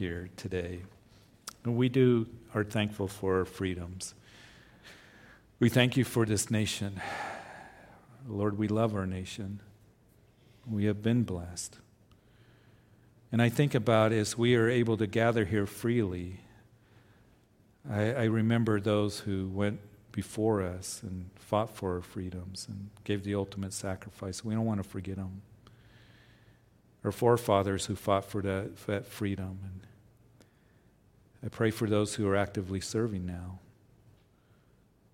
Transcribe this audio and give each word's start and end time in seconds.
here 0.00 0.30
today. 0.34 0.80
And 1.62 1.76
we 1.76 1.90
do 1.90 2.26
are 2.54 2.64
thankful 2.64 3.06
for 3.06 3.40
our 3.40 3.44
freedoms. 3.44 4.14
We 5.58 5.68
thank 5.68 5.94
you 5.94 6.04
for 6.04 6.24
this 6.24 6.50
nation. 6.50 6.98
Lord, 8.26 8.56
we 8.56 8.66
love 8.66 8.94
our 8.96 9.06
nation. 9.06 9.60
We 10.66 10.86
have 10.86 11.02
been 11.02 11.24
blessed. 11.24 11.76
And 13.30 13.42
I 13.42 13.50
think 13.50 13.74
about 13.74 14.10
as 14.10 14.38
we 14.38 14.56
are 14.56 14.70
able 14.70 14.96
to 14.96 15.06
gather 15.06 15.44
here 15.44 15.66
freely, 15.66 16.40
I, 17.88 18.12
I 18.12 18.24
remember 18.24 18.80
those 18.80 19.20
who 19.20 19.48
went 19.48 19.80
before 20.12 20.62
us 20.62 21.02
and 21.02 21.28
fought 21.34 21.76
for 21.76 21.96
our 21.96 22.02
freedoms 22.02 22.66
and 22.70 22.88
gave 23.04 23.22
the 23.22 23.34
ultimate 23.34 23.74
sacrifice. 23.74 24.42
We 24.42 24.54
don't 24.54 24.64
want 24.64 24.82
to 24.82 24.88
forget 24.88 25.16
them. 25.16 25.42
Our 27.04 27.12
forefathers 27.12 27.84
who 27.84 27.96
fought 27.96 28.24
for 28.24 28.40
that, 28.40 28.78
for 28.78 28.92
that 28.92 29.04
freedom. 29.04 29.58
And 29.62 29.89
I 31.44 31.48
pray 31.48 31.70
for 31.70 31.88
those 31.88 32.14
who 32.14 32.28
are 32.28 32.36
actively 32.36 32.80
serving 32.80 33.26
now. 33.26 33.58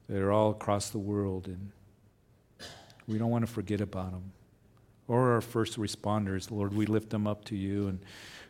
That 0.08 0.22
are 0.22 0.30
all 0.30 0.50
across 0.50 0.90
the 0.90 0.98
world, 0.98 1.48
and 1.48 1.72
we 3.08 3.18
don't 3.18 3.30
want 3.30 3.46
to 3.46 3.52
forget 3.52 3.80
about 3.80 4.12
them 4.12 4.32
or 5.08 5.32
our 5.32 5.40
first 5.40 5.78
responders. 5.78 6.50
Lord, 6.50 6.74
we 6.74 6.86
lift 6.86 7.10
them 7.10 7.26
up 7.26 7.44
to 7.46 7.56
you 7.56 7.88
and 7.88 8.00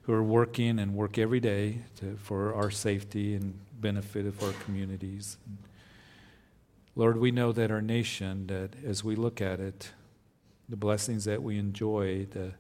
who 0.03 0.13
are 0.13 0.23
working 0.23 0.79
and 0.79 0.95
work 0.95 1.19
every 1.19 1.41
day 1.41 1.81
to, 1.99 2.17
for 2.17 2.55
our 2.55 2.71
safety 2.71 3.35
and 3.35 3.59
benefit 3.81 4.27
of 4.27 4.43
our 4.43 4.53
communities. 4.65 5.37
And 5.47 5.59
Lord, 6.95 7.19
we 7.19 7.31
know 7.31 7.53
that 7.53 7.71
our 7.71 7.83
nation, 7.83 8.47
that 8.47 8.71
as 8.85 9.03
we 9.03 9.17
look 9.17 9.41
at 9.41 9.61
it, 9.61 9.91
the 10.69 10.77
blessings 10.77 11.25
that 11.25 11.43
we 11.43 11.59
enjoy, 11.59 12.27
the, 12.31 12.53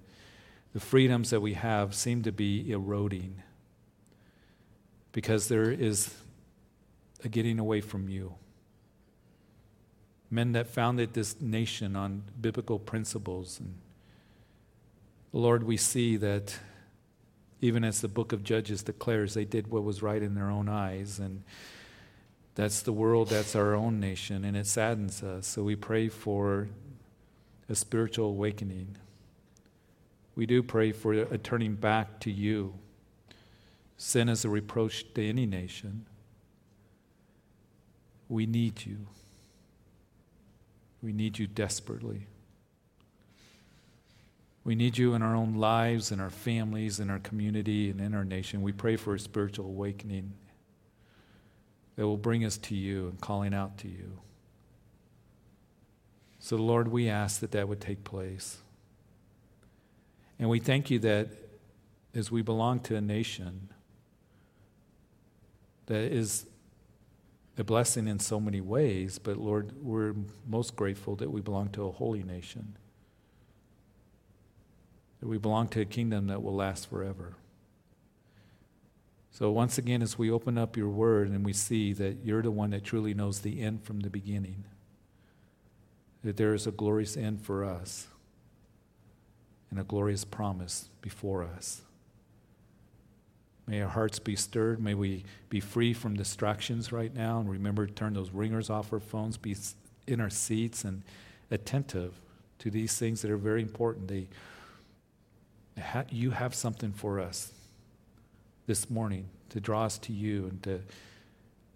the 0.72 0.80
freedoms 0.80 1.30
that 1.30 1.40
we 1.40 1.54
have 1.54 1.94
seem 1.94 2.22
to 2.22 2.32
be 2.32 2.70
eroding 2.70 3.42
because 5.16 5.48
there 5.48 5.70
is 5.70 6.12
a 7.24 7.28
getting 7.28 7.58
away 7.58 7.80
from 7.80 8.08
you 8.08 8.34
men 10.30 10.52
that 10.52 10.66
founded 10.66 11.14
this 11.14 11.40
nation 11.40 11.96
on 11.96 12.22
biblical 12.40 12.78
principles 12.78 13.58
and 13.58 13.74
Lord, 15.36 15.64
we 15.64 15.76
see 15.76 16.16
that 16.16 16.58
even 17.60 17.84
as 17.84 18.00
the 18.00 18.08
book 18.08 18.32
of 18.32 18.42
Judges 18.42 18.82
declares, 18.82 19.34
they 19.34 19.44
did 19.44 19.66
what 19.66 19.84
was 19.84 20.02
right 20.02 20.22
in 20.22 20.34
their 20.34 20.48
own 20.50 20.66
eyes. 20.66 21.18
And 21.18 21.42
that's 22.54 22.80
the 22.80 22.92
world, 22.92 23.28
that's 23.28 23.54
our 23.54 23.74
own 23.74 24.00
nation, 24.00 24.46
and 24.46 24.56
it 24.56 24.66
saddens 24.66 25.22
us. 25.22 25.46
So 25.46 25.62
we 25.62 25.76
pray 25.76 26.08
for 26.08 26.68
a 27.68 27.74
spiritual 27.74 28.28
awakening. 28.28 28.96
We 30.34 30.46
do 30.46 30.62
pray 30.62 30.92
for 30.92 31.12
a 31.12 31.36
turning 31.36 31.74
back 31.74 32.18
to 32.20 32.30
you. 32.30 32.72
Sin 33.96 34.28
is 34.28 34.44
a 34.44 34.48
reproach 34.48 35.12
to 35.14 35.26
any 35.26 35.46
nation. 35.46 36.06
We 38.28 38.46
need 38.46 38.84
you. 38.84 39.06
We 41.02 41.12
need 41.12 41.38
you 41.38 41.46
desperately. 41.46 42.26
We 44.64 44.74
need 44.74 44.98
you 44.98 45.14
in 45.14 45.22
our 45.22 45.34
own 45.34 45.54
lives, 45.54 46.10
in 46.10 46.18
our 46.18 46.30
families, 46.30 46.98
in 46.98 47.08
our 47.08 47.20
community, 47.20 47.88
and 47.88 48.00
in 48.00 48.14
our 48.14 48.24
nation. 48.24 48.62
We 48.62 48.72
pray 48.72 48.96
for 48.96 49.14
a 49.14 49.18
spiritual 49.18 49.66
awakening 49.66 50.32
that 51.94 52.06
will 52.06 52.16
bring 52.16 52.44
us 52.44 52.58
to 52.58 52.74
you 52.74 53.08
and 53.08 53.20
calling 53.20 53.54
out 53.54 53.78
to 53.78 53.88
you. 53.88 54.18
So, 56.40 56.56
Lord, 56.56 56.88
we 56.88 57.08
ask 57.08 57.40
that 57.40 57.52
that 57.52 57.68
would 57.68 57.80
take 57.80 58.04
place. 58.04 58.58
And 60.38 60.50
we 60.50 60.58
thank 60.58 60.90
you 60.90 60.98
that 60.98 61.28
as 62.14 62.30
we 62.30 62.42
belong 62.42 62.80
to 62.80 62.96
a 62.96 63.00
nation 63.00 63.68
that 65.86 66.12
is 66.12 66.46
a 67.58 67.64
blessing 67.64 68.06
in 68.06 68.18
so 68.18 68.38
many 68.38 68.60
ways, 68.60 69.18
but 69.18 69.38
Lord, 69.38 69.72
we're 69.82 70.14
most 70.46 70.76
grateful 70.76 71.16
that 71.16 71.30
we 71.30 71.40
belong 71.40 71.70
to 71.70 71.86
a 71.86 71.90
holy 71.90 72.22
nation 72.22 72.76
that 75.20 75.28
we 75.28 75.38
belong 75.38 75.68
to 75.68 75.80
a 75.80 75.84
kingdom 75.84 76.26
that 76.26 76.42
will 76.42 76.54
last 76.54 76.88
forever. 76.88 77.34
So, 79.30 79.50
once 79.50 79.76
again, 79.76 80.02
as 80.02 80.18
we 80.18 80.30
open 80.30 80.56
up 80.56 80.76
your 80.76 80.88
word 80.88 81.28
and 81.28 81.44
we 81.44 81.52
see 81.52 81.92
that 81.94 82.18
you're 82.24 82.42
the 82.42 82.50
one 82.50 82.70
that 82.70 82.84
truly 82.84 83.12
knows 83.12 83.40
the 83.40 83.60
end 83.60 83.82
from 83.84 84.00
the 84.00 84.08
beginning, 84.08 84.64
that 86.24 86.36
there 86.36 86.54
is 86.54 86.66
a 86.66 86.70
glorious 86.70 87.16
end 87.16 87.42
for 87.42 87.64
us 87.64 88.06
and 89.70 89.78
a 89.78 89.84
glorious 89.84 90.24
promise 90.24 90.88
before 91.02 91.44
us. 91.44 91.82
May 93.66 93.82
our 93.82 93.88
hearts 93.88 94.18
be 94.18 94.36
stirred. 94.36 94.80
May 94.80 94.94
we 94.94 95.24
be 95.48 95.60
free 95.60 95.92
from 95.92 96.14
distractions 96.14 96.92
right 96.92 97.12
now 97.14 97.40
and 97.40 97.50
remember 97.50 97.86
to 97.86 97.92
turn 97.92 98.14
those 98.14 98.30
ringers 98.30 98.70
off 98.70 98.92
our 98.92 99.00
phones, 99.00 99.36
be 99.36 99.56
in 100.06 100.20
our 100.20 100.30
seats 100.30 100.84
and 100.84 101.02
attentive 101.50 102.14
to 102.60 102.70
these 102.70 102.96
things 102.96 103.22
that 103.22 103.30
are 103.30 103.36
very 103.36 103.62
important. 103.62 104.08
They 104.08 104.28
you 106.10 106.30
have 106.30 106.54
something 106.54 106.92
for 106.92 107.20
us 107.20 107.52
this 108.66 108.88
morning 108.88 109.28
to 109.50 109.60
draw 109.60 109.84
us 109.84 109.98
to 109.98 110.12
you 110.12 110.46
and 110.46 110.62
to, 110.62 110.80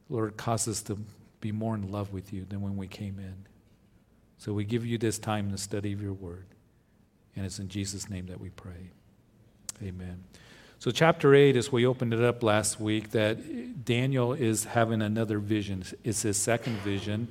Lord, 0.09 0.37
cause 0.37 0.67
us 0.67 0.83
to 0.83 0.99
be 1.41 1.53
more 1.53 1.75
in 1.75 1.91
love 1.91 2.13
with 2.13 2.33
you 2.33 2.45
than 2.45 2.61
when 2.61 2.77
we 2.77 2.87
came 2.87 3.19
in. 3.19 3.35
So 4.39 4.53
we 4.53 4.65
give 4.65 4.87
you 4.87 4.99
this 4.99 5.19
time 5.19 5.51
the 5.51 5.59
study 5.59 5.93
of 5.93 6.03
your 6.03 6.15
word. 6.15 6.47
And 7.37 7.45
it's 7.45 7.59
in 7.59 7.69
Jesus' 7.69 8.09
name 8.09 8.27
that 8.27 8.41
we 8.41 8.51
pray. 8.51 8.91
Amen. 9.83 10.25
So, 10.81 10.91
chapter 10.91 11.35
8, 11.35 11.57
as 11.57 11.71
we 11.71 11.85
opened 11.85 12.15
it 12.15 12.25
up 12.25 12.43
last 12.43 12.81
week, 12.81 13.11
that 13.11 13.85
Daniel 13.85 14.33
is 14.33 14.65
having 14.65 15.03
another 15.03 15.39
vision. 15.39 15.85
It's 16.05 16.23
his 16.23 16.39
second 16.39 16.79
vision. 16.79 17.29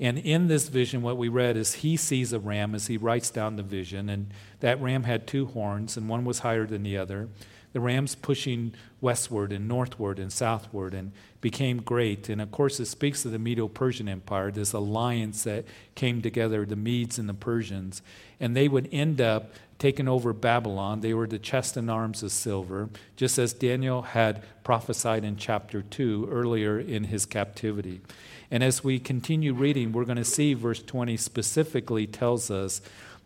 And 0.00 0.18
in 0.18 0.48
this 0.48 0.66
vision, 0.66 1.00
what 1.00 1.16
we 1.16 1.28
read 1.28 1.56
is 1.56 1.74
he 1.74 1.96
sees 1.96 2.32
a 2.32 2.40
ram 2.40 2.74
as 2.74 2.88
he 2.88 2.96
writes 2.96 3.30
down 3.30 3.54
the 3.54 3.62
vision, 3.62 4.08
and 4.08 4.32
that 4.58 4.82
ram 4.82 5.04
had 5.04 5.28
two 5.28 5.46
horns, 5.46 5.96
and 5.96 6.08
one 6.08 6.24
was 6.24 6.40
higher 6.40 6.66
than 6.66 6.82
the 6.82 6.98
other. 6.98 7.28
The 7.74 7.78
ram's 7.78 8.16
pushing 8.16 8.74
westward 9.00 9.52
and 9.52 9.68
northward 9.68 10.18
and 10.18 10.32
southward 10.32 10.92
and 10.92 11.12
became 11.40 11.82
great. 11.82 12.28
And 12.28 12.42
of 12.42 12.50
course, 12.50 12.80
it 12.80 12.86
speaks 12.86 13.24
of 13.24 13.30
the 13.30 13.38
Medo 13.38 13.68
Persian 13.68 14.08
Empire, 14.08 14.50
this 14.50 14.72
alliance 14.72 15.44
that 15.44 15.64
came 15.94 16.22
together, 16.22 16.66
the 16.66 16.74
Medes 16.74 17.20
and 17.20 17.28
the 17.28 17.34
Persians. 17.34 18.02
And 18.40 18.56
they 18.56 18.66
would 18.66 18.88
end 18.90 19.20
up 19.20 19.52
taking 19.80 20.06
over 20.06 20.32
Babylon. 20.32 21.00
They 21.00 21.14
were 21.14 21.26
the 21.26 21.38
chest 21.38 21.76
and 21.76 21.90
arms 21.90 22.22
of 22.22 22.30
silver, 22.30 22.90
just 23.16 23.38
as 23.38 23.52
Daniel 23.52 24.02
had 24.02 24.44
prophesied 24.62 25.24
in 25.24 25.36
chapter 25.36 25.82
2 25.82 26.28
earlier 26.30 26.78
in 26.78 27.04
his 27.04 27.26
captivity. 27.26 28.00
And 28.50 28.62
as 28.62 28.84
we 28.84 29.00
continue 29.00 29.54
reading, 29.54 29.90
we're 29.90 30.04
going 30.04 30.18
to 30.18 30.24
see 30.24 30.54
verse 30.54 30.82
20 30.82 31.16
specifically 31.16 32.06
tells 32.06 32.50
us 32.50 32.80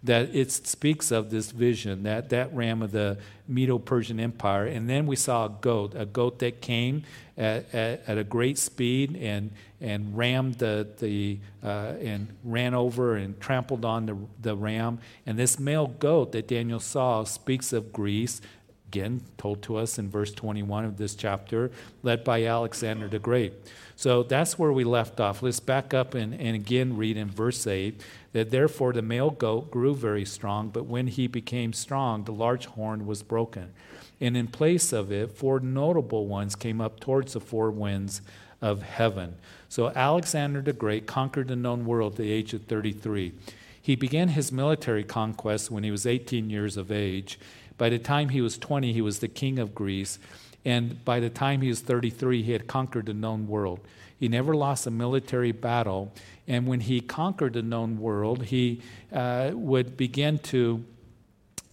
that 0.04 0.34
it 0.34 0.52
speaks 0.52 1.10
of 1.10 1.30
this 1.30 1.50
vision, 1.50 2.02
that, 2.04 2.28
that 2.28 2.54
ram 2.54 2.82
of 2.82 2.92
the 2.92 3.18
Medo 3.48 3.78
Persian 3.78 4.20
Empire. 4.20 4.66
And 4.66 4.88
then 4.88 5.06
we 5.06 5.16
saw 5.16 5.46
a 5.46 5.48
goat, 5.48 5.94
a 5.96 6.04
goat 6.04 6.38
that 6.38 6.60
came 6.60 7.04
at, 7.36 7.74
at, 7.74 8.02
at 8.06 8.18
a 8.18 8.24
great 8.24 8.58
speed 8.58 9.16
and, 9.16 9.50
and 9.80 10.16
rammed 10.16 10.54
the, 10.54 10.88
the 10.98 11.38
uh, 11.62 11.94
and 12.00 12.28
ran 12.44 12.74
over 12.74 13.16
and 13.16 13.40
trampled 13.40 13.84
on 13.84 14.06
the, 14.06 14.16
the 14.40 14.56
ram. 14.56 14.98
And 15.26 15.38
this 15.38 15.58
male 15.58 15.88
goat 15.88 16.32
that 16.32 16.48
Daniel 16.48 16.80
saw 16.80 17.24
speaks 17.24 17.72
of 17.72 17.92
Greece, 17.92 18.40
again 18.88 19.20
told 19.36 19.62
to 19.62 19.76
us 19.76 19.98
in 19.98 20.08
verse 20.08 20.32
21 20.32 20.84
of 20.84 20.96
this 20.96 21.14
chapter, 21.14 21.70
led 22.02 22.22
by 22.22 22.44
Alexander 22.44 23.08
the 23.08 23.18
Great. 23.18 23.52
So 23.96 24.22
that's 24.22 24.58
where 24.58 24.72
we 24.72 24.84
left 24.84 25.20
off. 25.20 25.42
Let's 25.42 25.60
back 25.60 25.94
up 25.94 26.14
and, 26.14 26.34
and 26.34 26.54
again 26.54 26.96
read 26.96 27.16
in 27.16 27.30
verse 27.30 27.66
8 27.66 28.00
that 28.32 28.50
therefore 28.50 28.92
the 28.92 29.02
male 29.02 29.30
goat 29.30 29.70
grew 29.70 29.94
very 29.94 30.24
strong, 30.24 30.68
but 30.68 30.86
when 30.86 31.06
he 31.06 31.26
became 31.26 31.72
strong, 31.72 32.24
the 32.24 32.32
large 32.32 32.66
horn 32.66 33.06
was 33.06 33.22
broken. 33.22 33.72
And 34.20 34.36
in 34.36 34.46
place 34.48 34.92
of 34.92 35.10
it, 35.10 35.32
four 35.32 35.60
notable 35.60 36.26
ones 36.26 36.54
came 36.54 36.80
up 36.80 37.00
towards 37.00 37.32
the 37.32 37.40
four 37.40 37.70
winds 37.70 38.22
of 38.62 38.82
heaven. 38.82 39.36
So 39.68 39.90
Alexander 39.90 40.62
the 40.62 40.72
Great 40.72 41.06
conquered 41.06 41.48
the 41.48 41.56
known 41.56 41.84
world 41.84 42.12
at 42.12 42.18
the 42.18 42.32
age 42.32 42.54
of 42.54 42.62
33. 42.62 43.32
He 43.80 43.96
began 43.96 44.28
his 44.28 44.50
military 44.50 45.04
conquest 45.04 45.70
when 45.70 45.84
he 45.84 45.90
was 45.90 46.06
18 46.06 46.48
years 46.48 46.76
of 46.76 46.90
age. 46.90 47.38
By 47.76 47.90
the 47.90 47.98
time 47.98 48.30
he 48.30 48.40
was 48.40 48.56
20, 48.56 48.92
he 48.92 49.02
was 49.02 49.18
the 49.18 49.28
king 49.28 49.58
of 49.58 49.74
Greece. 49.74 50.18
And 50.64 51.04
by 51.04 51.20
the 51.20 51.28
time 51.28 51.60
he 51.60 51.68
was 51.68 51.80
33, 51.80 52.42
he 52.42 52.52
had 52.52 52.66
conquered 52.66 53.06
the 53.06 53.14
known 53.14 53.46
world. 53.46 53.80
He 54.18 54.28
never 54.28 54.54
lost 54.54 54.86
a 54.86 54.90
military 54.90 55.52
battle. 55.52 56.12
And 56.48 56.66
when 56.66 56.80
he 56.80 57.00
conquered 57.00 57.52
the 57.52 57.62
known 57.62 57.98
world, 57.98 58.44
he 58.44 58.80
uh, 59.12 59.50
would 59.52 59.96
begin 59.96 60.38
to, 60.38 60.82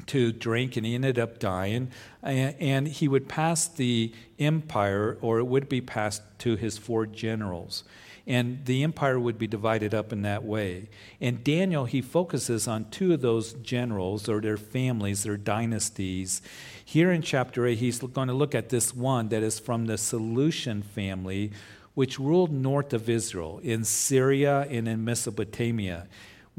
to 0.08 0.32
drink, 0.32 0.78
and 0.78 0.86
he 0.86 0.96
ended 0.96 1.20
up 1.20 1.40
dying. 1.40 1.92
And 2.24 2.88
he 2.88 3.08
would 3.08 3.28
pass 3.28 3.68
the 3.68 4.12
empire, 4.40 5.18
or 5.22 5.40
it 5.40 5.46
would 5.46 5.70
be 5.70 5.82
passed 5.82 6.22
to 6.40 6.56
his 6.56 6.78
four 6.78 7.06
generals. 7.06 7.84
And 8.28 8.66
the 8.66 8.84
empire 8.84 9.20
would 9.20 9.40
be 9.40 9.48
divided 9.48 9.96
up 9.96 10.14
in 10.14 10.22
that 10.22 10.44
way. 10.44 10.90
And 11.20 11.44
Daniel, 11.44 11.86
he 11.86 12.02
focuses 12.02 12.68
on 12.68 12.90
two 12.92 13.14
of 13.14 13.22
those 13.22 13.54
generals 13.54 14.30
or 14.30 14.40
their 14.40 14.58
families, 14.58 15.24
their 15.24 15.38
dynasties. 15.38 16.42
Here 16.86 17.12
in 17.12 17.24
chapter 17.24 17.66
8, 17.66 17.80
he's 17.80 18.00
going 18.00 18.28
to 18.28 18.34
look 18.34 18.54
at 18.54 18.70
this 18.70 18.96
one 18.96 19.30
that 19.30 19.42
is 19.42 19.60
from 19.60 19.88
the 19.88 19.98
Seleucian 19.98 20.84
family, 20.84 21.52
which 21.96 22.20
ruled 22.20 22.52
north 22.52 22.94
of 22.94 23.10
Israel, 23.10 23.60
in 23.64 23.84
Syria 23.84 24.68
and 24.70 24.88
in 24.88 25.04
Mesopotamia. 25.04 26.08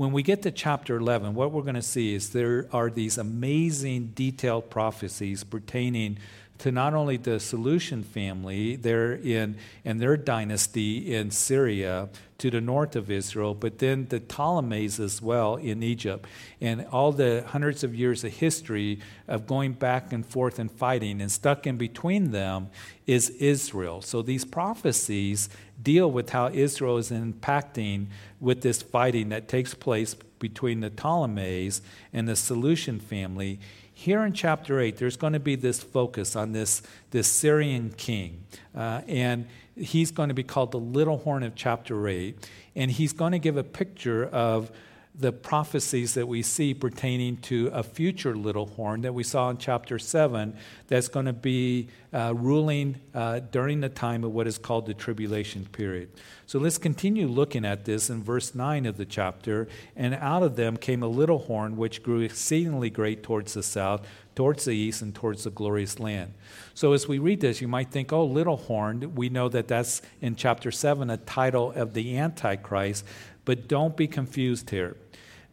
When 0.02 0.10
we 0.10 0.24
get 0.24 0.42
to 0.42 0.50
chapter 0.50 0.96
11, 0.96 1.32
what 1.34 1.52
we're 1.52 1.62
going 1.62 1.76
to 1.76 1.80
see 1.80 2.12
is 2.12 2.30
there 2.30 2.66
are 2.72 2.90
these 2.90 3.18
amazing 3.18 4.10
detailed 4.16 4.68
prophecies 4.68 5.44
pertaining 5.44 6.18
to 6.58 6.70
not 6.70 6.94
only 6.94 7.16
the 7.16 7.40
Seleucian 7.40 8.04
family 8.04 8.76
there 8.76 9.12
in 9.14 9.56
and 9.84 10.00
their 10.00 10.16
dynasty 10.16 11.14
in 11.14 11.30
Syria 11.30 12.08
to 12.38 12.50
the 12.50 12.60
north 12.60 12.96
of 12.96 13.10
Israel, 13.10 13.54
but 13.54 13.78
then 13.78 14.06
the 14.08 14.18
Ptolemies 14.18 14.98
as 14.98 15.22
well 15.22 15.56
in 15.56 15.82
Egypt, 15.82 16.26
and 16.60 16.84
all 16.90 17.12
the 17.12 17.44
hundreds 17.48 17.84
of 17.84 17.94
years 17.94 18.24
of 18.24 18.32
history 18.32 19.00
of 19.28 19.46
going 19.46 19.72
back 19.72 20.12
and 20.12 20.26
forth 20.26 20.58
and 20.58 20.70
fighting, 20.70 21.20
and 21.20 21.30
stuck 21.30 21.66
in 21.66 21.76
between 21.76 22.32
them 22.32 22.68
is 23.06 23.30
Israel. 23.30 24.02
So 24.02 24.22
these 24.22 24.44
prophecies 24.44 25.48
deal 25.80 26.10
with 26.10 26.30
how 26.30 26.48
Israel 26.48 26.96
is 26.98 27.10
impacting 27.10 28.06
with 28.40 28.62
this 28.62 28.82
fighting 28.82 29.28
that 29.28 29.48
takes 29.48 29.74
place 29.74 30.16
between 30.38 30.80
the 30.80 30.90
Ptolemies 30.90 31.80
and 32.12 32.28
the 32.28 32.34
Seleucian 32.34 32.98
family 32.98 33.60
here 34.02 34.24
in 34.24 34.32
chapter 34.32 34.80
8, 34.80 34.96
there's 34.96 35.16
going 35.16 35.32
to 35.32 35.40
be 35.40 35.54
this 35.54 35.80
focus 35.80 36.34
on 36.34 36.50
this, 36.50 36.82
this 37.12 37.28
Syrian 37.28 37.90
king. 37.96 38.42
Uh, 38.74 39.02
and 39.06 39.46
he's 39.76 40.10
going 40.10 40.28
to 40.28 40.34
be 40.34 40.42
called 40.42 40.72
the 40.72 40.80
little 40.80 41.18
horn 41.18 41.44
of 41.44 41.54
chapter 41.54 42.08
8. 42.08 42.36
And 42.74 42.90
he's 42.90 43.12
going 43.12 43.30
to 43.30 43.38
give 43.38 43.56
a 43.56 43.62
picture 43.62 44.24
of 44.24 44.72
the 45.14 45.32
prophecies 45.32 46.14
that 46.14 46.26
we 46.26 46.40
see 46.42 46.72
pertaining 46.72 47.36
to 47.36 47.68
a 47.74 47.82
future 47.82 48.34
little 48.34 48.66
horn 48.66 49.02
that 49.02 49.12
we 49.12 49.22
saw 49.22 49.50
in 49.50 49.58
chapter 49.58 49.98
7 49.98 50.56
that's 50.88 51.08
going 51.08 51.26
to 51.26 51.34
be 51.34 51.88
uh, 52.14 52.32
ruling 52.34 52.98
uh, 53.14 53.40
during 53.50 53.80
the 53.80 53.90
time 53.90 54.24
of 54.24 54.32
what 54.32 54.46
is 54.46 54.56
called 54.56 54.86
the 54.86 54.94
tribulation 54.94 55.66
period. 55.66 56.08
So 56.46 56.58
let's 56.58 56.78
continue 56.78 57.26
looking 57.26 57.64
at 57.64 57.84
this 57.84 58.10
in 58.10 58.22
verse 58.22 58.54
9 58.54 58.86
of 58.86 58.96
the 58.96 59.04
chapter. 59.04 59.68
And 59.96 60.14
out 60.14 60.42
of 60.42 60.56
them 60.56 60.76
came 60.76 61.02
a 61.02 61.08
little 61.08 61.38
horn 61.38 61.76
which 61.76 62.02
grew 62.02 62.20
exceedingly 62.20 62.90
great 62.90 63.22
towards 63.22 63.54
the 63.54 63.62
south, 63.62 64.06
towards 64.34 64.64
the 64.64 64.72
east, 64.72 65.02
and 65.02 65.14
towards 65.14 65.44
the 65.44 65.50
glorious 65.50 65.98
land. 66.00 66.32
So 66.74 66.92
as 66.92 67.06
we 67.06 67.18
read 67.18 67.40
this, 67.40 67.60
you 67.60 67.68
might 67.68 67.90
think, 67.90 68.12
oh, 68.12 68.24
little 68.24 68.56
horn. 68.56 69.14
We 69.14 69.28
know 69.28 69.48
that 69.50 69.68
that's 69.68 70.02
in 70.20 70.36
chapter 70.36 70.70
7 70.70 71.10
a 71.10 71.18
title 71.18 71.72
of 71.72 71.94
the 71.94 72.18
Antichrist. 72.18 73.04
But 73.44 73.68
don't 73.68 73.96
be 73.96 74.06
confused 74.06 74.70
here. 74.70 74.96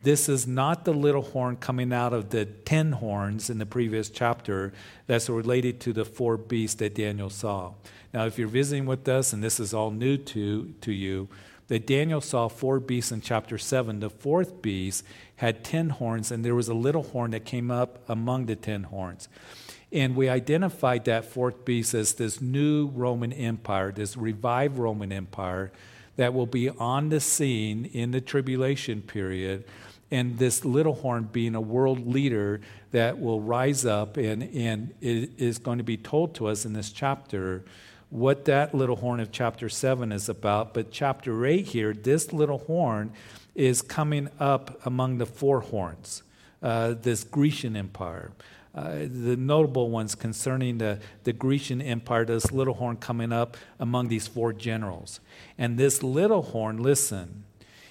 This 0.01 0.30
is 0.30 0.47
not 0.47 0.86
the 0.86 0.94
little 0.94 1.21
horn 1.21 1.57
coming 1.57 1.91
out 1.91 2.13
of 2.13 2.30
the 2.30 2.45
ten 2.45 2.94
horns 2.94 3.50
in 3.50 3.57
the 3.57 3.65
previous 3.65 4.09
chapter 4.09 4.71
that's 5.07 5.30
related 5.30 5.81
to 5.81 5.94
the 5.94 6.06
four 6.06 6.38
beasts 6.38 6.77
that 6.77 6.95
Daniel 6.95 7.30
saw. 7.30 7.74
Now, 8.13 8.25
if 8.25 8.39
you're 8.39 8.47
visiting 8.47 8.86
with 8.86 9.07
us 9.09 9.33
and 9.33 9.44
this 9.44 9.59
is 9.59 9.74
all 9.74 9.91
new 9.91 10.18
to, 10.18 10.74
to 10.81 10.91
you, 10.94 11.27
that 11.68 11.86
Daniel 11.86 12.21
saw 12.21 12.47
four 12.47 12.80
beasts 12.80 13.12
in 13.12 13.21
chapter 13.21 13.57
7. 13.57 14.00
The 14.00 14.09
fourth 14.09 14.62
beast 14.62 15.03
had 15.36 15.63
ten 15.63 15.89
horns, 15.89 16.31
and 16.31 16.44
there 16.44 16.56
was 16.56 16.68
a 16.68 16.74
little 16.74 17.03
horn 17.03 17.31
that 17.31 17.45
came 17.45 17.69
up 17.69 18.00
among 18.09 18.47
the 18.47 18.56
ten 18.56 18.83
horns. 18.83 19.30
And 19.91 20.15
we 20.15 20.30
identified 20.30 21.06
that 21.06 21.25
fourth 21.25 21.65
beast 21.65 21.94
as 21.94 22.13
this 22.13 22.41
new 22.41 22.88
Roman 22.88 23.33
Empire, 23.33 23.91
this 23.91 24.18
revived 24.18 24.77
Roman 24.77 25.12
Empire 25.12 25.71
that 26.19 26.33
will 26.33 26.45
be 26.45 26.69
on 26.69 27.07
the 27.07 27.19
scene 27.21 27.86
in 27.94 28.12
the 28.12 28.19
tribulation 28.19 29.01
period 29.01 29.63
and 30.12 30.38
this 30.38 30.66
little 30.66 30.95
horn 30.95 31.24
being 31.31 31.56
a 31.56 31.62
world 31.62 32.06
leader 32.06 32.60
that 32.92 33.18
will 33.18 33.39
rise 33.39 33.86
up 33.86 34.18
and, 34.18 34.44
and 34.54 34.94
it 35.00 35.31
is 35.38 35.60
going 35.60 35.77
to 35.77 35.83
be 35.86 35.95
told 35.95 36.36
to 36.36 36.48
us 36.48 36.66
in 36.66 36.74
this 36.74 36.92
chapter 36.92 37.63
what 38.10 38.44
that 38.44 38.75
little 38.75 38.98
horn 38.98 39.21
of 39.21 39.31
chapter 39.31 39.69
7 39.69 40.12
is 40.12 40.27
about. 40.27 40.74
But 40.74 40.92
chapter 40.92 41.45
8 41.45 41.66
here, 41.66 41.94
this 41.94 42.33
little 42.33 42.57
horn 42.57 43.13
is 43.56 43.81
coming 43.81 44.27
up 44.42 44.86
among 44.86 45.19
the 45.19 45.25
four 45.25 45.62
horns, 45.62 46.24
uh, 46.62 46.95
this 47.01 47.24
Grecian 47.24 47.77
empire. 47.77 48.33
Uh, 48.74 49.00
the 49.00 49.36
notable 49.36 49.89
ones 49.89 50.13
concerning 50.13 50.77
the, 50.77 51.00
the 51.24 51.33
Grecian 51.33 51.81
empire, 51.81 52.24
this 52.24 52.51
little 52.51 52.75
horn 52.75 52.98
coming 52.98 53.31
up 53.31 53.57
among 53.80 54.10
these 54.10 54.27
four 54.27 54.54
generals. 54.54 55.19
And 55.57 55.77
this 55.77 56.04
little 56.04 56.44
horn, 56.44 56.77
listen, 56.77 57.45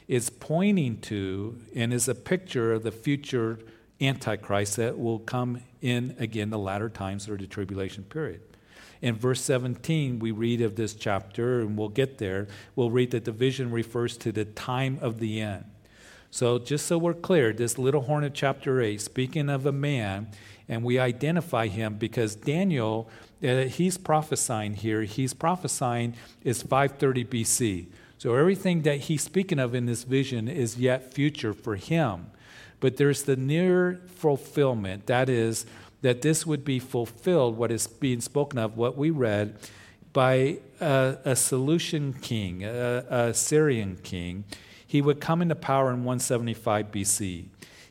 is 0.07 0.31
pointing 0.31 1.01
to 1.01 1.59
and 1.75 1.93
is 1.93 2.09
a 2.09 2.15
picture 2.15 2.73
of 2.73 2.85
the 2.85 2.93
future 2.93 3.59
Antichrist 4.01 4.77
that 4.77 4.99
will 4.99 5.19
come 5.19 5.61
in 5.81 6.15
again 6.19 6.51
the 6.51 6.59
latter 6.59 6.89
times 6.89 7.29
or 7.29 7.37
the 7.37 7.47
tribulation 7.47 8.05
period. 8.05 8.41
In 9.01 9.17
verse 9.17 9.41
17, 9.43 10.19
we 10.19 10.31
read 10.31 10.61
of 10.61 10.77
this 10.77 10.95
chapter, 10.95 11.61
and 11.61 11.77
we'll 11.77 11.89
get 11.89 12.19
there. 12.19 12.49
We'll 12.75 12.91
read 12.91 13.13
that 13.13 13.25
the 13.25 13.33
vision 13.33 13.71
refers 13.71 14.17
to 14.19 14.33
the 14.33 14.45
time 14.45 14.99
of 15.01 15.19
the 15.21 15.41
end. 15.41 15.65
So, 16.31 16.59
just 16.59 16.87
so 16.87 16.99
we're 16.99 17.15
clear, 17.15 17.53
this 17.53 17.79
little 17.79 18.03
horn 18.03 18.23
of 18.23 18.35
chapter 18.35 18.81
8, 18.81 19.01
speaking 19.01 19.49
of 19.49 19.67
a 19.67 19.73
man, 19.73 20.29
and 20.69 20.83
we 20.85 20.99
identify 20.99 21.67
him 21.67 21.95
because 21.95 22.35
Daniel, 22.35 23.09
uh, 23.43 23.63
he's 23.63 23.97
prophesying 23.97 24.75
here, 24.75 25.03
he's 25.03 25.33
prophesying 25.33 26.15
is 26.45 26.63
530 26.63 27.25
BC. 27.25 27.87
So 28.19 28.35
everything 28.35 28.83
that 28.83 29.01
he's 29.01 29.23
speaking 29.23 29.59
of 29.59 29.75
in 29.75 29.87
this 29.87 30.03
vision 30.03 30.49
is 30.49 30.77
yet 30.77 31.15
future 31.15 31.55
for 31.55 31.77
him. 31.77 32.27
But 32.81 32.97
there's 32.97 33.23
the 33.23 33.37
near 33.37 34.01
fulfillment. 34.07 35.07
That 35.07 35.29
is, 35.29 35.67
that 36.03 36.23
this 36.23 36.45
would 36.47 36.65
be 36.65 36.79
fulfilled, 36.79 37.57
what 37.57 37.71
is 37.71 37.87
being 37.87 38.21
spoken 38.21 38.59
of, 38.59 38.77
what 38.77 38.97
we 38.97 39.11
read, 39.11 39.57
by 40.13 40.59
a, 40.81 41.17
a 41.25 41.37
Seleucian 41.37 42.21
king, 42.21 42.65
a, 42.65 43.05
a 43.09 43.35
Syrian 43.35 43.97
king. 44.03 44.45
He 44.87 45.03
would 45.03 45.21
come 45.21 45.43
into 45.43 45.55
power 45.55 45.91
in 45.91 46.05
175 46.05 46.91
BC. 46.91 47.47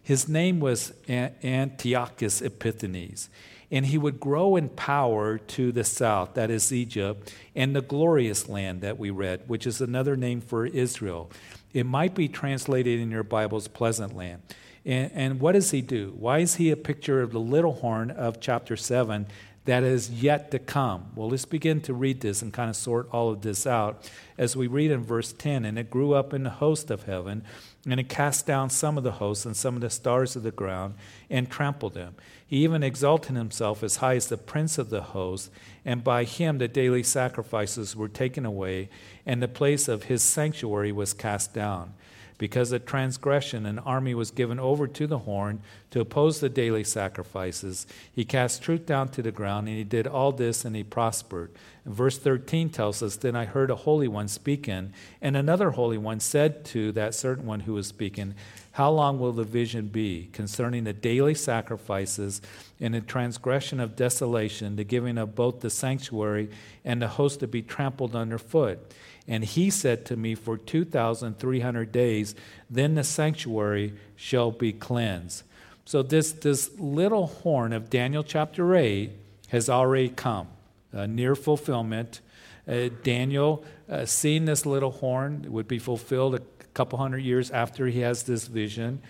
His 0.07 0.29
name 0.29 0.61
was 0.61 0.93
Antiochus 1.09 2.41
Epiphanes 2.41 3.29
and 3.69 3.87
he 3.87 3.97
would 3.97 4.19
grow 4.19 4.55
in 4.55 4.69
power 4.69 5.37
to 5.37 5.71
the 5.71 5.83
south, 5.83 6.35
that 6.35 6.49
is 6.49 6.71
Egypt, 6.71 7.33
and 7.53 7.75
the 7.75 7.81
glorious 7.81 8.47
land 8.47 8.79
that 8.81 8.97
we 8.97 9.09
read, 9.09 9.41
which 9.47 9.67
is 9.67 9.81
another 9.81 10.15
name 10.15 10.39
for 10.39 10.65
Israel. 10.65 11.29
It 11.73 11.85
might 11.85 12.15
be 12.15 12.29
translated 12.29 12.99
in 12.99 13.11
your 13.11 13.23
Bible's 13.23 13.67
pleasant 13.67 14.15
land. 14.15 14.41
And, 14.85 15.11
and 15.13 15.39
what 15.41 15.51
does 15.51 15.71
he 15.71 15.81
do? 15.81 16.13
Why 16.17 16.39
is 16.39 16.55
he 16.55 16.71
a 16.71 16.77
picture 16.77 17.21
of 17.21 17.31
the 17.31 17.41
little 17.41 17.73
horn 17.73 18.09
of 18.11 18.39
chapter 18.39 18.77
7 18.77 19.27
that 19.65 19.83
is 19.83 20.09
yet 20.09 20.49
to 20.51 20.59
come? 20.59 21.11
Well, 21.13 21.27
let's 21.27 21.43
begin 21.43 21.81
to 21.81 21.93
read 21.93 22.21
this 22.21 22.41
and 22.41 22.53
kind 22.53 22.69
of 22.69 22.77
sort 22.77 23.09
all 23.11 23.29
of 23.31 23.41
this 23.41 23.67
out 23.67 24.09
as 24.37 24.55
we 24.55 24.67
read 24.67 24.91
in 24.91 25.03
verse 25.03 25.33
10. 25.33 25.65
And 25.65 25.77
it 25.77 25.89
grew 25.89 26.13
up 26.13 26.33
in 26.33 26.43
the 26.43 26.51
host 26.51 26.89
of 26.89 27.03
heaven, 27.03 27.43
and 27.91 27.99
it 27.99 28.09
cast 28.09 28.45
down 28.45 28.69
some 28.69 28.97
of 28.97 29.03
the 29.03 29.13
hosts 29.13 29.45
and 29.45 29.55
some 29.55 29.75
of 29.75 29.81
the 29.81 29.89
stars 29.89 30.35
of 30.35 30.43
the 30.43 30.51
ground 30.51 30.93
and 31.29 31.49
trampled 31.49 31.93
them. 31.93 32.15
He 32.45 32.57
even 32.57 32.83
exalted 32.83 33.35
himself 33.35 33.81
as 33.81 33.97
high 33.97 34.15
as 34.15 34.27
the 34.27 34.37
prince 34.37 34.77
of 34.77 34.89
the 34.89 35.01
host, 35.01 35.49
and 35.85 36.03
by 36.03 36.25
him 36.25 36.57
the 36.57 36.67
daily 36.67 37.03
sacrifices 37.03 37.95
were 37.95 38.09
taken 38.09 38.45
away, 38.45 38.89
and 39.25 39.41
the 39.41 39.47
place 39.47 39.87
of 39.87 40.03
his 40.03 40.21
sanctuary 40.21 40.91
was 40.91 41.13
cast 41.13 41.53
down. 41.53 41.93
Because 42.37 42.71
of 42.71 42.85
transgression, 42.85 43.65
an 43.65 43.79
army 43.79 44.13
was 44.13 44.29
given 44.29 44.59
over 44.59 44.87
to 44.87 45.07
the 45.07 45.19
horn 45.19 45.61
to 45.89 46.01
oppose 46.01 46.39
the 46.39 46.49
daily 46.49 46.83
sacrifices. 46.83 47.87
He 48.13 48.25
cast 48.25 48.61
truth 48.61 48.85
down 48.85 49.09
to 49.09 49.23
the 49.23 49.31
ground, 49.31 49.67
and 49.67 49.77
he 49.77 49.83
did 49.83 50.05
all 50.05 50.31
this, 50.31 50.63
and 50.63 50.75
he 50.75 50.83
prospered. 50.83 51.51
And 51.83 51.95
verse 51.95 52.19
13 52.19 52.69
tells 52.69 53.01
us 53.01 53.15
Then 53.15 53.35
I 53.35 53.45
heard 53.45 53.71
a 53.71 53.75
holy 53.75 54.07
one 54.07 54.27
speaking, 54.27 54.93
and 55.19 55.35
another 55.35 55.71
holy 55.71 55.97
one 55.97 56.19
said 56.19 56.63
to 56.65 56.91
that 56.91 57.15
certain 57.15 57.47
one 57.47 57.61
who 57.61 57.73
was 57.73 57.87
speaking, 57.87 58.35
how 58.77 58.91
long 58.91 59.17
will 59.17 59.31
the 59.31 59.43
vision 59.43 59.87
be 59.87 60.29
concerning 60.33 60.83
the 60.83 60.93
daily 60.93 61.33
sacrifices 61.33 62.43
and 62.79 62.93
the 62.93 63.01
transgression 63.01 63.79
of 63.79 63.95
desolation, 63.95 64.75
the 64.75 64.83
giving 64.83 65.17
of 65.17 65.33
both 65.33 65.61
the 65.61 65.71
sanctuary 65.71 66.51
and 66.85 67.01
the 67.01 67.07
host 67.07 67.39
to 67.39 67.47
be 67.47 67.63
trampled 67.63 68.15
underfoot? 68.15 68.93
And 69.27 69.43
he 69.43 69.69
said 69.69 70.05
to 70.05 70.15
me, 70.15 70.35
For 70.35 70.57
2,300 70.57 71.91
days, 71.91 72.35
then 72.69 72.95
the 72.95 73.03
sanctuary 73.03 73.93
shall 74.15 74.51
be 74.51 74.71
cleansed. 74.71 75.43
So, 75.85 76.01
this, 76.01 76.31
this 76.31 76.71
little 76.77 77.27
horn 77.27 77.73
of 77.73 77.89
Daniel 77.89 78.23
chapter 78.23 78.75
8 78.75 79.11
has 79.49 79.69
already 79.69 80.09
come, 80.09 80.47
uh, 80.93 81.05
near 81.05 81.35
fulfillment. 81.35 82.21
Uh, 82.67 82.89
Daniel, 83.03 83.63
uh, 83.89 84.05
seeing 84.05 84.45
this 84.45 84.65
little 84.65 84.91
horn, 84.91 85.45
would 85.49 85.67
be 85.67 85.79
fulfilled 85.79 86.35
a 86.35 86.41
couple 86.73 86.99
hundred 86.99 87.19
years 87.19 87.49
after 87.51 87.87
he 87.87 88.01
has 88.01 88.23
this 88.23 88.47
vision. 88.47 89.01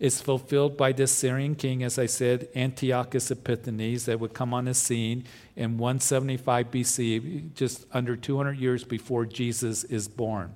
Is 0.00 0.20
fulfilled 0.20 0.78
by 0.78 0.92
this 0.92 1.12
Syrian 1.12 1.54
king, 1.54 1.82
as 1.82 1.98
I 1.98 2.06
said, 2.06 2.48
Antiochus 2.56 3.30
Epiphanes, 3.30 4.06
that 4.06 4.18
would 4.18 4.32
come 4.32 4.54
on 4.54 4.64
the 4.64 4.72
scene 4.72 5.24
in 5.56 5.76
175 5.76 6.70
BC, 6.70 7.54
just 7.54 7.84
under 7.92 8.16
200 8.16 8.56
years 8.56 8.82
before 8.82 9.26
Jesus 9.26 9.84
is 9.84 10.08
born. 10.08 10.54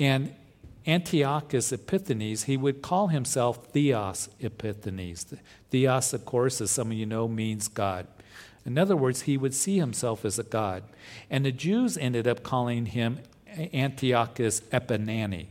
And 0.00 0.34
Antiochus 0.84 1.72
Epiphanes, 1.72 2.44
he 2.44 2.56
would 2.56 2.82
call 2.82 3.06
himself 3.06 3.68
Theos 3.68 4.28
Epiphanes. 4.40 5.32
Theos, 5.70 6.12
of 6.12 6.24
course, 6.24 6.60
as 6.60 6.72
some 6.72 6.88
of 6.88 6.94
you 6.94 7.06
know, 7.06 7.28
means 7.28 7.68
God. 7.68 8.08
In 8.66 8.78
other 8.78 8.96
words, 8.96 9.22
he 9.22 9.36
would 9.36 9.54
see 9.54 9.78
himself 9.78 10.24
as 10.24 10.40
a 10.40 10.44
god. 10.44 10.82
And 11.30 11.44
the 11.44 11.52
Jews 11.52 11.96
ended 11.96 12.26
up 12.26 12.42
calling 12.42 12.86
him 12.86 13.20
Antiochus 13.72 14.60
Epimanes. 14.72 15.46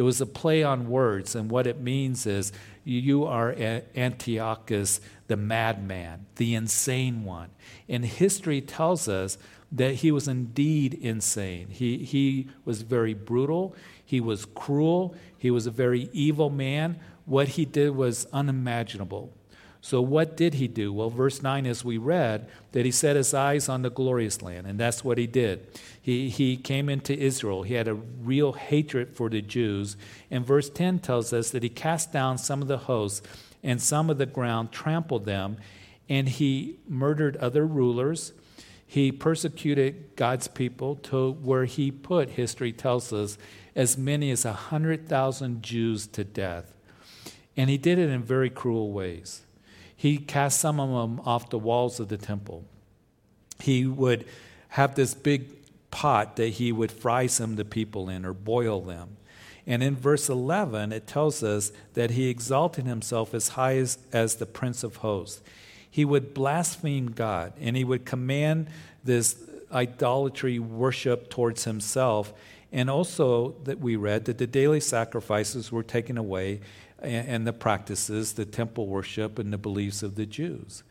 It 0.00 0.04
was 0.04 0.22
a 0.22 0.24
play 0.24 0.62
on 0.62 0.88
words, 0.88 1.34
and 1.34 1.50
what 1.50 1.66
it 1.66 1.78
means 1.78 2.24
is 2.24 2.52
you 2.84 3.26
are 3.26 3.54
Antiochus, 3.94 4.98
the 5.26 5.36
madman, 5.36 6.24
the 6.36 6.54
insane 6.54 7.22
one. 7.22 7.50
And 7.86 8.06
history 8.06 8.62
tells 8.62 9.08
us 9.08 9.36
that 9.70 9.96
he 9.96 10.10
was 10.10 10.26
indeed 10.26 10.94
insane. 10.94 11.68
He, 11.68 11.98
he 11.98 12.48
was 12.64 12.80
very 12.80 13.12
brutal, 13.12 13.76
he 14.02 14.22
was 14.22 14.46
cruel, 14.46 15.14
he 15.36 15.50
was 15.50 15.66
a 15.66 15.70
very 15.70 16.08
evil 16.14 16.48
man. 16.48 16.98
What 17.26 17.48
he 17.48 17.66
did 17.66 17.94
was 17.94 18.26
unimaginable. 18.32 19.34
So, 19.82 20.02
what 20.02 20.36
did 20.36 20.54
he 20.54 20.68
do? 20.68 20.92
Well, 20.92 21.08
verse 21.08 21.42
9, 21.42 21.66
as 21.66 21.84
we 21.84 21.96
read, 21.96 22.48
that 22.72 22.84
he 22.84 22.90
set 22.90 23.16
his 23.16 23.32
eyes 23.32 23.68
on 23.68 23.80
the 23.80 23.90
glorious 23.90 24.42
land, 24.42 24.66
and 24.66 24.78
that's 24.78 25.02
what 25.02 25.16
he 25.16 25.26
did. 25.26 25.66
He, 26.00 26.28
he 26.28 26.58
came 26.58 26.90
into 26.90 27.18
Israel. 27.18 27.62
He 27.62 27.74
had 27.74 27.88
a 27.88 27.94
real 27.94 28.52
hatred 28.52 29.16
for 29.16 29.30
the 29.30 29.40
Jews. 29.40 29.96
And 30.30 30.46
verse 30.46 30.68
10 30.68 30.98
tells 30.98 31.32
us 31.32 31.50
that 31.50 31.62
he 31.62 31.70
cast 31.70 32.12
down 32.12 32.36
some 32.36 32.60
of 32.60 32.68
the 32.68 32.78
hosts, 32.78 33.26
and 33.62 33.80
some 33.80 34.10
of 34.10 34.18
the 34.18 34.26
ground 34.26 34.70
trampled 34.70 35.24
them, 35.24 35.56
and 36.10 36.28
he 36.28 36.78
murdered 36.86 37.36
other 37.38 37.66
rulers. 37.66 38.34
He 38.86 39.10
persecuted 39.10 40.14
God's 40.14 40.48
people 40.48 40.96
to 40.96 41.32
where 41.32 41.64
he 41.64 41.90
put, 41.90 42.30
history 42.30 42.72
tells 42.72 43.14
us, 43.14 43.38
as 43.74 43.96
many 43.96 44.30
as 44.30 44.44
100,000 44.44 45.62
Jews 45.62 46.06
to 46.08 46.24
death. 46.24 46.74
And 47.56 47.70
he 47.70 47.78
did 47.78 47.98
it 47.98 48.10
in 48.10 48.22
very 48.22 48.50
cruel 48.50 48.92
ways. 48.92 49.42
He 50.00 50.16
cast 50.16 50.58
some 50.60 50.80
of 50.80 50.88
them 50.88 51.20
off 51.26 51.50
the 51.50 51.58
walls 51.58 52.00
of 52.00 52.08
the 52.08 52.16
temple. 52.16 52.64
He 53.60 53.84
would 53.84 54.24
have 54.68 54.94
this 54.94 55.12
big 55.12 55.50
pot 55.90 56.36
that 56.36 56.54
he 56.54 56.72
would 56.72 56.90
fry 56.90 57.26
some 57.26 57.50
of 57.50 57.56
the 57.58 57.66
people 57.66 58.08
in 58.08 58.24
or 58.24 58.32
boil 58.32 58.80
them. 58.80 59.18
And 59.66 59.82
in 59.82 59.94
verse 59.94 60.30
11, 60.30 60.92
it 60.92 61.06
tells 61.06 61.42
us 61.42 61.70
that 61.92 62.12
he 62.12 62.30
exalted 62.30 62.86
himself 62.86 63.34
as 63.34 63.48
high 63.48 63.76
as, 63.76 63.98
as 64.10 64.36
the 64.36 64.46
Prince 64.46 64.82
of 64.82 64.96
Hosts. 64.96 65.42
He 65.90 66.06
would 66.06 66.32
blaspheme 66.32 67.10
God 67.10 67.52
and 67.60 67.76
he 67.76 67.84
would 67.84 68.06
command 68.06 68.68
this 69.04 69.36
idolatry 69.70 70.58
worship 70.58 71.28
towards 71.28 71.64
himself. 71.64 72.32
And 72.72 72.88
also, 72.88 73.54
that 73.64 73.80
we 73.80 73.96
read 73.96 74.24
that 74.24 74.38
the 74.38 74.46
daily 74.46 74.80
sacrifices 74.80 75.70
were 75.70 75.82
taken 75.82 76.16
away 76.16 76.60
and, 77.02 77.46
the 77.46 77.52
practices, 77.52 78.34
the 78.34 78.44
temple 78.44 78.86
worship, 78.86 79.38
and 79.38 79.52
the 79.52 79.58
beliefs 79.58 80.02
of 80.02 80.14
the 80.14 80.26
Jews. 80.26 80.82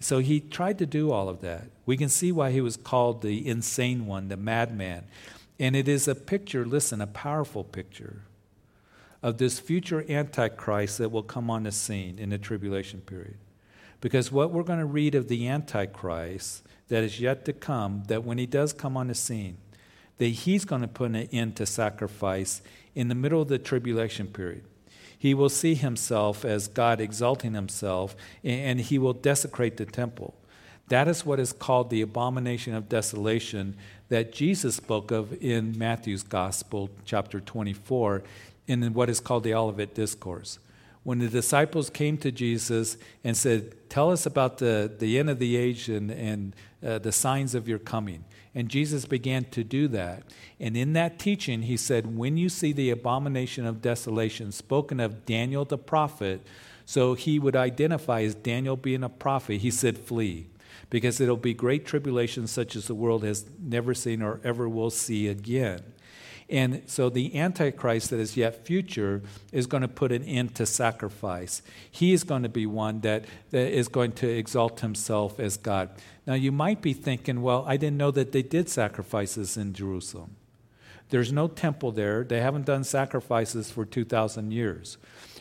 So 0.00 0.18
he 0.18 0.40
tried 0.40 0.78
to 0.78 0.86
do 0.86 1.10
all 1.10 1.28
of 1.28 1.40
that. 1.40 1.70
We 1.86 1.96
can 1.96 2.08
see 2.08 2.32
why 2.32 2.50
he 2.50 2.60
was 2.60 2.76
called 2.76 3.22
the 3.22 3.46
insane 3.46 4.06
one, 4.06 4.28
the 4.28 4.36
madman. 4.36 5.04
And 5.58 5.74
it 5.74 5.88
is 5.88 6.06
a 6.06 6.14
picture, 6.14 6.66
listen, 6.66 7.00
a 7.00 7.06
powerful 7.06 7.64
picture 7.64 8.22
of 9.22 9.38
this 9.38 9.58
future 9.58 10.04
Antichrist 10.08 10.98
that 10.98 11.10
will 11.10 11.22
come 11.22 11.50
on 11.50 11.62
the 11.62 11.72
scene 11.72 12.18
in 12.18 12.30
the 12.30 12.38
tribulation 12.38 13.00
period. 13.00 13.38
Because 14.00 14.30
what 14.30 14.50
we're 14.52 14.62
going 14.62 14.78
to 14.78 14.84
read 14.84 15.14
of 15.14 15.28
the 15.28 15.48
Antichrist 15.48 16.62
that 16.88 17.02
is 17.02 17.18
yet 17.18 17.44
to 17.46 17.52
come, 17.52 18.04
that 18.08 18.24
when 18.24 18.38
he 18.38 18.46
does 18.46 18.72
come 18.72 18.96
on 18.96 19.08
the 19.08 19.14
scene, 19.14 19.56
that 20.18 20.26
he's 20.26 20.64
going 20.64 20.82
to 20.82 20.88
put 20.88 21.10
an 21.10 21.28
end 21.32 21.56
to 21.56 21.66
sacrifice 21.66 22.62
in 22.94 23.08
the 23.08 23.14
middle 23.14 23.42
of 23.42 23.48
the 23.48 23.58
tribulation 23.58 24.26
period. 24.26 24.64
He 25.18 25.34
will 25.34 25.48
see 25.48 25.74
himself 25.74 26.44
as 26.44 26.68
God 26.68 27.00
exalting 27.00 27.54
himself, 27.54 28.14
and 28.44 28.80
he 28.80 28.98
will 28.98 29.12
desecrate 29.12 29.76
the 29.76 29.86
temple. 29.86 30.34
That 30.88 31.08
is 31.08 31.26
what 31.26 31.40
is 31.40 31.52
called 31.52 31.90
the 31.90 32.02
abomination 32.02 32.74
of 32.74 32.88
desolation 32.88 33.76
that 34.08 34.32
Jesus 34.32 34.76
spoke 34.76 35.10
of 35.10 35.32
in 35.42 35.76
Matthew's 35.76 36.22
Gospel, 36.22 36.90
chapter 37.04 37.40
24, 37.40 38.22
in 38.68 38.94
what 38.94 39.10
is 39.10 39.18
called 39.18 39.42
the 39.42 39.54
Olivet 39.54 39.94
Discourse. 39.94 40.58
When 41.02 41.18
the 41.18 41.28
disciples 41.28 41.88
came 41.90 42.18
to 42.18 42.32
Jesus 42.32 42.96
and 43.22 43.36
said, 43.36 43.74
Tell 43.88 44.10
us 44.10 44.26
about 44.26 44.58
the, 44.58 44.92
the 44.96 45.18
end 45.18 45.30
of 45.30 45.38
the 45.38 45.56
age 45.56 45.88
and, 45.88 46.10
and 46.10 46.54
uh, 46.84 46.98
the 46.98 47.12
signs 47.12 47.54
of 47.54 47.68
your 47.68 47.78
coming. 47.78 48.24
And 48.56 48.70
Jesus 48.70 49.04
began 49.04 49.44
to 49.50 49.62
do 49.62 49.86
that. 49.88 50.22
And 50.58 50.78
in 50.78 50.94
that 50.94 51.18
teaching, 51.18 51.62
he 51.62 51.76
said, 51.76 52.16
When 52.16 52.38
you 52.38 52.48
see 52.48 52.72
the 52.72 52.88
abomination 52.88 53.66
of 53.66 53.82
desolation 53.82 54.50
spoken 54.50 54.98
of 54.98 55.26
Daniel 55.26 55.66
the 55.66 55.76
prophet, 55.76 56.40
so 56.86 57.12
he 57.12 57.38
would 57.38 57.54
identify 57.54 58.22
as 58.22 58.34
Daniel 58.34 58.76
being 58.76 59.04
a 59.04 59.10
prophet, 59.10 59.60
he 59.60 59.70
said, 59.70 59.98
Flee, 59.98 60.46
because 60.88 61.20
it'll 61.20 61.36
be 61.36 61.52
great 61.52 61.84
tribulation 61.84 62.46
such 62.46 62.74
as 62.76 62.86
the 62.86 62.94
world 62.94 63.24
has 63.24 63.44
never 63.60 63.92
seen 63.92 64.22
or 64.22 64.40
ever 64.42 64.66
will 64.66 64.90
see 64.90 65.28
again. 65.28 65.82
And 66.48 66.82
so 66.86 67.10
the 67.10 67.38
Antichrist 67.38 68.08
that 68.10 68.20
is 68.20 68.38
yet 68.38 68.64
future 68.64 69.20
is 69.52 69.66
going 69.66 69.80
to 69.82 69.88
put 69.88 70.12
an 70.12 70.22
end 70.22 70.54
to 70.54 70.64
sacrifice. 70.64 71.60
He 71.90 72.14
is 72.14 72.24
going 72.24 72.44
to 72.44 72.48
be 72.48 72.66
one 72.66 73.00
that, 73.00 73.24
that 73.50 73.70
is 73.70 73.88
going 73.88 74.12
to 74.12 74.28
exalt 74.28 74.80
himself 74.80 75.40
as 75.40 75.58
God. 75.58 75.90
Now, 76.26 76.34
you 76.34 76.50
might 76.50 76.82
be 76.82 76.92
thinking, 76.92 77.40
well, 77.40 77.64
I 77.68 77.76
didn't 77.76 77.98
know 77.98 78.10
that 78.10 78.32
they 78.32 78.42
did 78.42 78.68
sacrifices 78.68 79.56
in 79.56 79.72
Jerusalem. 79.72 80.36
There's 81.10 81.32
no 81.32 81.46
temple 81.46 81.92
there, 81.92 82.24
they 82.24 82.40
haven't 82.40 82.66
done 82.66 82.82
sacrifices 82.82 83.70
for 83.70 83.84
2,000 83.84 84.50
years. 84.50 84.98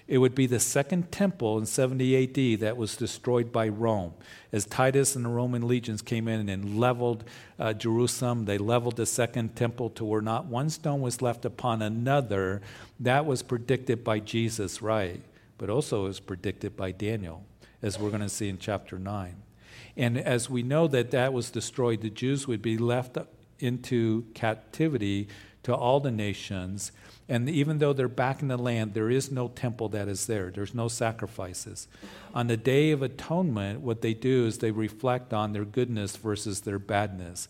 It 0.07 0.19
would 0.19 0.35
be 0.35 0.45
the 0.45 0.59
second 0.59 1.11
temple 1.11 1.57
in 1.57 1.65
70 1.65 2.23
AD 2.23 2.59
that 2.59 2.77
was 2.77 2.95
destroyed 2.95 3.51
by 3.51 3.67
Rome. 3.69 4.13
As 4.51 4.67
Titus 4.67 5.15
and 5.15 5.25
the 5.25 5.29
Roman 5.29 5.67
legions 5.67 6.03
came 6.03 6.27
in 6.27 6.47
and 6.47 6.79
leveled 6.79 7.23
uh, 7.57 7.73
Jerusalem, 7.73 8.45
they 8.45 8.59
leveled 8.59 8.97
the 8.97 9.07
second 9.07 9.55
temple 9.55 9.89
to 9.91 10.05
where 10.05 10.21
not 10.21 10.45
one 10.45 10.69
stone 10.69 11.01
was 11.01 11.23
left 11.23 11.43
upon 11.43 11.81
another. 11.81 12.61
That 12.99 13.25
was 13.25 13.41
predicted 13.41 14.03
by 14.03 14.19
Jesus, 14.19 14.83
right? 14.83 15.21
But 15.57 15.71
also 15.71 16.03
was 16.03 16.19
predicted 16.19 16.77
by 16.77 16.91
Daniel, 16.91 17.43
as 17.81 17.97
we're 17.97 18.11
going 18.11 18.21
to 18.21 18.29
see 18.29 18.49
in 18.49 18.59
chapter 18.59 18.99
9. 18.99 19.35
And 19.97 20.17
as 20.17 20.49
we 20.49 20.63
know 20.63 20.87
that 20.87 21.11
that 21.11 21.33
was 21.33 21.49
destroyed, 21.49 22.01
the 22.01 22.09
Jews 22.09 22.47
would 22.47 22.61
be 22.61 22.77
left 22.77 23.17
into 23.59 24.25
captivity 24.33 25.29
to 25.63 25.73
all 25.73 25.99
the 25.99 26.11
nations 26.11 26.91
and 27.27 27.49
even 27.49 27.79
though 27.79 27.93
they're 27.93 28.07
back 28.07 28.41
in 28.41 28.49
the 28.49 28.57
land, 28.57 28.93
there 28.93 29.09
is 29.09 29.31
no 29.31 29.47
temple 29.47 29.89
that 29.89 30.07
is 30.07 30.27
there. 30.27 30.51
There's 30.51 30.75
no 30.75 30.87
sacrifices. 30.87 31.87
On 32.35 32.47
the 32.47 32.57
Day 32.57 32.91
of 32.91 33.01
Atonement, 33.01 33.81
what 33.81 34.01
they 34.01 34.13
do 34.13 34.45
is 34.45 34.59
they 34.59 34.71
reflect 34.71 35.33
on 35.33 35.53
their 35.53 35.65
goodness 35.65 36.15
versus 36.17 36.61
their 36.61 36.77
badness. 36.77 37.47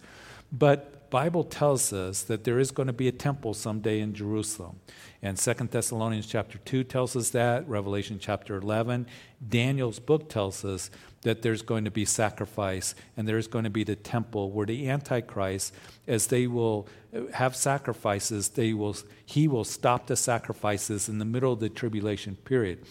But 0.51 0.94
Bible 1.09 1.43
tells 1.43 1.93
us 1.93 2.23
that 2.23 2.43
there 2.43 2.59
is 2.59 2.71
going 2.71 2.87
to 2.87 2.93
be 2.93 3.07
a 3.07 3.11
temple 3.11 3.53
someday 3.53 3.99
in 3.99 4.13
Jerusalem. 4.13 4.79
And 5.21 5.39
Second 5.39 5.71
Thessalonians 5.71 6.27
chapter 6.27 6.57
2 6.59 6.83
tells 6.83 7.15
us 7.15 7.29
that, 7.31 7.67
Revelation 7.67 8.19
chapter 8.19 8.57
11. 8.57 9.07
Daniel's 9.47 9.99
book 9.99 10.29
tells 10.29 10.63
us 10.63 10.89
that 11.21 11.41
there's 11.41 11.61
going 11.61 11.85
to 11.85 11.91
be 11.91 12.05
sacrifice 12.05 12.93
and 13.17 13.27
there's 13.27 13.47
going 13.47 13.63
to 13.63 13.69
be 13.69 13.83
the 13.83 13.95
temple 13.95 14.51
where 14.51 14.65
the 14.65 14.89
Antichrist, 14.89 15.73
as 16.07 16.27
they 16.27 16.47
will 16.47 16.87
have 17.33 17.55
sacrifices, 17.55 18.49
they 18.49 18.73
will, 18.73 18.95
he 19.25 19.47
will 19.47 19.63
stop 19.63 20.07
the 20.07 20.15
sacrifices 20.15 21.09
in 21.09 21.17
the 21.17 21.25
middle 21.25 21.53
of 21.53 21.59
the 21.59 21.69
tribulation 21.69 22.35
period. 22.35 22.85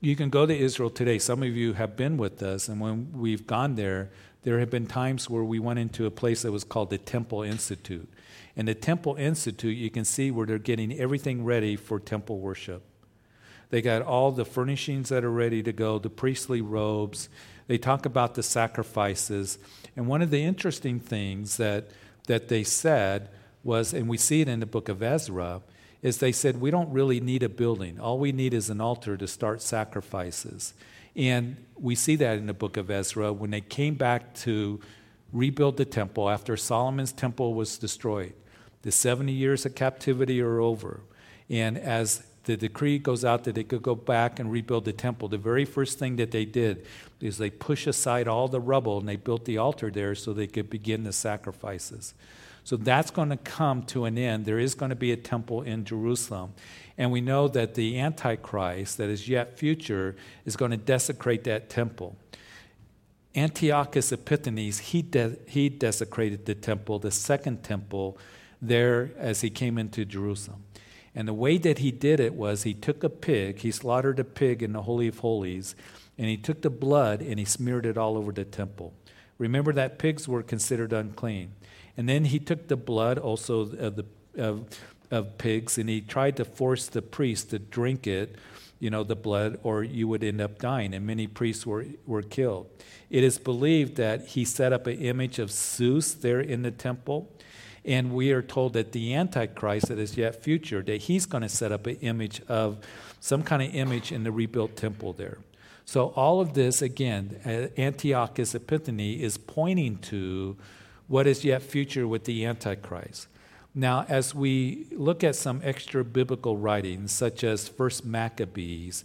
You 0.00 0.16
can 0.16 0.28
go 0.28 0.44
to 0.44 0.56
Israel 0.56 0.90
today. 0.90 1.18
Some 1.18 1.42
of 1.42 1.56
you 1.56 1.72
have 1.72 1.96
been 1.96 2.18
with 2.18 2.42
us, 2.42 2.68
and 2.68 2.78
when 2.78 3.10
we've 3.12 3.46
gone 3.46 3.74
there, 3.74 4.10
there 4.44 4.60
have 4.60 4.70
been 4.70 4.86
times 4.86 5.28
where 5.28 5.42
we 5.42 5.58
went 5.58 5.78
into 5.78 6.06
a 6.06 6.10
place 6.10 6.42
that 6.42 6.52
was 6.52 6.64
called 6.64 6.90
the 6.90 6.98
Temple 6.98 7.42
Institute. 7.42 8.08
And 8.56 8.68
the 8.68 8.74
Temple 8.74 9.16
Institute, 9.16 9.76
you 9.76 9.90
can 9.90 10.04
see 10.04 10.30
where 10.30 10.46
they're 10.46 10.58
getting 10.58 10.92
everything 10.92 11.44
ready 11.44 11.76
for 11.76 11.98
temple 11.98 12.38
worship. 12.38 12.82
They 13.70 13.82
got 13.82 14.02
all 14.02 14.30
the 14.30 14.44
furnishings 14.44 15.08
that 15.08 15.24
are 15.24 15.30
ready 15.30 15.62
to 15.62 15.72
go, 15.72 15.98
the 15.98 16.10
priestly 16.10 16.60
robes. 16.60 17.28
They 17.66 17.78
talk 17.78 18.06
about 18.06 18.34
the 18.34 18.42
sacrifices. 18.42 19.58
And 19.96 20.06
one 20.06 20.22
of 20.22 20.30
the 20.30 20.44
interesting 20.44 21.00
things 21.00 21.56
that, 21.56 21.88
that 22.26 22.48
they 22.48 22.62
said 22.62 23.30
was, 23.64 23.94
and 23.94 24.08
we 24.08 24.18
see 24.18 24.42
it 24.42 24.48
in 24.48 24.60
the 24.60 24.66
book 24.66 24.88
of 24.88 25.02
Ezra, 25.02 25.62
is 26.02 26.18
they 26.18 26.32
said, 26.32 26.60
We 26.60 26.70
don't 26.70 26.92
really 26.92 27.18
need 27.18 27.42
a 27.42 27.48
building. 27.48 27.98
All 27.98 28.18
we 28.18 28.30
need 28.30 28.52
is 28.52 28.68
an 28.68 28.80
altar 28.80 29.16
to 29.16 29.26
start 29.26 29.62
sacrifices. 29.62 30.74
And 31.16 31.56
we 31.76 31.94
see 31.94 32.16
that 32.16 32.38
in 32.38 32.46
the 32.46 32.54
book 32.54 32.76
of 32.76 32.90
Ezra 32.90 33.32
when 33.32 33.50
they 33.50 33.60
came 33.60 33.94
back 33.94 34.34
to 34.34 34.80
rebuild 35.32 35.76
the 35.76 35.84
temple 35.84 36.30
after 36.30 36.56
Solomon's 36.56 37.12
temple 37.12 37.54
was 37.54 37.78
destroyed. 37.78 38.32
The 38.82 38.92
70 38.92 39.32
years 39.32 39.66
of 39.66 39.74
captivity 39.74 40.40
are 40.40 40.60
over. 40.60 41.00
And 41.48 41.78
as 41.78 42.24
the 42.44 42.56
decree 42.56 42.98
goes 42.98 43.24
out 43.24 43.44
that 43.44 43.54
they 43.54 43.64
could 43.64 43.82
go 43.82 43.94
back 43.94 44.38
and 44.38 44.50
rebuild 44.50 44.84
the 44.84 44.92
temple, 44.92 45.28
the 45.28 45.38
very 45.38 45.64
first 45.64 45.98
thing 45.98 46.16
that 46.16 46.30
they 46.30 46.44
did 46.44 46.86
is 47.20 47.38
they 47.38 47.50
push 47.50 47.86
aside 47.86 48.28
all 48.28 48.48
the 48.48 48.60
rubble 48.60 48.98
and 48.98 49.08
they 49.08 49.16
built 49.16 49.44
the 49.44 49.58
altar 49.58 49.90
there 49.90 50.14
so 50.14 50.32
they 50.32 50.46
could 50.46 50.68
begin 50.68 51.04
the 51.04 51.12
sacrifices. 51.12 52.14
So 52.64 52.76
that's 52.76 53.10
going 53.10 53.28
to 53.28 53.36
come 53.36 53.82
to 53.84 54.06
an 54.06 54.16
end. 54.16 54.46
There 54.46 54.58
is 54.58 54.74
going 54.74 54.88
to 54.90 54.96
be 54.96 55.12
a 55.12 55.16
temple 55.16 55.62
in 55.62 55.84
Jerusalem. 55.84 56.54
And 56.96 57.10
we 57.10 57.20
know 57.20 57.48
that 57.48 57.74
the 57.74 57.98
Antichrist, 57.98 58.98
that 58.98 59.08
is 59.08 59.28
yet 59.28 59.58
future, 59.58 60.14
is 60.44 60.56
going 60.56 60.70
to 60.70 60.76
desecrate 60.76 61.44
that 61.44 61.68
temple. 61.68 62.16
Antiochus 63.36 64.12
Epiphanes, 64.12 64.78
he, 64.78 65.02
de- 65.02 65.36
he 65.46 65.68
desecrated 65.68 66.46
the 66.46 66.54
temple, 66.54 67.00
the 67.00 67.10
second 67.10 67.64
temple, 67.64 68.16
there 68.62 69.10
as 69.18 69.40
he 69.40 69.50
came 69.50 69.76
into 69.76 70.04
Jerusalem. 70.04 70.62
And 71.16 71.26
the 71.28 71.34
way 71.34 71.58
that 71.58 71.78
he 71.78 71.90
did 71.90 72.20
it 72.20 72.34
was 72.34 72.62
he 72.62 72.74
took 72.74 73.02
a 73.02 73.08
pig, 73.08 73.60
he 73.60 73.70
slaughtered 73.70 74.18
a 74.18 74.24
pig 74.24 74.62
in 74.62 74.72
the 74.72 74.82
Holy 74.82 75.08
of 75.08 75.18
Holies, 75.18 75.74
and 76.16 76.28
he 76.28 76.36
took 76.36 76.62
the 76.62 76.70
blood 76.70 77.20
and 77.20 77.38
he 77.38 77.44
smeared 77.44 77.86
it 77.86 77.98
all 77.98 78.16
over 78.16 78.32
the 78.32 78.44
temple. 78.44 78.94
Remember 79.38 79.72
that 79.72 79.98
pigs 79.98 80.28
were 80.28 80.42
considered 80.42 80.92
unclean. 80.92 81.52
And 81.96 82.08
then 82.08 82.26
he 82.26 82.38
took 82.38 82.68
the 82.68 82.76
blood 82.76 83.18
also 83.18 83.60
of 83.60 83.96
the 83.96 84.04
of, 84.36 84.66
of 85.14 85.38
pigs 85.38 85.78
and 85.78 85.88
he 85.88 86.00
tried 86.00 86.36
to 86.36 86.44
force 86.44 86.86
the 86.86 87.00
priest 87.00 87.50
to 87.50 87.58
drink 87.58 88.06
it, 88.06 88.36
you 88.80 88.90
know, 88.90 89.04
the 89.04 89.16
blood, 89.16 89.58
or 89.62 89.82
you 89.82 90.08
would 90.08 90.24
end 90.24 90.40
up 90.40 90.58
dying. 90.58 90.92
And 90.92 91.06
many 91.06 91.26
priests 91.26 91.64
were, 91.64 91.86
were 92.06 92.22
killed. 92.22 92.66
It 93.08 93.22
is 93.22 93.38
believed 93.38 93.96
that 93.96 94.26
he 94.28 94.44
set 94.44 94.72
up 94.72 94.86
an 94.86 94.98
image 94.98 95.38
of 95.38 95.50
Zeus 95.50 96.12
there 96.12 96.40
in 96.40 96.62
the 96.62 96.70
temple. 96.70 97.30
And 97.84 98.12
we 98.12 98.32
are 98.32 98.42
told 98.42 98.72
that 98.72 98.92
the 98.92 99.14
Antichrist 99.14 99.88
that 99.88 99.98
is 99.98 100.16
yet 100.16 100.42
future, 100.42 100.82
that 100.82 101.02
he's 101.02 101.26
going 101.26 101.42
to 101.42 101.48
set 101.48 101.70
up 101.70 101.86
an 101.86 101.96
image 101.96 102.40
of 102.48 102.78
some 103.20 103.42
kind 103.42 103.62
of 103.62 103.74
image 103.74 104.10
in 104.10 104.24
the 104.24 104.32
rebuilt 104.32 104.76
temple 104.76 105.12
there. 105.12 105.38
So 105.84 106.08
all 106.16 106.40
of 106.40 106.54
this, 106.54 106.80
again, 106.80 107.40
uh, 107.44 107.80
Antiochus 107.80 108.54
Epiphanes 108.54 109.20
is 109.20 109.36
pointing 109.36 109.98
to 109.98 110.56
what 111.08 111.26
is 111.26 111.44
yet 111.44 111.62
future 111.62 112.08
with 112.08 112.24
the 112.24 112.46
Antichrist. 112.46 113.28
Now, 113.74 114.06
as 114.08 114.34
we 114.34 114.86
look 114.92 115.24
at 115.24 115.34
some 115.34 115.60
extra 115.64 116.04
biblical 116.04 116.56
writings, 116.56 117.10
such 117.10 117.42
as 117.42 117.68
First 117.68 118.04
Maccabees, 118.04 119.04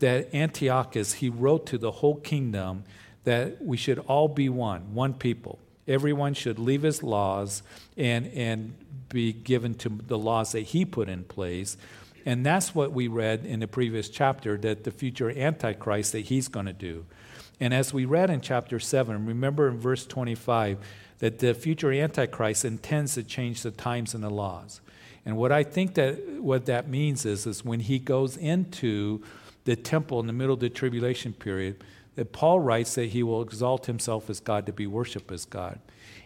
that 0.00 0.34
Antiochus, 0.34 1.14
he 1.14 1.28
wrote 1.30 1.66
to 1.66 1.78
the 1.78 1.90
whole 1.90 2.16
kingdom 2.16 2.84
that 3.24 3.62
we 3.62 3.76
should 3.76 3.98
all 4.00 4.28
be 4.28 4.48
one, 4.48 4.94
one 4.94 5.14
people. 5.14 5.58
Everyone 5.88 6.34
should 6.34 6.58
leave 6.58 6.82
his 6.82 7.02
laws 7.02 7.62
and, 7.96 8.26
and 8.28 8.74
be 9.08 9.32
given 9.32 9.74
to 9.74 9.88
the 9.88 10.18
laws 10.18 10.52
that 10.52 10.60
he 10.60 10.84
put 10.84 11.08
in 11.08 11.24
place. 11.24 11.76
And 12.26 12.44
that's 12.44 12.74
what 12.74 12.92
we 12.92 13.08
read 13.08 13.46
in 13.46 13.60
the 13.60 13.68
previous 13.68 14.08
chapter 14.08 14.56
that 14.58 14.84
the 14.84 14.90
future 14.90 15.30
Antichrist 15.30 16.12
that 16.12 16.20
he's 16.20 16.48
going 16.48 16.66
to 16.66 16.72
do. 16.72 17.06
And 17.58 17.74
as 17.74 17.92
we 17.92 18.04
read 18.04 18.30
in 18.30 18.40
chapter 18.40 18.78
7, 18.78 19.26
remember 19.26 19.68
in 19.68 19.78
verse 19.78 20.06
25, 20.06 20.78
that 21.20 21.38
the 21.38 21.54
future 21.54 21.92
Antichrist 21.92 22.64
intends 22.64 23.14
to 23.14 23.22
change 23.22 23.62
the 23.62 23.70
times 23.70 24.14
and 24.14 24.24
the 24.24 24.30
laws. 24.30 24.80
And 25.24 25.36
what 25.36 25.52
I 25.52 25.62
think 25.62 25.94
that 25.94 26.40
what 26.40 26.66
that 26.66 26.88
means 26.88 27.24
is, 27.24 27.46
is 27.46 27.64
when 27.64 27.80
he 27.80 27.98
goes 27.98 28.36
into 28.36 29.22
the 29.64 29.76
temple 29.76 30.18
in 30.20 30.26
the 30.26 30.32
middle 30.32 30.54
of 30.54 30.60
the 30.60 30.70
tribulation 30.70 31.32
period, 31.32 31.84
that 32.16 32.32
Paul 32.32 32.60
writes 32.60 32.94
that 32.94 33.10
he 33.10 33.22
will 33.22 33.42
exalt 33.42 33.86
himself 33.86 34.28
as 34.28 34.40
God 34.40 34.66
to 34.66 34.72
be 34.72 34.86
worshiped 34.86 35.30
as 35.30 35.44
God. 35.44 35.78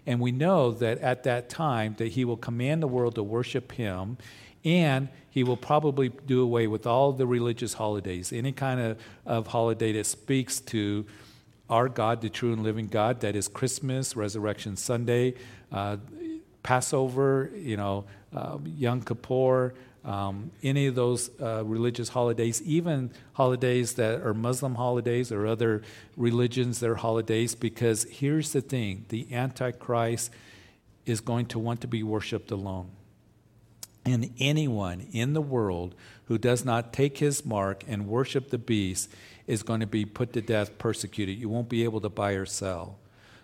And 0.07 0.21
we 0.21 0.33
know 0.33 0.71
that 0.71 0.99
at 0.99 1.25
that 1.25 1.49
time 1.49 1.97
that 1.99 2.09
he 2.09 2.25
will 2.25 2.37
command 2.37 2.83
the 2.83 2.87
world 2.87 3.17
to 3.17 3.23
worship 3.23 3.73
him 3.73 4.17
and 4.65 5.09
he 5.29 5.45
will 5.45 5.57
probably 5.57 6.09
do 6.09 6.41
away 6.41 6.67
with 6.67 6.87
all 6.87 7.13
the 7.13 7.27
religious 7.27 7.75
holidays, 7.75 8.33
any 8.33 8.53
kind 8.53 8.81
of, 8.81 8.99
of 9.27 9.49
holiday 9.49 9.93
that 9.93 10.07
speaks 10.07 10.61
to 10.61 11.05
our 11.69 11.89
God, 11.89 12.21
the 12.21 12.29
true 12.29 12.53
and 12.53 12.63
living 12.63 12.89
God, 12.89 13.21
that 13.21 13.37
is 13.37 13.49
Christmas, 13.49 14.17
Resurrection 14.17 14.77
Sunday, 14.77 15.35
uh, 15.73 15.97
Passover, 16.63 17.51
you 17.57 17.77
know, 17.77 18.05
uh, 18.35 18.59
Yom 18.65 19.03
Kippur, 19.03 19.75
um, 20.05 20.51
any 20.63 20.87
of 20.87 20.95
those 20.95 21.31
uh, 21.41 21.65
religious 21.65 22.11
holidays, 22.11 22.61
even 22.63 23.11
holidays 23.33 23.95
that 23.95 24.21
are 24.21 24.35
Muslim 24.35 24.75
holidays 24.75 25.33
or 25.33 25.47
other 25.47 25.83
religions, 26.17 26.81
their 26.81 26.97
holidays, 26.97 27.55
because 27.55 28.05
here's 28.05 28.53
the 28.53 28.61
thing 28.61 29.07
the 29.09 29.27
Antichrist 29.33 30.31
is 31.07 31.21
going 31.21 31.47
to 31.47 31.59
want 31.59 31.81
to 31.81 31.87
be 31.87 32.03
worshiped 32.03 32.51
alone. 32.51 32.91
And 34.05 34.35
anyone 34.39 35.07
in 35.13 35.33
the 35.33 35.41
world 35.41 35.95
who 36.27 36.39
does 36.39 36.65
not 36.65 36.93
take 36.93 37.19
his 37.19 37.45
mark 37.45 37.85
and 37.89 38.07
worship 38.07 38.51
the 38.51 38.59
beast 38.59 39.11
is 39.47 39.63
going 39.63 39.81
to 39.81 39.87
be 39.87 40.05
put 40.05 40.33
to 40.33 40.43
death, 40.43 40.79
persecuted. 40.79 41.39
You 41.39 41.49
won't 41.49 41.69
be 41.69 41.85
able 41.85 42.01
to 42.01 42.09
buy 42.09 42.33
or 42.33 42.47
sell. 42.47 42.99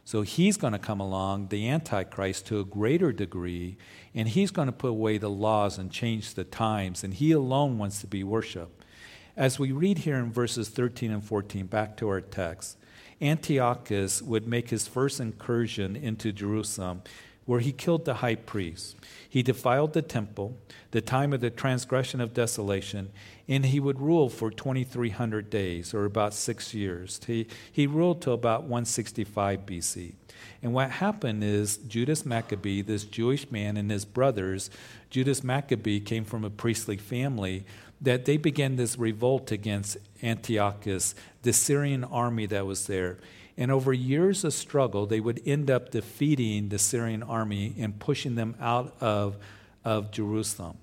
So 0.05 0.23
he's 0.23 0.57
going 0.57 0.73
to 0.73 0.79
come 0.79 1.01
along, 1.01 1.49
the 1.49 1.69
Antichrist, 1.69 2.47
to 2.47 2.61
a 2.61 2.65
greater 2.65 3.13
degree, 3.13 3.77
and 4.15 4.29
he's 4.29 4.51
going 4.51 4.67
to 4.67 4.73
put 4.73 4.89
away 4.89 5.19
the 5.19 5.31
laws 5.31 5.79
and 5.79 5.91
change 5.91 6.35
the 6.35 6.45
times, 6.45 7.05
and 7.05 7.15
he 7.15 7.33
alone 7.33 7.79
wants 7.79 8.01
to 8.01 8.07
be 8.07 8.25
worshiped. 8.25 8.85
As 9.37 9.59
we 9.59 9.73
read 9.73 9.99
here 9.99 10.17
in 10.17 10.33
verses 10.33 10.69
13 10.69 11.13
and 11.13 11.25
14, 11.25 11.67
back 11.67 11.97
to 11.99 12.09
our 12.09 12.21
text, 12.21 12.77
Antiochus 13.23 14.23
would 14.23 14.49
make 14.49 14.71
his 14.71 14.89
first 14.89 15.21
incursion 15.21 15.95
into 15.95 16.33
Jerusalem, 16.33 17.03
where 17.47 17.61
he 17.61 17.73
killed 17.73 18.05
the 18.05 18.15
high 18.15 18.35
priest. 18.35 18.97
He 19.29 19.43
defiled 19.43 19.93
the 19.93 20.03
temple, 20.03 20.57
the 20.91 21.01
time 21.01 21.33
of 21.33 21.41
the 21.41 21.51
transgression 21.51 22.21
of 22.21 22.35
desolation, 22.35 23.11
and 23.49 23.67
he 23.67 23.81
would 23.81 24.01
rule 24.01 24.29
for 24.29 24.51
2,300 24.51 25.51
days, 25.51 25.93
or 25.93 26.05
about 26.05 26.35
six 26.35 26.75
years. 26.75 27.21
He, 27.27 27.47
he 27.73 27.87
ruled 27.87 28.23
till 28.23 28.35
about 28.35 28.63
165 28.63 29.67
BC. 29.67 30.15
And 30.63 30.73
what 30.73 30.91
happened 30.91 31.43
is 31.43 31.79
Judas 31.79 32.25
Maccabee, 32.25 32.83
this 32.83 33.05
Jewish 33.05 33.51
man, 33.51 33.77
and 33.77 33.91
his 33.91 34.05
brothers, 34.05 34.71
Judas 35.09 35.43
Maccabee 35.43 36.01
came 36.01 36.25
from 36.25 36.45
a 36.45 36.51
priestly 36.51 36.97
family, 36.97 37.65
that 38.01 38.25
they 38.25 38.37
began 38.37 38.77
this 38.77 38.99
revolt 38.99 39.53
against 39.53 39.97
Antiochus, 40.23 41.15
the 41.43 41.53
Syrian 41.53 42.05
army 42.05 42.47
that 42.47 42.67
was 42.67 42.87
there. 42.87 43.19
And 43.61 43.71
over 43.71 43.93
years 43.93 44.43
of 44.43 44.55
struggle, 44.55 45.05
they 45.05 45.21
would 45.21 45.43
end 45.45 45.71
up 45.71 45.91
defeating 45.91 46.71
the 46.71 46.79
Syrian 46.79 47.23
army 47.23 47.75
and 47.79 47.99
pushing 47.99 48.35
them 48.35 48.57
out 48.59 48.97
of, 49.03 49.37
of 49.85 50.11
Jerusalem. 50.11 50.79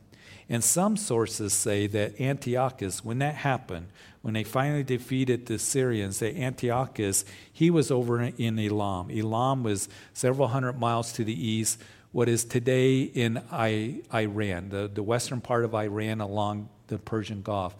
And 0.47 0.63
some 0.63 0.95
sources 0.95 1.53
say 1.53 1.87
that 1.87 2.21
Antiochus, 2.21 3.03
when 3.03 3.17
that 3.17 3.33
happened, 3.33 3.87
when 4.21 4.35
they 4.35 4.43
finally 4.43 4.83
defeated 4.83 5.47
the 5.47 5.57
Syrians, 5.57 6.19
that 6.19 6.35
Antiochus, 6.37 7.25
he 7.51 7.71
was 7.71 7.89
over 7.89 8.21
in 8.21 8.59
Elam. 8.59 9.09
Elam 9.09 9.63
was 9.63 9.89
several 10.13 10.49
hundred 10.49 10.79
miles 10.79 11.11
to 11.13 11.23
the 11.23 11.33
east, 11.33 11.81
what 12.11 12.29
is 12.29 12.45
today 12.45 13.01
in 13.01 13.41
Iran, 13.51 14.69
the, 14.69 14.87
the 14.93 15.03
western 15.03 15.41
part 15.41 15.65
of 15.65 15.73
Iran 15.73 16.21
along 16.21 16.69
the 16.87 16.99
Persian 16.99 17.41
Gulf 17.41 17.75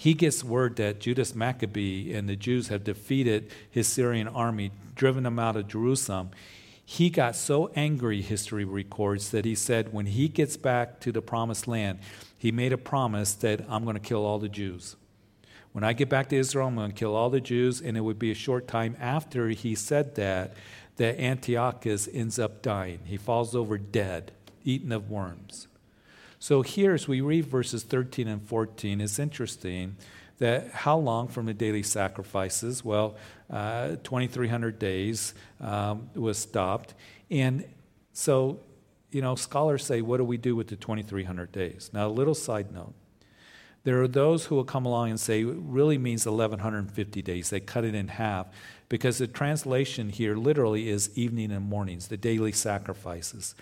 he 0.00 0.14
gets 0.14 0.44
word 0.44 0.76
that 0.76 1.00
Judas 1.00 1.34
Maccabee 1.34 2.14
and 2.14 2.28
the 2.28 2.36
Jews 2.36 2.68
have 2.68 2.84
defeated 2.84 3.50
his 3.68 3.88
Syrian 3.88 4.28
army, 4.28 4.70
driven 4.94 5.24
them 5.24 5.40
out 5.40 5.56
of 5.56 5.66
Jerusalem. 5.66 6.30
He 6.84 7.10
got 7.10 7.34
so 7.34 7.72
angry, 7.74 8.22
history 8.22 8.64
records, 8.64 9.30
that 9.30 9.44
he 9.44 9.56
said 9.56 9.92
when 9.92 10.06
he 10.06 10.28
gets 10.28 10.56
back 10.56 11.00
to 11.00 11.10
the 11.10 11.20
promised 11.20 11.66
land, 11.66 11.98
he 12.38 12.52
made 12.52 12.72
a 12.72 12.78
promise 12.78 13.34
that 13.34 13.62
I'm 13.68 13.82
going 13.82 13.96
to 13.96 14.00
kill 14.00 14.24
all 14.24 14.38
the 14.38 14.48
Jews. 14.48 14.94
When 15.72 15.82
I 15.82 15.94
get 15.94 16.08
back 16.08 16.28
to 16.28 16.36
Israel, 16.36 16.68
I'm 16.68 16.76
going 16.76 16.92
to 16.92 16.96
kill 16.96 17.16
all 17.16 17.28
the 17.28 17.40
Jews. 17.40 17.80
And 17.80 17.96
it 17.96 18.00
would 18.00 18.20
be 18.20 18.30
a 18.30 18.36
short 18.36 18.68
time 18.68 18.96
after 19.00 19.48
he 19.48 19.74
said 19.74 20.14
that 20.14 20.54
that 20.96 21.18
Antiochus 21.20 22.08
ends 22.12 22.38
up 22.38 22.62
dying. 22.62 23.00
He 23.04 23.16
falls 23.16 23.54
over 23.54 23.78
dead, 23.78 24.30
eaten 24.64 24.92
of 24.92 25.10
worms. 25.10 25.67
So 26.40 26.62
here, 26.62 26.94
as 26.94 27.08
we 27.08 27.20
read 27.20 27.46
verses 27.46 27.82
13 27.82 28.28
and 28.28 28.42
14, 28.42 29.00
it's 29.00 29.18
interesting 29.18 29.96
that 30.38 30.70
how 30.70 30.96
long 30.96 31.26
from 31.26 31.46
the 31.46 31.54
daily 31.54 31.82
sacrifices? 31.82 32.84
Well, 32.84 33.16
uh, 33.50 33.96
2,300 34.04 34.78
days 34.78 35.34
um, 35.60 36.10
was 36.14 36.38
stopped. 36.38 36.94
And 37.30 37.64
so, 38.12 38.60
you 39.10 39.20
know, 39.20 39.34
scholars 39.34 39.84
say, 39.84 40.00
what 40.00 40.18
do 40.18 40.24
we 40.24 40.36
do 40.36 40.54
with 40.54 40.68
the 40.68 40.76
2,300 40.76 41.50
days? 41.50 41.90
Now, 41.92 42.06
a 42.06 42.08
little 42.08 42.36
side 42.36 42.72
note. 42.72 42.94
There 43.88 44.02
are 44.02 44.06
those 44.06 44.44
who 44.44 44.54
will 44.54 44.64
come 44.64 44.84
along 44.84 45.08
and 45.08 45.18
say 45.18 45.40
it 45.40 45.56
really 45.60 45.96
means 45.96 46.26
1,150 46.26 47.22
days. 47.22 47.48
They 47.48 47.58
cut 47.58 47.86
it 47.86 47.94
in 47.94 48.08
half 48.08 48.48
because 48.90 49.16
the 49.16 49.26
translation 49.26 50.10
here 50.10 50.36
literally 50.36 50.90
is 50.90 51.10
evening 51.16 51.50
and 51.52 51.64
mornings, 51.64 52.08
the 52.08 52.18
daily 52.18 52.52
sacrifices. 52.52 53.54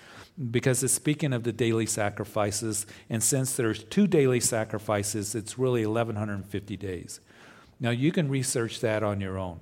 Because 0.50 0.82
it's 0.82 0.92
speaking 0.92 1.32
of 1.32 1.44
the 1.44 1.52
daily 1.52 1.86
sacrifices, 1.86 2.86
and 3.08 3.22
since 3.22 3.54
there's 3.54 3.84
two 3.84 4.08
daily 4.08 4.40
sacrifices, 4.40 5.36
it's 5.36 5.60
really 5.60 5.86
1,150 5.86 6.76
days. 6.76 7.20
Now, 7.78 7.90
you 7.90 8.10
can 8.10 8.28
research 8.28 8.80
that 8.80 9.04
on 9.04 9.20
your 9.20 9.38
own 9.38 9.60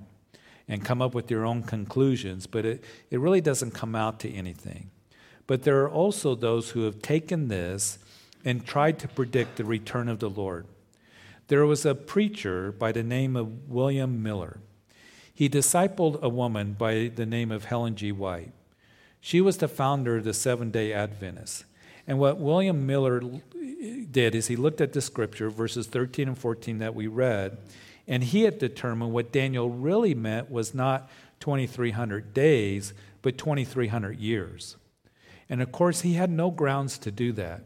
and 0.67 0.83
come 0.83 0.99
up 0.99 1.13
with 1.13 1.29
your 1.29 1.45
own 1.45 1.61
conclusions, 1.61 2.47
but 2.47 2.65
it, 2.65 2.83
it 3.11 3.19
really 3.19 3.39
doesn't 3.39 3.75
come 3.75 3.93
out 3.93 4.19
to 4.21 4.33
anything. 4.33 4.89
But 5.45 5.61
there 5.61 5.83
are 5.83 5.91
also 5.91 6.33
those 6.33 6.71
who 6.71 6.85
have 6.85 7.03
taken 7.03 7.49
this 7.49 7.99
and 8.45 8.65
tried 8.65 8.99
to 8.99 9.07
predict 9.07 9.57
the 9.57 9.65
return 9.65 10.07
of 10.07 10.19
the 10.19 10.29
Lord. 10.29 10.67
There 11.47 11.65
was 11.65 11.85
a 11.85 11.95
preacher 11.95 12.71
by 12.71 12.91
the 12.91 13.03
name 13.03 13.35
of 13.35 13.67
William 13.69 14.23
Miller. 14.23 14.59
He 15.33 15.49
discipled 15.49 16.21
a 16.21 16.29
woman 16.29 16.73
by 16.73 17.11
the 17.13 17.25
name 17.25 17.51
of 17.51 17.67
Ellen 17.69 17.95
G. 17.95 18.11
White. 18.11 18.53
She 19.19 19.41
was 19.41 19.57
the 19.57 19.67
founder 19.67 20.17
of 20.17 20.23
the 20.23 20.33
Seven 20.33 20.71
day 20.71 20.93
Adventists. 20.93 21.65
And 22.07 22.19
what 22.19 22.39
William 22.39 22.85
Miller 22.85 23.21
did 24.11 24.35
is 24.35 24.47
he 24.47 24.55
looked 24.55 24.79
at 24.79 24.93
the 24.93 25.01
scripture, 25.01 25.49
verses 25.49 25.87
13 25.87 26.27
and 26.29 26.37
14 26.37 26.77
that 26.77 26.95
we 26.95 27.07
read, 27.07 27.57
and 28.07 28.23
he 28.23 28.43
had 28.43 28.59
determined 28.59 29.11
what 29.11 29.31
Daniel 29.31 29.69
really 29.69 30.13
meant 30.13 30.51
was 30.51 30.75
not 30.75 31.09
2,300 31.39 32.33
days, 32.33 32.93
but 33.21 33.37
2,300 33.37 34.19
years. 34.19 34.77
And 35.49 35.61
of 35.61 35.71
course, 35.71 36.01
he 36.01 36.13
had 36.13 36.29
no 36.29 36.51
grounds 36.51 36.97
to 36.99 37.11
do 37.11 37.31
that. 37.33 37.63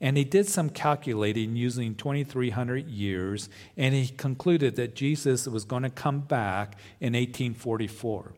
And 0.00 0.16
he 0.16 0.24
did 0.24 0.46
some 0.46 0.70
calculating 0.70 1.56
using 1.56 1.94
2,300 1.94 2.86
years, 2.88 3.48
and 3.76 3.94
he 3.94 4.08
concluded 4.08 4.76
that 4.76 4.94
Jesus 4.94 5.48
was 5.48 5.64
going 5.64 5.82
to 5.82 5.90
come 5.90 6.20
back 6.20 6.76
in 7.00 7.14
1844. 7.14 8.34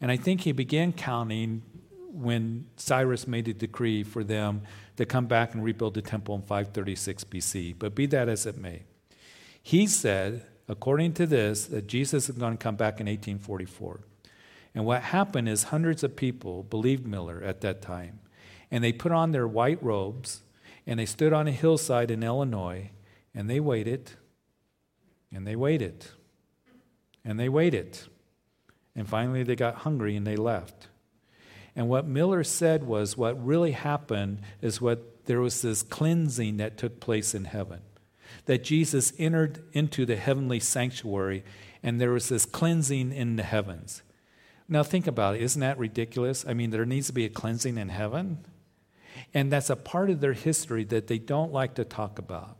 And 0.00 0.10
I 0.10 0.16
think 0.16 0.42
he 0.42 0.52
began 0.52 0.92
counting 0.92 1.62
when 2.10 2.66
Cyrus 2.76 3.26
made 3.26 3.48
a 3.48 3.54
decree 3.54 4.02
for 4.02 4.22
them 4.22 4.62
to 4.96 5.06
come 5.06 5.26
back 5.26 5.54
and 5.54 5.64
rebuild 5.64 5.94
the 5.94 6.02
temple 6.02 6.34
in 6.34 6.42
536 6.42 7.24
BC. 7.24 7.74
But 7.78 7.94
be 7.94 8.06
that 8.06 8.28
as 8.28 8.44
it 8.46 8.58
may, 8.58 8.82
he 9.62 9.86
said, 9.86 10.44
according 10.68 11.14
to 11.14 11.26
this, 11.26 11.66
that 11.66 11.86
Jesus 11.86 12.28
is 12.28 12.36
going 12.36 12.52
to 12.52 12.62
come 12.62 12.76
back 12.76 13.00
in 13.00 13.06
1844. 13.06 14.00
And 14.74 14.84
what 14.84 15.02
happened 15.02 15.48
is 15.48 15.64
hundreds 15.64 16.04
of 16.04 16.16
people 16.16 16.62
believed 16.64 17.06
Miller 17.06 17.42
at 17.42 17.62
that 17.62 17.80
time. 17.80 18.20
And 18.70 18.84
they 18.84 18.92
put 18.92 19.12
on 19.12 19.32
their 19.32 19.48
white 19.48 19.82
robes 19.82 20.42
and 20.88 20.98
they 20.98 21.06
stood 21.06 21.34
on 21.34 21.46
a 21.46 21.52
hillside 21.52 22.10
in 22.10 22.22
Illinois 22.22 22.90
and 23.34 23.48
they 23.48 23.60
waited 23.60 24.12
and 25.30 25.46
they 25.46 25.54
waited 25.54 26.06
and 27.22 27.38
they 27.38 27.50
waited. 27.50 27.98
And 28.96 29.06
finally 29.06 29.42
they 29.42 29.54
got 29.54 29.76
hungry 29.76 30.16
and 30.16 30.26
they 30.26 30.34
left. 30.34 30.88
And 31.76 31.90
what 31.90 32.06
Miller 32.06 32.42
said 32.42 32.84
was 32.84 33.18
what 33.18 33.44
really 33.44 33.72
happened 33.72 34.40
is 34.62 34.80
what 34.80 35.26
there 35.26 35.42
was 35.42 35.60
this 35.60 35.82
cleansing 35.82 36.56
that 36.56 36.78
took 36.78 37.00
place 37.00 37.34
in 37.34 37.44
heaven. 37.44 37.82
That 38.46 38.64
Jesus 38.64 39.12
entered 39.18 39.62
into 39.74 40.06
the 40.06 40.16
heavenly 40.16 40.58
sanctuary 40.58 41.44
and 41.82 42.00
there 42.00 42.12
was 42.12 42.30
this 42.30 42.46
cleansing 42.46 43.12
in 43.12 43.36
the 43.36 43.42
heavens. 43.42 44.02
Now 44.66 44.82
think 44.82 45.06
about 45.06 45.34
it. 45.34 45.42
Isn't 45.42 45.60
that 45.60 45.78
ridiculous? 45.78 46.46
I 46.48 46.54
mean, 46.54 46.70
there 46.70 46.86
needs 46.86 47.08
to 47.08 47.12
be 47.12 47.26
a 47.26 47.30
cleansing 47.30 47.76
in 47.76 47.90
heaven. 47.90 48.38
And 49.34 49.52
that's 49.52 49.70
a 49.70 49.76
part 49.76 50.10
of 50.10 50.20
their 50.20 50.32
history 50.32 50.84
that 50.84 51.06
they 51.06 51.18
don't 51.18 51.52
like 51.52 51.74
to 51.74 51.84
talk 51.84 52.18
about. 52.18 52.56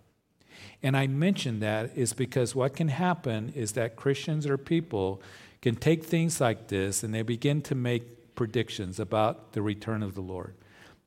And 0.83 0.97
I 0.97 1.07
mention 1.07 1.61
that 1.61 1.97
is 1.97 2.13
because 2.13 2.55
what 2.55 2.77
can 2.77 2.89
happen 2.89 3.53
is 3.55 3.73
that 3.73 3.97
Christians 3.97 4.47
or 4.47 4.57
people 4.57 5.21
can 5.61 5.75
take 5.75 6.05
things 6.05 6.41
like 6.41 6.69
this 6.69 7.03
and 7.03 7.13
they 7.13 7.23
begin 7.23 7.63
to 7.63 7.75
make 7.75 8.35
predictions 8.35 9.01
about 9.01 9.53
the 9.53 9.63
return 9.63 10.03
of 10.03 10.15
the 10.15 10.21
Lord. 10.21 10.55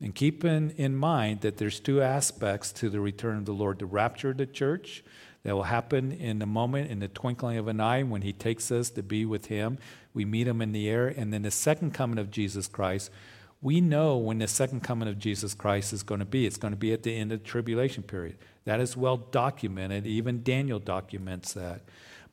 And 0.00 0.14
keep 0.14 0.44
in, 0.44 0.70
in 0.72 0.96
mind 0.96 1.42
that 1.42 1.56
there's 1.56 1.80
two 1.80 2.02
aspects 2.02 2.72
to 2.72 2.90
the 2.90 3.00
return 3.00 3.38
of 3.38 3.46
the 3.46 3.54
Lord 3.54 3.78
the 3.78 3.86
rapture 3.86 4.30
of 4.30 4.36
the 4.36 4.46
church 4.46 5.04
that 5.44 5.54
will 5.54 5.62
happen 5.64 6.12
in 6.12 6.42
a 6.42 6.46
moment, 6.46 6.90
in 6.90 6.98
the 6.98 7.08
twinkling 7.08 7.56
of 7.56 7.68
an 7.68 7.80
eye, 7.80 8.02
when 8.02 8.22
He 8.22 8.32
takes 8.32 8.70
us 8.70 8.90
to 8.90 9.02
be 9.02 9.24
with 9.24 9.46
Him. 9.46 9.78
We 10.12 10.24
meet 10.24 10.46
Him 10.46 10.60
in 10.60 10.72
the 10.72 10.88
air. 10.88 11.08
And 11.08 11.32
then 11.32 11.42
the 11.42 11.50
second 11.50 11.94
coming 11.94 12.18
of 12.18 12.30
Jesus 12.30 12.66
Christ. 12.66 13.10
We 13.62 13.80
know 13.80 14.16
when 14.16 14.38
the 14.38 14.48
second 14.48 14.80
coming 14.80 15.08
of 15.08 15.20
Jesus 15.20 15.54
Christ 15.54 15.92
is 15.92 16.02
going 16.02 16.18
to 16.18 16.26
be. 16.26 16.46
It's 16.46 16.56
going 16.56 16.72
to 16.72 16.78
be 16.78 16.92
at 16.92 17.04
the 17.04 17.16
end 17.16 17.30
of 17.32 17.42
the 17.42 17.48
tribulation 17.48 18.02
period. 18.02 18.36
That 18.64 18.80
is 18.80 18.96
well 18.96 19.16
documented. 19.16 20.04
Even 20.04 20.42
Daniel 20.42 20.80
documents 20.80 21.54
that. 21.54 21.82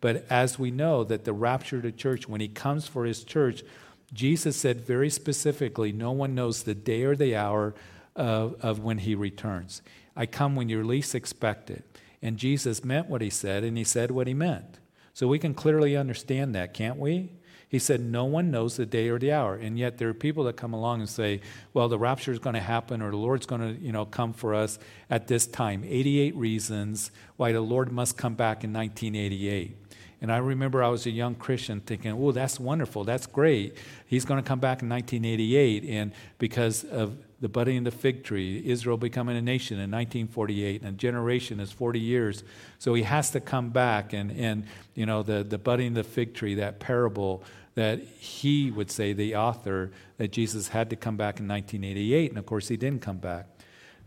But 0.02 0.26
as 0.30 0.58
we 0.58 0.72
know 0.72 1.04
that 1.04 1.26
the 1.26 1.34
rapture 1.34 1.78
of 1.78 1.84
the 1.84 1.92
church, 1.92 2.28
when 2.28 2.42
he 2.42 2.48
comes 2.48 2.88
for 2.88 3.06
his 3.06 3.24
church, 3.24 3.64
Jesus 4.12 4.58
said 4.58 4.82
very 4.82 5.10
specifically, 5.10 5.92
No 5.92 6.12
one 6.12 6.34
knows 6.34 6.64
the 6.64 6.74
day 6.74 7.04
or 7.04 7.16
the 7.16 7.36
hour 7.36 7.76
of, 8.16 8.56
of 8.62 8.80
when 8.80 8.98
he 8.98 9.14
returns. 9.14 9.84
I 10.16 10.26
come 10.26 10.56
when 10.56 10.68
you're 10.68 10.84
least 10.84 11.14
expect 11.14 11.70
it. 11.70 11.86
And 12.22 12.38
Jesus 12.38 12.84
meant 12.84 13.08
what 13.08 13.22
he 13.22 13.30
said, 13.30 13.64
and 13.64 13.78
he 13.78 13.84
said 13.84 14.12
what 14.12 14.28
he 14.28 14.34
meant. 14.34 14.80
So 15.14 15.28
we 15.28 15.40
can 15.40 15.54
clearly 15.54 15.96
understand 15.96 16.56
that, 16.56 16.74
can't 16.74 16.98
we? 16.98 17.32
He 17.70 17.78
said, 17.78 18.02
No 18.02 18.26
one 18.26 18.50
knows 18.50 18.76
the 18.76 18.86
day 18.86 19.10
or 19.10 19.20
the 19.20 19.32
hour. 19.32 19.56
And 19.56 19.78
yet 19.78 20.00
there 20.00 20.10
are 20.10 20.14
people 20.14 20.44
that 20.46 20.58
come 20.58 20.74
along 20.74 21.02
and 21.02 21.10
say, 21.10 21.40
Well, 21.72 21.88
the 21.88 22.00
rapture 22.00 22.32
is 22.32 22.40
going 22.40 22.56
to 22.56 22.60
happen 22.60 23.02
or 23.02 23.12
the 23.12 23.18
Lord's 23.18 23.46
going 23.46 23.62
to 23.62 23.80
you 23.82 23.92
know, 23.92 24.06
come 24.06 24.34
for 24.34 24.56
us 24.56 24.80
at 25.10 25.28
this 25.28 25.46
time. 25.46 25.84
88 25.86 26.36
reasons 26.36 27.12
why 27.38 27.52
the 27.52 27.62
Lord 27.62 27.92
must 27.92 28.18
come 28.18 28.34
back 28.34 28.64
in 28.64 28.74
1988. 28.74 29.78
And 30.22 30.32
I 30.32 30.38
remember 30.38 30.84
I 30.84 30.90
was 30.90 31.06
a 31.06 31.12
young 31.12 31.36
Christian 31.36 31.80
thinking, 31.80 32.12
oh, 32.12 32.32
that's 32.32 32.60
wonderful. 32.60 33.04
That's 33.04 33.26
great. 33.26 33.78
He's 34.06 34.26
going 34.26 34.42
to 34.42 34.48
come 34.48 34.60
back 34.60 34.82
in 34.82 34.90
1988. 34.90 35.86
And 35.86 36.12
because 36.40 36.84
of 36.84 37.18
the 37.42 37.50
budding 37.50 37.80
of 37.80 37.84
the 37.86 37.92
fig 37.92 38.24
tree, 38.24 38.62
Israel 38.66 38.98
becoming 38.98 39.38
a 39.38 39.42
nation 39.42 39.76
in 39.78 39.92
1948, 39.92 40.82
and 40.82 40.90
a 40.90 40.98
generation 40.98 41.60
is 41.60 41.72
40 41.72 42.00
years. 42.00 42.44
So 42.80 42.94
he 42.94 43.04
has 43.04 43.32
to 43.32 43.40
come 43.40 43.70
back. 43.70 44.14
And, 44.14 44.32
and 44.32 44.66
you 44.94 45.06
know, 45.06 45.24
the, 45.24 45.44
the 45.44 45.58
budding 45.58 45.90
of 45.90 45.94
the 45.96 46.04
fig 46.04 46.34
tree, 46.34 46.56
that 46.56 46.80
parable 46.80 47.44
that 47.76 48.00
he 48.02 48.72
would 48.72 48.92
say, 48.92 49.14
the 49.14 49.36
author, 49.36 49.92
that 50.18 50.32
Jesus 50.32 50.70
had 50.70 50.90
to 50.90 50.98
come 50.98 51.16
back 51.16 51.40
in 51.40 51.48
1988. 51.48 52.32
And 52.32 52.38
of 52.38 52.46
course, 52.46 52.68
he 52.68 52.76
didn't 52.76 53.02
come 53.02 53.18
back. 53.18 53.48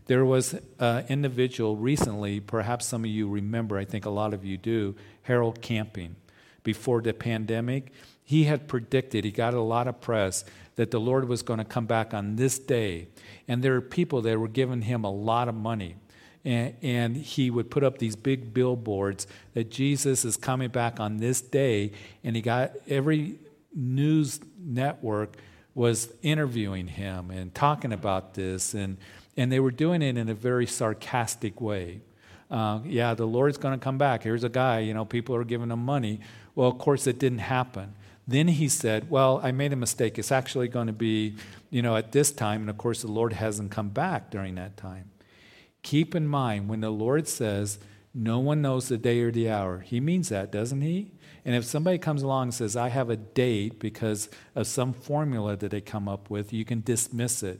There 0.05 0.25
was 0.25 0.55
an 0.79 1.05
individual 1.07 1.75
recently, 1.75 2.39
perhaps 2.39 2.85
some 2.85 3.03
of 3.03 3.09
you 3.09 3.27
remember, 3.27 3.77
I 3.77 3.85
think 3.85 4.05
a 4.05 4.09
lot 4.09 4.33
of 4.33 4.43
you 4.43 4.57
do, 4.57 4.95
Harold 5.23 5.61
Camping. 5.61 6.17
Before 6.61 7.01
the 7.01 7.13
pandemic, 7.13 7.91
he 8.23 8.43
had 8.43 8.67
predicted, 8.67 9.25
he 9.25 9.31
got 9.31 9.53
a 9.53 9.61
lot 9.61 9.87
of 9.87 10.01
press, 10.01 10.45
that 10.75 10.91
the 10.91 10.99
Lord 10.99 11.27
was 11.27 11.41
going 11.41 11.59
to 11.59 11.65
come 11.65 11.85
back 11.85 12.13
on 12.13 12.35
this 12.35 12.57
day. 12.59 13.07
And 13.47 13.63
there 13.63 13.75
are 13.75 13.81
people 13.81 14.21
that 14.23 14.39
were 14.39 14.47
giving 14.47 14.81
him 14.81 15.03
a 15.03 15.11
lot 15.11 15.47
of 15.47 15.55
money. 15.55 15.95
And, 16.45 16.75
and, 16.81 17.15
he 17.15 17.49
would 17.49 17.71
put 17.71 17.85
up 17.85 17.99
these 17.99 18.17
big 18.17 18.53
billboards 18.53 19.27
that 19.53 19.71
Jesus 19.71 20.25
is 20.25 20.35
coming 20.35 20.67
back 20.69 20.99
on 20.99 21.17
this 21.17 21.39
day. 21.39 21.93
And 22.23 22.35
he 22.35 22.41
got 22.41 22.71
every 22.89 23.39
news 23.73 24.41
network 24.59 25.37
was 25.73 26.11
interviewing 26.21 26.87
him 26.87 27.31
and 27.31 27.55
talking 27.55 27.93
about 27.93 28.33
this. 28.33 28.73
And, 28.73 28.97
and 29.37 29.51
they 29.51 29.61
were 29.61 29.71
doing 29.71 30.01
it 30.01 30.17
in 30.17 30.27
a 30.27 30.33
very 30.33 30.67
sarcastic 30.67 31.61
way 31.61 32.01
uh, 32.53 32.79
yeah, 32.85 33.15
the 33.15 33.25
Lord's 33.25 33.57
going 33.57 33.77
to 33.77 33.83
come 33.83 33.97
back. 33.97 34.21
Here's 34.21 34.43
a 34.43 34.49
guy, 34.49 34.79
you 34.79 34.93
know, 34.93 35.05
people 35.05 35.35
are 35.35 35.43
giving 35.43 35.71
him 35.71 35.83
money. 35.83 36.19
Well, 36.53 36.69
of 36.69 36.77
course, 36.77 37.07
it 37.07 37.17
didn't 37.17 37.39
happen. 37.39 37.95
Then 38.27 38.47
he 38.47 38.69
said, 38.69 39.09
Well, 39.09 39.39
I 39.43 39.51
made 39.51 39.73
a 39.73 39.77
mistake. 39.77 40.17
It's 40.17 40.31
actually 40.31 40.67
going 40.67 40.87
to 40.87 40.93
be, 40.93 41.35
you 41.69 41.81
know, 41.81 41.95
at 41.95 42.11
this 42.11 42.31
time. 42.31 42.61
And 42.61 42.69
of 42.69 42.77
course, 42.77 43.01
the 43.01 43.11
Lord 43.11 43.33
hasn't 43.33 43.71
come 43.71 43.89
back 43.89 44.29
during 44.29 44.55
that 44.55 44.77
time. 44.77 45.11
Keep 45.81 46.15
in 46.15 46.27
mind, 46.27 46.69
when 46.69 46.79
the 46.79 46.89
Lord 46.89 47.27
says, 47.27 47.79
No 48.13 48.39
one 48.39 48.61
knows 48.61 48.87
the 48.87 48.97
day 48.97 49.19
or 49.21 49.31
the 49.31 49.49
hour, 49.49 49.79
he 49.79 49.99
means 49.99 50.29
that, 50.29 50.51
doesn't 50.51 50.81
he? 50.81 51.11
And 51.45 51.55
if 51.55 51.65
somebody 51.65 51.97
comes 51.97 52.23
along 52.23 52.43
and 52.43 52.53
says, 52.53 52.77
I 52.77 52.87
have 52.87 53.09
a 53.09 53.17
date 53.17 53.79
because 53.79 54.29
of 54.55 54.65
some 54.65 54.93
formula 54.93 55.57
that 55.57 55.71
they 55.71 55.81
come 55.81 56.07
up 56.07 56.29
with, 56.29 56.53
you 56.53 56.63
can 56.63 56.81
dismiss 56.81 57.43
it. 57.43 57.59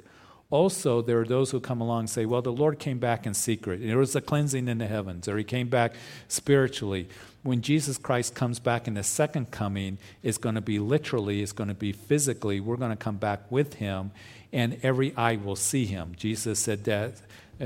Also, 0.54 1.02
there 1.02 1.20
are 1.20 1.26
those 1.26 1.50
who 1.50 1.60
come 1.60 1.82
along 1.82 2.02
and 2.02 2.10
say, 2.12 2.28
well, 2.28 2.44
the 2.44 2.52
Lord 2.52 2.78
came 2.78 3.00
back 3.00 3.26
in 3.26 3.34
secret. 3.34 3.82
There 3.82 3.98
was 3.98 4.16
a 4.16 4.22
cleansing 4.22 4.68
in 4.68 4.78
the 4.78 4.86
heavens, 4.86 5.28
or 5.28 5.36
he 5.36 5.44
came 5.44 5.68
back 5.68 5.96
spiritually. 6.28 7.10
When 7.42 7.63
Jesus 7.63 7.98
Christ 7.98 8.36
comes 8.36 8.60
back 8.60 8.88
in 8.88 8.94
the 8.94 9.02
second 9.02 9.50
coming, 9.50 9.98
it's 10.22 10.38
going 10.38 10.54
to 10.54 10.62
be 10.62 10.78
literally, 10.78 11.42
it's 11.42 11.54
going 11.54 11.70
to 11.70 11.74
be 11.74 11.92
physically. 11.92 12.60
We're 12.60 12.78
going 12.78 12.92
to 12.92 12.96
come 12.96 13.18
back 13.18 13.52
with 13.52 13.74
him, 13.74 14.12
and 14.52 14.78
every 14.84 15.18
eye 15.18 15.38
will 15.38 15.56
see 15.56 15.88
him. 15.88 16.13
Jesus 16.16 16.60
said 16.60 16.84
that 16.84 17.13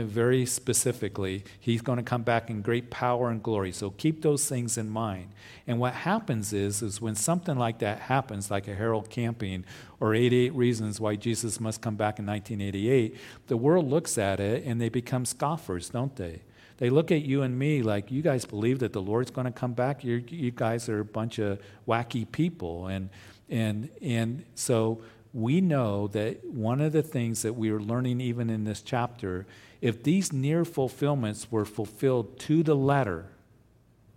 very 0.04 0.46
specifically. 0.46 1.44
He's 1.60 1.82
going 1.82 1.98
to 1.98 2.04
come 2.04 2.24
back 2.24 2.50
in 2.50 2.62
great 2.62 2.90
power 2.90 3.30
and 3.30 3.42
glory. 3.42 3.72
So 3.72 3.92
keep 3.92 4.22
those 4.22 4.48
things 4.48 4.78
in 4.78 4.90
mind. 4.90 5.30
And 5.66 5.80
what 5.80 5.94
happens 5.94 6.54
is, 6.54 6.82
is 6.82 7.02
when 7.02 7.16
something 7.16 7.58
like 7.58 7.80
that 7.80 8.02
happens, 8.02 8.52
like 8.52 8.68
a 8.68 8.76
Harold 8.76 9.10
Camping 9.10 9.66
or 10.00 10.14
88 10.14 10.54
Reasons 10.54 11.00
Why 11.00 11.16
Jesus 11.16 11.60
Must 11.60 11.82
Come 11.82 11.96
Back 11.96 12.20
in 12.20 12.26
1988, 12.26 13.18
the 13.48 13.58
world 13.58 13.90
looks 13.90 14.18
at 14.18 14.40
it 14.40 14.64
and 14.66 14.80
they 14.80 14.90
become 14.90 15.26
scoffers, 15.26 15.90
don't 15.90 16.16
they? 16.16 16.42
They 16.78 16.90
look 16.92 17.12
at 17.12 17.24
you 17.24 17.42
and 17.42 17.58
me 17.58 17.82
like, 17.82 18.12
you 18.12 18.22
guys 18.22 18.46
believe 18.46 18.80
that 18.80 18.94
the 18.94 19.02
Lord's 19.02 19.32
going 19.32 19.46
to 19.46 19.52
come 19.52 19.74
back? 19.74 20.04
You're, 20.04 20.20
you 20.20 20.52
guys 20.52 20.88
are 20.90 21.00
a 21.00 21.06
bunch 21.06 21.40
of 21.40 21.60
wacky 21.88 22.32
people. 22.32 22.88
And, 22.88 23.10
and, 23.50 23.90
and 24.02 24.46
so 24.54 25.02
we 25.38 25.62
know 25.62 26.08
that 26.08 26.44
one 26.46 26.82
of 26.82 26.94
the 26.94 27.04
things 27.04 27.44
that 27.44 27.54
we 27.54 27.70
are 27.70 27.80
learning 27.80 28.20
even 28.20 28.50
in 28.50 28.64
this 28.64 28.82
chapter, 28.82 29.46
if 29.82 30.02
these 30.02 30.34
near 30.34 30.66
fulfillments 30.66 31.52
were 31.52 31.64
fulfilled 31.64 32.40
to 32.40 32.64
the 32.64 32.76
letter, 32.76 33.28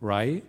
right? 0.01 0.43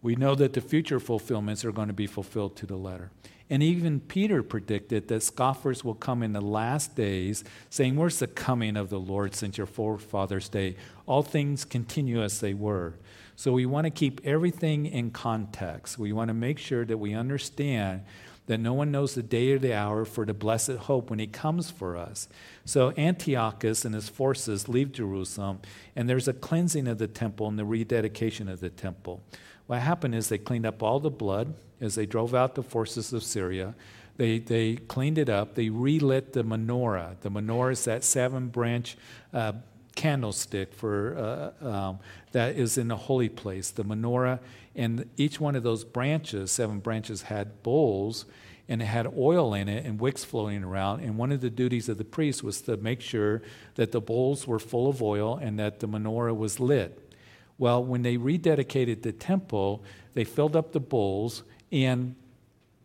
We 0.00 0.16
know 0.16 0.34
that 0.34 0.54
the 0.54 0.62
future 0.62 0.98
fulfillments 0.98 1.62
are 1.62 1.72
going 1.72 1.88
to 1.88 1.94
be 1.94 2.06
fulfilled 2.06 2.56
to 2.56 2.66
the 2.66 2.76
letter. 2.76 3.10
And 3.50 3.62
even 3.62 4.00
Peter 4.00 4.42
predicted 4.42 5.08
that 5.08 5.22
scoffers 5.22 5.84
will 5.84 5.94
come 5.94 6.22
in 6.22 6.32
the 6.32 6.40
last 6.40 6.96
days, 6.96 7.44
saying, 7.68 7.96
Where's 7.96 8.20
the 8.20 8.26
coming 8.26 8.78
of 8.78 8.88
the 8.88 8.98
Lord 8.98 9.34
since 9.34 9.58
your 9.58 9.66
forefathers' 9.66 10.48
day? 10.48 10.76
All 11.04 11.22
things 11.22 11.66
continue 11.66 12.22
as 12.22 12.40
they 12.40 12.54
were. 12.54 12.94
So 13.36 13.52
we 13.52 13.66
want 13.66 13.84
to 13.84 13.90
keep 13.90 14.22
everything 14.24 14.86
in 14.86 15.10
context. 15.10 15.98
We 15.98 16.14
want 16.14 16.28
to 16.28 16.34
make 16.34 16.58
sure 16.58 16.86
that 16.86 16.96
we 16.96 17.12
understand 17.12 18.04
that 18.46 18.58
no 18.58 18.74
one 18.74 18.90
knows 18.90 19.14
the 19.14 19.22
day 19.22 19.52
or 19.52 19.58
the 19.58 19.72
hour 19.72 20.04
for 20.04 20.26
the 20.26 20.34
blessed 20.34 20.72
hope 20.72 21.08
when 21.10 21.18
he 21.18 21.26
comes 21.26 21.70
for 21.70 21.96
us. 21.96 22.28
So 22.64 22.92
Antiochus 22.96 23.84
and 23.84 23.94
his 23.94 24.08
forces 24.08 24.68
leave 24.68 24.92
Jerusalem, 24.92 25.60
and 25.96 26.08
there's 26.08 26.28
a 26.28 26.34
cleansing 26.34 26.86
of 26.86 26.98
the 26.98 27.08
temple 27.08 27.48
and 27.48 27.58
the 27.58 27.64
rededication 27.64 28.48
of 28.48 28.60
the 28.60 28.70
temple. 28.70 29.22
What 29.66 29.80
happened 29.80 30.14
is 30.14 30.28
they 30.28 30.38
cleaned 30.38 30.66
up 30.66 30.82
all 30.82 31.00
the 31.00 31.10
blood 31.10 31.54
as 31.80 31.94
they 31.94 32.06
drove 32.06 32.34
out 32.34 32.54
the 32.54 32.62
forces 32.62 33.12
of 33.12 33.22
Syria. 33.22 33.74
They, 34.16 34.38
they 34.38 34.76
cleaned 34.76 35.18
it 35.18 35.28
up. 35.28 35.54
They 35.54 35.70
relit 35.70 36.34
the 36.34 36.44
menorah. 36.44 37.20
The 37.20 37.30
menorah 37.30 37.72
is 37.72 37.84
that 37.86 38.04
seven 38.04 38.48
branch 38.48 38.96
uh, 39.32 39.54
candlestick 39.94 40.74
for, 40.74 41.52
uh, 41.62 41.66
um, 41.66 41.98
that 42.32 42.56
is 42.56 42.76
in 42.78 42.88
the 42.88 42.96
holy 42.96 43.28
place, 43.28 43.70
the 43.70 43.84
menorah. 43.84 44.40
And 44.74 45.08
each 45.16 45.40
one 45.40 45.56
of 45.56 45.62
those 45.62 45.84
branches, 45.84 46.50
seven 46.50 46.80
branches, 46.80 47.22
had 47.22 47.62
bowls 47.62 48.26
and 48.68 48.80
it 48.80 48.86
had 48.86 49.06
oil 49.16 49.52
in 49.52 49.68
it 49.68 49.84
and 49.84 50.00
wicks 50.00 50.24
floating 50.24 50.64
around. 50.64 51.00
And 51.00 51.18
one 51.18 51.32
of 51.32 51.40
the 51.40 51.50
duties 51.50 51.88
of 51.88 51.98
the 51.98 52.04
priest 52.04 52.42
was 52.42 52.62
to 52.62 52.76
make 52.76 53.00
sure 53.00 53.42
that 53.74 53.92
the 53.92 54.00
bowls 54.00 54.46
were 54.46 54.58
full 54.58 54.88
of 54.88 55.02
oil 55.02 55.36
and 55.36 55.58
that 55.58 55.80
the 55.80 55.88
menorah 55.88 56.36
was 56.36 56.58
lit. 56.58 57.12
Well, 57.58 57.84
when 57.84 58.02
they 58.02 58.16
rededicated 58.16 59.02
the 59.02 59.12
temple, 59.12 59.84
they 60.14 60.24
filled 60.24 60.56
up 60.56 60.72
the 60.72 60.80
bowls 60.80 61.42
and 61.70 62.16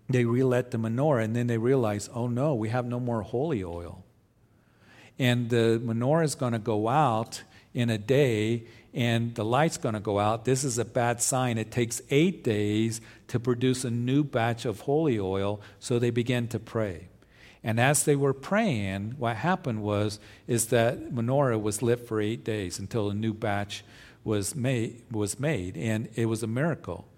they 0.09 0.25
relit 0.25 0.71
the 0.71 0.79
menorah, 0.79 1.23
and 1.23 1.35
then 1.35 1.45
they 1.47 1.59
realized, 1.59 2.09
oh 2.13 2.27
no, 2.27 2.55
we 2.55 2.69
have 2.69 2.85
no 2.85 2.99
more 2.99 3.21
holy 3.21 3.63
oil. 3.63 4.03
And 5.19 5.49
the 5.49 5.81
menorah 5.83 6.23
is 6.23 6.35
going 6.35 6.53
to 6.53 6.59
go 6.59 6.87
out 6.87 7.43
in 7.73 7.89
a 7.89 7.97
day, 7.97 8.63
and 8.93 9.35
the 9.35 9.45
light's 9.45 9.77
going 9.77 9.93
to 9.93 9.99
go 9.99 10.17
out. 10.17 10.45
This 10.45 10.63
is 10.63 10.77
a 10.77 10.85
bad 10.85 11.21
sign. 11.21 11.57
It 11.57 11.71
takes 11.71 12.01
eight 12.09 12.43
days 12.43 13.01
to 13.27 13.39
produce 13.39 13.83
a 13.83 13.91
new 13.91 14.23
batch 14.23 14.65
of 14.65 14.79
holy 14.81 15.19
oil, 15.19 15.61
so 15.79 15.99
they 15.99 16.09
began 16.09 16.47
to 16.47 16.59
pray. 16.59 17.09
And 17.61 17.79
as 17.79 18.05
they 18.05 18.15
were 18.15 18.33
praying, 18.33 19.15
what 19.17 19.35
happened 19.35 19.83
was 19.83 20.19
is 20.47 20.67
that 20.67 21.13
menorah 21.13 21.61
was 21.61 21.81
lit 21.81 22.07
for 22.07 22.21
eight 22.21 22.45
days 22.45 22.79
until 22.79 23.09
a 23.09 23.13
new 23.13 23.33
batch 23.33 23.83
was 24.23 24.55
made, 24.55 25.03
was 25.11 25.39
made, 25.39 25.75
and 25.75 26.07
it 26.15 26.27
was 26.27 26.41
a 26.41 26.47
miracle. 26.47 27.08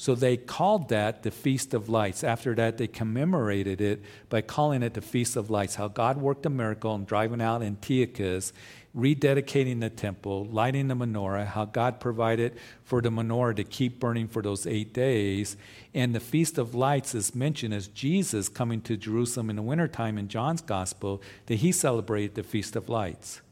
So 0.00 0.14
they 0.14 0.38
called 0.38 0.88
that 0.88 1.24
the 1.24 1.30
Feast 1.30 1.74
of 1.74 1.90
Lights. 1.90 2.24
After 2.24 2.54
that, 2.54 2.78
they 2.78 2.86
commemorated 2.86 3.82
it 3.82 4.00
by 4.30 4.40
calling 4.40 4.82
it 4.82 4.94
the 4.94 5.02
Feast 5.02 5.36
of 5.36 5.50
Lights. 5.50 5.74
How 5.74 5.88
God 5.88 6.16
worked 6.16 6.46
a 6.46 6.48
miracle 6.48 6.94
in 6.94 7.04
driving 7.04 7.42
out 7.42 7.62
Antiochus, 7.62 8.54
rededicating 8.96 9.80
the 9.80 9.90
temple, 9.90 10.46
lighting 10.46 10.88
the 10.88 10.94
menorah, 10.94 11.44
how 11.44 11.66
God 11.66 12.00
provided 12.00 12.56
for 12.82 13.02
the 13.02 13.10
menorah 13.10 13.56
to 13.56 13.62
keep 13.62 14.00
burning 14.00 14.26
for 14.26 14.40
those 14.40 14.66
eight 14.66 14.94
days. 14.94 15.58
And 15.92 16.14
the 16.14 16.18
Feast 16.18 16.56
of 16.56 16.74
Lights 16.74 17.14
is 17.14 17.34
mentioned 17.34 17.74
as 17.74 17.86
Jesus 17.86 18.48
coming 18.48 18.80
to 18.80 18.96
Jerusalem 18.96 19.50
in 19.50 19.56
the 19.56 19.62
wintertime 19.62 20.16
in 20.16 20.28
John's 20.28 20.62
Gospel, 20.62 21.20
that 21.44 21.56
he 21.56 21.72
celebrated 21.72 22.36
the 22.36 22.42
Feast 22.42 22.74
of 22.74 22.88
Lights. 22.88 23.42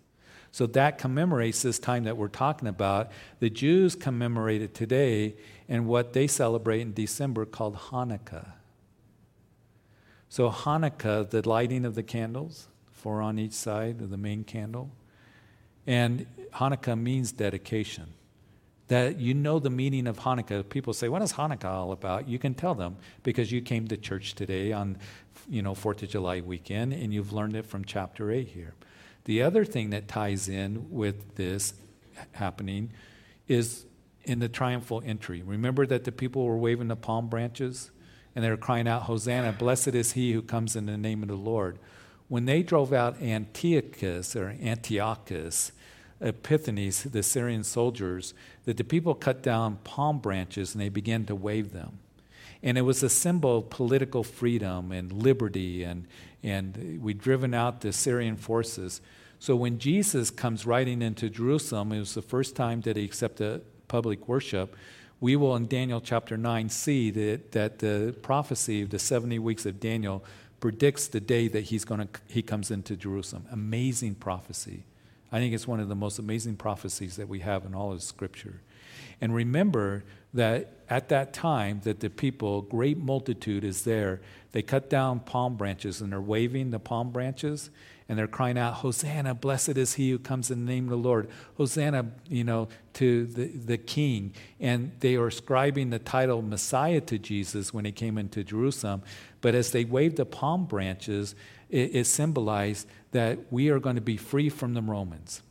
So 0.58 0.66
that 0.66 0.98
commemorates 0.98 1.62
this 1.62 1.78
time 1.78 2.02
that 2.02 2.16
we're 2.16 2.26
talking 2.26 2.66
about. 2.66 3.12
The 3.38 3.48
Jews 3.48 3.94
commemorate 3.94 4.60
it 4.60 4.74
today 4.74 5.36
in 5.68 5.86
what 5.86 6.14
they 6.14 6.26
celebrate 6.26 6.80
in 6.80 6.92
December 6.92 7.46
called 7.46 7.76
Hanukkah. 7.76 8.54
So, 10.28 10.50
Hanukkah, 10.50 11.30
the 11.30 11.48
lighting 11.48 11.84
of 11.84 11.94
the 11.94 12.02
candles, 12.02 12.66
four 12.90 13.22
on 13.22 13.38
each 13.38 13.52
side 13.52 14.00
of 14.00 14.10
the 14.10 14.16
main 14.16 14.42
candle. 14.42 14.90
And 15.86 16.26
Hanukkah 16.54 17.00
means 17.00 17.30
dedication. 17.30 18.08
That 18.88 19.20
you 19.20 19.34
know 19.34 19.60
the 19.60 19.70
meaning 19.70 20.08
of 20.08 20.18
Hanukkah. 20.18 20.68
People 20.68 20.92
say, 20.92 21.08
What 21.08 21.22
is 21.22 21.34
Hanukkah 21.34 21.66
all 21.66 21.92
about? 21.92 22.26
You 22.26 22.40
can 22.40 22.54
tell 22.54 22.74
them 22.74 22.96
because 23.22 23.52
you 23.52 23.62
came 23.62 23.86
to 23.86 23.96
church 23.96 24.34
today 24.34 24.72
on 24.72 24.98
you 25.48 25.62
know, 25.62 25.74
4th 25.74 26.02
of 26.02 26.08
July 26.08 26.40
weekend 26.40 26.94
and 26.94 27.14
you've 27.14 27.32
learned 27.32 27.54
it 27.54 27.64
from 27.64 27.84
chapter 27.84 28.32
8 28.32 28.48
here. 28.48 28.74
The 29.28 29.42
other 29.42 29.66
thing 29.66 29.90
that 29.90 30.08
ties 30.08 30.48
in 30.48 30.86
with 30.88 31.34
this 31.34 31.74
happening 32.32 32.92
is 33.46 33.84
in 34.24 34.38
the 34.38 34.48
triumphal 34.48 35.02
entry. 35.04 35.42
Remember 35.42 35.84
that 35.84 36.04
the 36.04 36.12
people 36.12 36.46
were 36.46 36.56
waving 36.56 36.88
the 36.88 36.96
palm 36.96 37.28
branches 37.28 37.90
and 38.34 38.42
they 38.42 38.48
were 38.48 38.56
crying 38.56 38.88
out, 38.88 39.02
Hosanna, 39.02 39.52
blessed 39.52 39.88
is 39.88 40.12
he 40.12 40.32
who 40.32 40.40
comes 40.40 40.76
in 40.76 40.86
the 40.86 40.96
name 40.96 41.20
of 41.20 41.28
the 41.28 41.34
Lord. 41.34 41.78
When 42.28 42.46
they 42.46 42.62
drove 42.62 42.94
out 42.94 43.20
Antiochus 43.20 44.34
or 44.34 44.56
Antiochus, 44.62 45.72
Epiphanes, 46.22 47.02
the 47.02 47.22
Syrian 47.22 47.64
soldiers, 47.64 48.32
that 48.64 48.78
the 48.78 48.82
people 48.82 49.14
cut 49.14 49.42
down 49.42 49.76
palm 49.84 50.20
branches 50.20 50.74
and 50.74 50.80
they 50.80 50.88
began 50.88 51.26
to 51.26 51.34
wave 51.34 51.74
them. 51.74 51.98
And 52.62 52.78
it 52.78 52.82
was 52.82 53.02
a 53.02 53.10
symbol 53.10 53.58
of 53.58 53.68
political 53.68 54.24
freedom 54.24 54.90
and 54.90 55.12
liberty, 55.12 55.84
and, 55.84 56.06
and 56.42 56.98
we'd 57.02 57.20
driven 57.20 57.52
out 57.52 57.82
the 57.82 57.92
Syrian 57.92 58.36
forces. 58.36 59.02
So 59.38 59.54
when 59.54 59.78
Jesus 59.78 60.30
comes 60.30 60.66
riding 60.66 61.00
into 61.00 61.30
Jerusalem, 61.30 61.92
it 61.92 61.98
was 62.00 62.14
the 62.14 62.22
first 62.22 62.56
time 62.56 62.80
that 62.82 62.96
he 62.96 63.04
accepted 63.04 63.62
public 63.86 64.26
worship. 64.28 64.74
We 65.20 65.36
will, 65.36 65.56
in 65.56 65.66
Daniel 65.66 66.00
chapter 66.00 66.36
9, 66.36 66.68
see 66.68 67.10
that, 67.10 67.52
that 67.52 67.78
the 67.78 68.14
prophecy 68.22 68.82
of 68.82 68.90
the 68.90 68.98
70 68.98 69.38
weeks 69.38 69.66
of 69.66 69.80
Daniel 69.80 70.24
predicts 70.60 71.06
the 71.06 71.20
day 71.20 71.48
that 71.48 71.64
he's 71.64 71.84
gonna, 71.84 72.08
he 72.26 72.42
comes 72.42 72.70
into 72.70 72.96
Jerusalem. 72.96 73.46
Amazing 73.50 74.16
prophecy. 74.16 74.84
I 75.30 75.38
think 75.38 75.54
it's 75.54 75.68
one 75.68 75.80
of 75.80 75.88
the 75.88 75.94
most 75.94 76.18
amazing 76.18 76.56
prophecies 76.56 77.16
that 77.16 77.28
we 77.28 77.40
have 77.40 77.64
in 77.64 77.74
all 77.74 77.92
of 77.92 78.02
Scripture. 78.02 78.60
And 79.20 79.34
remember 79.34 80.04
that 80.34 80.72
at 80.88 81.08
that 81.10 81.32
time 81.32 81.80
that 81.84 82.00
the 82.00 82.10
people, 82.10 82.62
great 82.62 82.98
multitude 82.98 83.64
is 83.64 83.82
there. 83.82 84.20
They 84.52 84.62
cut 84.62 84.88
down 84.88 85.20
palm 85.20 85.56
branches 85.56 86.00
and 86.00 86.12
they're 86.12 86.20
waving 86.20 86.70
the 86.70 86.78
palm 86.78 87.10
branches 87.10 87.70
and 88.08 88.18
they're 88.18 88.26
crying 88.26 88.56
out, 88.56 88.74
Hosanna, 88.74 89.34
blessed 89.34 89.76
is 89.76 89.94
he 89.94 90.10
who 90.10 90.18
comes 90.18 90.50
in 90.50 90.64
the 90.64 90.72
name 90.72 90.84
of 90.84 90.90
the 90.90 90.96
Lord. 90.96 91.28
Hosanna, 91.58 92.06
you 92.26 92.42
know, 92.42 92.68
to 92.94 93.26
the, 93.26 93.48
the 93.48 93.76
king. 93.76 94.32
And 94.58 94.92
they 95.00 95.16
are 95.16 95.26
ascribing 95.26 95.90
the 95.90 95.98
title 95.98 96.40
Messiah 96.40 97.02
to 97.02 97.18
Jesus 97.18 97.74
when 97.74 97.84
he 97.84 97.92
came 97.92 98.16
into 98.16 98.42
Jerusalem. 98.42 99.02
But 99.42 99.54
as 99.54 99.72
they 99.72 99.84
waved 99.84 100.16
the 100.16 100.24
palm 100.24 100.64
branches, 100.64 101.34
it, 101.68 101.96
it 101.96 102.06
symbolized 102.06 102.88
that 103.12 103.52
we 103.52 103.68
are 103.68 103.78
going 103.78 103.96
to 103.96 104.02
be 104.02 104.16
free 104.16 104.48
from 104.48 104.72
the 104.72 104.82
Romans. 104.82 105.42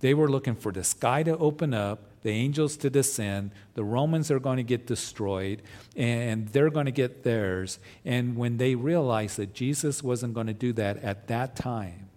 They 0.00 0.12
were 0.12 0.28
looking 0.28 0.56
for 0.56 0.72
the 0.72 0.82
sky 0.82 1.22
to 1.22 1.38
open 1.38 1.72
up, 1.72 2.09
the 2.22 2.30
angels 2.30 2.76
to 2.78 2.90
descend, 2.90 3.50
the 3.74 3.84
Romans 3.84 4.30
are 4.30 4.40
going 4.40 4.58
to 4.58 4.62
get 4.62 4.86
destroyed, 4.86 5.62
and 5.96 6.48
they're 6.48 6.70
going 6.70 6.86
to 6.86 6.92
get 6.92 7.22
theirs. 7.22 7.78
And 8.04 8.36
when 8.36 8.58
they 8.58 8.74
realized 8.74 9.38
that 9.38 9.54
Jesus 9.54 10.02
wasn't 10.02 10.34
going 10.34 10.46
to 10.46 10.52
do 10.52 10.72
that 10.74 10.98
at 10.98 11.28
that 11.28 11.56
time, 11.56 12.10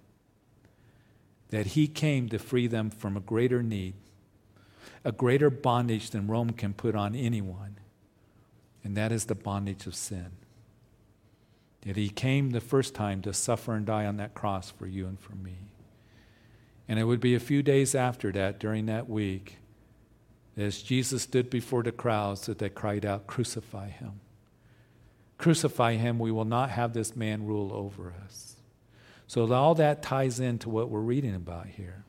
that 1.50 1.68
he 1.68 1.88
came 1.88 2.28
to 2.30 2.40
free 2.40 2.68
them 2.68 2.90
from 2.90 3.16
a 3.16 3.22
greater 3.22 3.64
need, 3.64 3.94
a 5.06 5.12
greater 5.12 5.50
bondage 5.50 6.10
than 6.10 6.28
Rome 6.28 6.52
can 6.52 6.74
put 6.74 6.96
on 6.96 7.16
anyone, 7.16 7.78
and 8.84 8.98
that 8.98 9.12
is 9.12 9.26
the 9.26 9.36
bondage 9.36 9.86
of 9.88 9.96
sin. 9.96 10.32
That 11.82 11.96
he 11.96 12.10
came 12.10 12.52
the 12.52 12.62
first 12.62 12.96
time 12.96 13.22
to 13.22 13.34
suffer 13.34 13.74
and 13.74 13.86
die 13.86 14.06
on 14.06 14.18
that 14.18 14.34
cross 14.34 14.70
for 14.70 14.88
you 14.88 15.06
and 15.06 15.20
for 15.20 15.36
me. 15.36 15.56
And 16.88 17.00
it 17.00 17.04
would 17.04 17.20
be 17.20 17.36
a 17.36 17.40
few 17.40 17.62
days 17.62 17.96
after 17.96 18.32
that, 18.34 18.60
during 18.60 18.86
that 18.88 19.10
week, 19.10 19.58
as 20.56 20.82
Jesus 20.82 21.24
stood 21.24 21.50
before 21.50 21.84
the 21.84 21.92
crowds, 21.92 22.46
that 22.46 22.60
they 22.60 22.70
cried 22.70 23.06
out, 23.06 23.28
Crucify 23.28 23.90
him. 23.90 24.20
Crucify 25.38 25.96
him. 25.96 26.20
We 26.20 26.32
will 26.32 26.46
not 26.46 26.70
have 26.70 26.94
this 26.94 27.16
man 27.16 27.46
rule 27.46 27.72
over 27.74 28.14
us. 28.24 28.56
So 29.28 29.52
all 29.52 29.76
that 29.76 30.04
ties 30.04 30.40
into 30.40 30.70
what 30.70 30.90
we're 30.90 31.00
reading 31.00 31.36
about 31.36 31.68
here. 31.68 32.04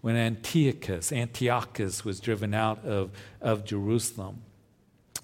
When 0.00 0.16
Antiochus, 0.16 1.10
Antiochus 1.12 2.04
was 2.04 2.20
driven 2.20 2.54
out 2.54 2.84
of, 2.84 3.10
of 3.40 3.64
Jerusalem. 3.64 4.42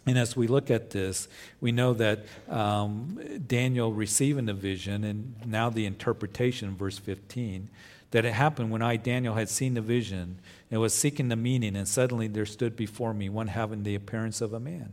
And 0.06 0.18
as 0.18 0.36
we 0.36 0.46
look 0.46 0.70
at 0.70 0.90
this, 0.90 1.28
we 1.60 1.72
know 1.72 1.94
that 1.94 2.24
um, 2.48 3.20
Daniel 3.46 3.92
receiving 3.92 4.46
the 4.46 4.54
vision 4.54 5.04
and 5.04 5.34
now 5.46 5.70
the 5.70 5.86
interpretation, 5.86 6.76
verse 6.76 6.98
15, 6.98 7.70
that 8.10 8.24
it 8.24 8.32
happened 8.32 8.70
when 8.70 8.82
I, 8.82 8.96
Daniel, 8.96 9.34
had 9.34 9.48
seen 9.48 9.74
the 9.74 9.80
vision 9.80 10.40
and 10.74 10.80
was 10.80 10.92
seeking 10.92 11.28
the 11.28 11.36
meaning, 11.36 11.76
and 11.76 11.86
suddenly 11.86 12.26
there 12.26 12.44
stood 12.44 12.74
before 12.74 13.14
me 13.14 13.28
one 13.28 13.46
having 13.46 13.84
the 13.84 13.94
appearance 13.94 14.40
of 14.40 14.52
a 14.52 14.58
man. 14.58 14.90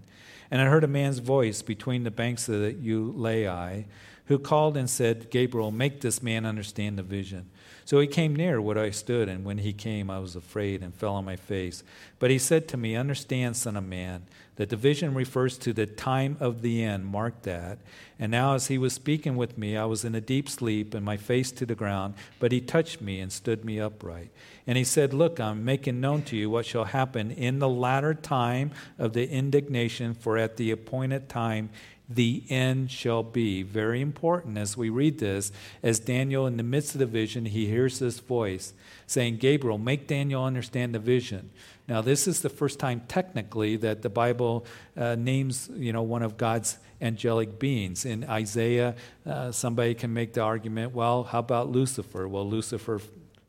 And 0.52 0.62
I 0.62 0.66
heard 0.66 0.84
a 0.84 0.88
man's 0.88 1.18
voice 1.18 1.64
between 1.64 2.04
the 2.04 2.12
banks 2.12 2.48
of 2.48 2.62
the 2.62 2.74
Ulai, 2.74 3.86
who 4.26 4.38
called 4.38 4.78
and 4.78 4.88
said, 4.88 5.32
Gabriel, 5.32 5.72
make 5.72 6.02
this 6.02 6.22
man 6.22 6.46
understand 6.46 7.00
the 7.00 7.04
vision. 7.04 7.50
So 7.92 8.00
he 8.00 8.08
came 8.08 8.34
near 8.34 8.62
where 8.62 8.80
I 8.80 8.92
stood, 8.92 9.28
and 9.28 9.44
when 9.44 9.58
he 9.58 9.74
came, 9.74 10.10
I 10.10 10.20
was 10.20 10.38
afraid 10.38 10.82
and 10.82 10.96
fell 10.96 11.16
on 11.16 11.26
my 11.26 11.36
face. 11.36 11.84
But 12.20 12.32
he 12.32 12.40
said 12.40 12.70
to 12.70 12.78
me, 12.78 12.96
Understand, 12.96 13.58
Son 13.58 13.76
of 13.76 13.84
Man, 13.84 14.28
that 14.56 14.70
the 14.70 14.78
vision 14.78 15.14
refers 15.14 15.58
to 15.58 15.74
the 15.74 15.86
time 15.86 16.38
of 16.40 16.62
the 16.62 16.86
end. 16.86 17.06
Mark 17.06 17.42
that. 17.42 17.80
And 18.18 18.32
now, 18.32 18.54
as 18.54 18.68
he 18.68 18.78
was 18.78 18.94
speaking 18.94 19.36
with 19.36 19.58
me, 19.58 19.76
I 19.76 19.84
was 19.84 20.06
in 20.06 20.16
a 20.16 20.22
deep 20.22 20.48
sleep 20.48 20.94
and 20.94 21.04
my 21.04 21.18
face 21.18 21.52
to 21.52 21.66
the 21.66 21.76
ground, 21.76 22.14
but 22.40 22.54
he 22.54 22.62
touched 22.62 23.02
me 23.02 23.20
and 23.20 23.30
stood 23.30 23.66
me 23.66 23.78
upright. 23.78 24.30
And 24.66 24.78
he 24.78 24.86
said, 24.86 25.14
Look, 25.14 25.42
I'm 25.42 25.66
making 25.66 26.00
known 26.00 26.22
to 26.24 26.38
you 26.38 26.50
what 26.50 26.66
shall 26.66 26.86
happen 26.86 27.30
in 27.30 27.60
the 27.60 27.68
latter 27.68 28.14
time 28.14 28.72
of 29.00 29.12
the 29.12 29.30
indignation, 29.30 30.14
for 30.14 30.38
at 30.38 30.56
the 30.56 30.72
appointed 30.72 31.28
time 31.28 31.72
the 32.16 32.44
end 32.50 32.92
shall 32.92 33.24
be. 33.24 33.64
Very 33.64 34.02
important 34.02 34.58
as 34.58 34.76
we 34.76 34.90
read 34.90 35.20
this, 35.20 35.52
as 35.84 36.00
Daniel, 36.00 36.48
in 36.48 36.58
the 36.58 36.64
midst 36.64 36.96
of 36.96 37.00
the 37.00 37.06
vision, 37.06 37.46
he 37.46 37.68
hears 37.68 38.00
this 38.00 38.20
voice 38.20 38.74
saying, 39.08 39.38
Gabriel, 39.38 39.78
make 39.78 40.08
Daniel 40.08 40.44
understand 40.44 40.96
the 40.96 41.00
vision. 41.00 41.52
Now, 41.88 42.02
this 42.02 42.28
is 42.28 42.42
the 42.42 42.50
first 42.50 42.80
time 42.80 43.02
technically 43.08 43.76
that 43.78 44.02
the 44.02 44.10
Bible 44.10 44.66
uh, 44.96 45.16
names, 45.16 45.70
you 45.74 45.92
know, 45.92 46.04
one 46.04 46.24
of 46.24 46.38
God's 46.38 46.78
angelic 47.02 47.60
beings. 47.60 48.06
In 48.06 48.24
Isaiah, 48.24 48.96
uh, 49.26 49.52
somebody 49.52 49.94
can 49.94 50.14
make 50.14 50.34
the 50.34 50.42
argument, 50.42 50.94
well, 50.94 51.24
how 51.24 51.40
about 51.40 51.70
Lucifer? 51.70 52.28
Well, 52.28 52.48
Lucifer 52.48 53.02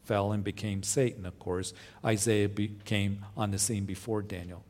fell 0.04 0.32
and 0.32 0.42
became 0.42 0.82
Satan, 0.82 1.26
of 1.26 1.38
course. 1.38 1.72
Isaiah 2.04 2.48
became 2.48 3.24
on 3.36 3.50
the 3.50 3.58
scene 3.58 3.84
before 3.84 4.22
Daniel. 4.22 4.64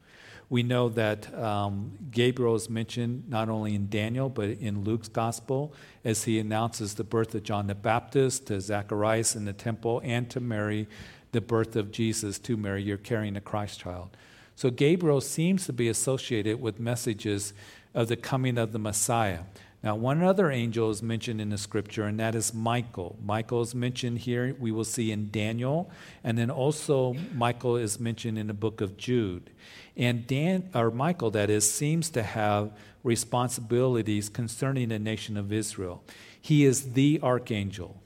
We 0.52 0.62
know 0.62 0.90
that 0.90 1.32
um, 1.32 1.92
Gabriel 2.10 2.54
is 2.54 2.68
mentioned 2.68 3.26
not 3.26 3.48
only 3.48 3.74
in 3.74 3.88
Daniel, 3.88 4.28
but 4.28 4.50
in 4.50 4.84
Luke's 4.84 5.08
gospel 5.08 5.72
as 6.04 6.24
he 6.24 6.38
announces 6.38 6.92
the 6.92 7.04
birth 7.04 7.34
of 7.34 7.42
John 7.42 7.68
the 7.68 7.74
Baptist 7.74 8.48
to 8.48 8.60
Zacharias 8.60 9.34
in 9.34 9.46
the 9.46 9.54
temple 9.54 10.02
and 10.04 10.28
to 10.28 10.40
Mary, 10.40 10.88
the 11.30 11.40
birth 11.40 11.74
of 11.74 11.90
Jesus 11.90 12.38
to 12.40 12.58
Mary. 12.58 12.82
You're 12.82 12.98
carrying 12.98 13.34
a 13.34 13.40
Christ 13.40 13.80
child. 13.80 14.14
So 14.54 14.68
Gabriel 14.68 15.22
seems 15.22 15.64
to 15.64 15.72
be 15.72 15.88
associated 15.88 16.60
with 16.60 16.78
messages 16.78 17.54
of 17.94 18.08
the 18.08 18.16
coming 18.16 18.58
of 18.58 18.72
the 18.72 18.78
Messiah. 18.78 19.44
Now, 19.82 19.96
one 19.96 20.22
other 20.22 20.50
angel 20.50 20.90
is 20.90 21.02
mentioned 21.02 21.40
in 21.40 21.48
the 21.48 21.58
scripture, 21.58 22.04
and 22.04 22.20
that 22.20 22.36
is 22.36 22.54
Michael. 22.54 23.16
Michael 23.24 23.62
is 23.62 23.74
mentioned 23.74 24.18
here, 24.18 24.54
we 24.60 24.70
will 24.70 24.84
see 24.84 25.10
in 25.10 25.30
Daniel, 25.30 25.90
and 26.22 26.38
then 26.38 26.50
also 26.50 27.14
Michael 27.34 27.76
is 27.76 27.98
mentioned 27.98 28.38
in 28.38 28.46
the 28.46 28.54
book 28.54 28.80
of 28.80 28.96
Jude. 28.96 29.50
And 29.96 30.24
Dan, 30.26 30.70
or 30.72 30.92
Michael, 30.92 31.32
that 31.32 31.50
is, 31.50 31.70
seems 31.70 32.10
to 32.10 32.22
have 32.22 32.70
responsibilities 33.02 34.28
concerning 34.28 34.90
the 34.90 35.00
nation 35.00 35.36
of 35.36 35.52
Israel. 35.52 36.04
He 36.40 36.64
is 36.64 36.92
the 36.92 37.18
archangel. 37.20 38.00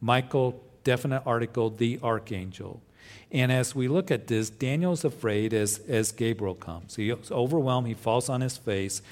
Michael, 0.00 0.60
definite 0.82 1.22
article, 1.24 1.70
the 1.70 2.00
archangel. 2.02 2.82
And 3.30 3.50
as 3.50 3.74
we 3.74 3.88
look 3.88 4.10
at 4.10 4.26
this, 4.26 4.50
Daniel's 4.50 5.04
afraid 5.04 5.54
as, 5.54 5.78
as 5.88 6.12
Gabriel 6.12 6.54
comes. 6.54 6.96
He's 6.96 7.30
overwhelmed, 7.30 7.86
he 7.86 7.94
falls 7.94 8.28
on 8.28 8.40
his 8.40 8.56
face. 8.56 9.02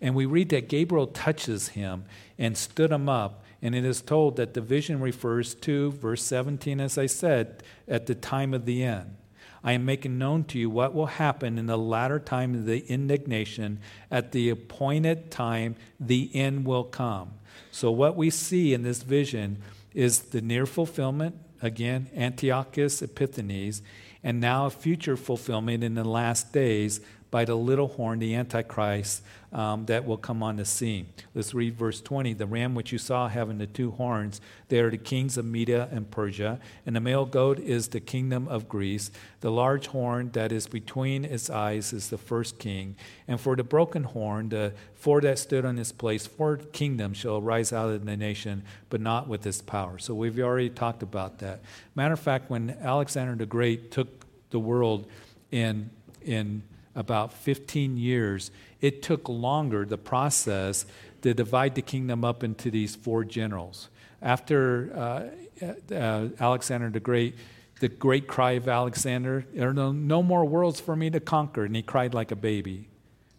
And 0.00 0.14
we 0.14 0.26
read 0.26 0.50
that 0.50 0.68
Gabriel 0.68 1.06
touches 1.06 1.68
him 1.68 2.04
and 2.38 2.56
stood 2.56 2.90
him 2.90 3.08
up. 3.08 3.42
And 3.62 3.74
it 3.74 3.84
is 3.84 4.02
told 4.02 4.36
that 4.36 4.54
the 4.54 4.60
vision 4.60 5.00
refers 5.00 5.54
to, 5.54 5.92
verse 5.92 6.22
17, 6.22 6.80
as 6.80 6.98
I 6.98 7.06
said, 7.06 7.62
at 7.88 8.06
the 8.06 8.14
time 8.14 8.52
of 8.52 8.66
the 8.66 8.84
end. 8.84 9.16
I 9.64 9.72
am 9.72 9.84
making 9.84 10.18
known 10.18 10.44
to 10.44 10.58
you 10.58 10.70
what 10.70 10.94
will 10.94 11.06
happen 11.06 11.58
in 11.58 11.66
the 11.66 11.78
latter 11.78 12.20
time 12.20 12.54
of 12.54 12.66
the 12.66 12.86
indignation. 12.86 13.80
At 14.10 14.30
the 14.30 14.50
appointed 14.50 15.30
time, 15.30 15.74
the 15.98 16.30
end 16.34 16.66
will 16.66 16.84
come. 16.84 17.32
So, 17.72 17.90
what 17.90 18.16
we 18.16 18.30
see 18.30 18.74
in 18.74 18.84
this 18.84 19.02
vision 19.02 19.58
is 19.92 20.20
the 20.20 20.40
near 20.40 20.66
fulfillment, 20.66 21.36
again, 21.60 22.08
Antiochus 22.14 23.02
Epiphanes, 23.02 23.82
and 24.22 24.40
now 24.40 24.66
a 24.66 24.70
future 24.70 25.16
fulfillment 25.16 25.82
in 25.82 25.94
the 25.94 26.04
last 26.04 26.52
days 26.52 27.00
by 27.36 27.44
the 27.44 27.54
little 27.54 27.88
horn, 27.88 28.18
the 28.18 28.34
Antichrist, 28.34 29.22
um, 29.52 29.84
that 29.84 30.06
will 30.06 30.16
come 30.16 30.42
on 30.42 30.56
the 30.56 30.64
scene. 30.64 31.06
Let's 31.34 31.52
read 31.52 31.74
verse 31.74 32.00
20. 32.00 32.32
The 32.32 32.46
ram 32.46 32.74
which 32.74 32.92
you 32.92 32.96
saw 32.98 33.28
having 33.28 33.58
the 33.58 33.66
two 33.66 33.90
horns, 33.90 34.40
they 34.68 34.80
are 34.80 34.88
the 34.88 34.96
kings 34.96 35.36
of 35.36 35.44
Media 35.44 35.86
and 35.92 36.10
Persia, 36.10 36.58
and 36.86 36.96
the 36.96 37.00
male 37.00 37.26
goat 37.26 37.58
is 37.58 37.88
the 37.88 38.00
kingdom 38.00 38.48
of 38.48 38.70
Greece. 38.70 39.10
The 39.42 39.50
large 39.50 39.88
horn 39.88 40.30
that 40.32 40.50
is 40.50 40.66
between 40.66 41.26
its 41.26 41.50
eyes 41.50 41.92
is 41.92 42.08
the 42.08 42.16
first 42.16 42.58
king. 42.58 42.96
And 43.28 43.38
for 43.38 43.54
the 43.54 43.64
broken 43.64 44.04
horn, 44.04 44.48
the 44.48 44.72
four 44.94 45.20
that 45.20 45.38
stood 45.38 45.66
on 45.66 45.78
its 45.78 45.92
place, 45.92 46.26
four 46.26 46.56
kingdoms 46.56 47.18
shall 47.18 47.42
rise 47.42 47.70
out 47.70 47.90
of 47.90 48.06
the 48.06 48.16
nation, 48.16 48.62
but 48.88 49.02
not 49.02 49.28
with 49.28 49.46
its 49.46 49.60
power. 49.60 49.98
So 49.98 50.14
we've 50.14 50.38
already 50.38 50.70
talked 50.70 51.02
about 51.02 51.40
that. 51.40 51.60
Matter 51.94 52.14
of 52.14 52.20
fact, 52.20 52.48
when 52.48 52.70
Alexander 52.80 53.34
the 53.34 53.44
Great 53.44 53.90
took 53.90 54.24
the 54.48 54.58
world 54.58 55.06
in, 55.50 55.90
in 56.24 56.62
about 56.96 57.32
15 57.32 57.96
years, 57.96 58.50
it 58.80 59.02
took 59.02 59.28
longer, 59.28 59.84
the 59.84 59.98
process, 59.98 60.86
to 61.22 61.34
divide 61.34 61.74
the 61.74 61.82
kingdom 61.82 62.24
up 62.24 62.42
into 62.42 62.70
these 62.70 62.96
four 62.96 63.22
generals. 63.22 63.88
After 64.22 65.30
uh, 65.62 65.94
uh, 65.94 66.28
Alexander 66.40 66.90
the 66.90 67.00
Great, 67.00 67.36
the 67.80 67.88
great 67.88 68.26
cry 68.26 68.52
of 68.52 68.68
Alexander, 68.68 69.44
there 69.52 69.68
are 69.68 69.74
no, 69.74 69.92
no 69.92 70.22
more 70.22 70.44
worlds 70.44 70.80
for 70.80 70.96
me 70.96 71.10
to 71.10 71.20
conquer. 71.20 71.64
And 71.64 71.76
he 71.76 71.82
cried 71.82 72.14
like 72.14 72.30
a 72.30 72.36
baby 72.36 72.88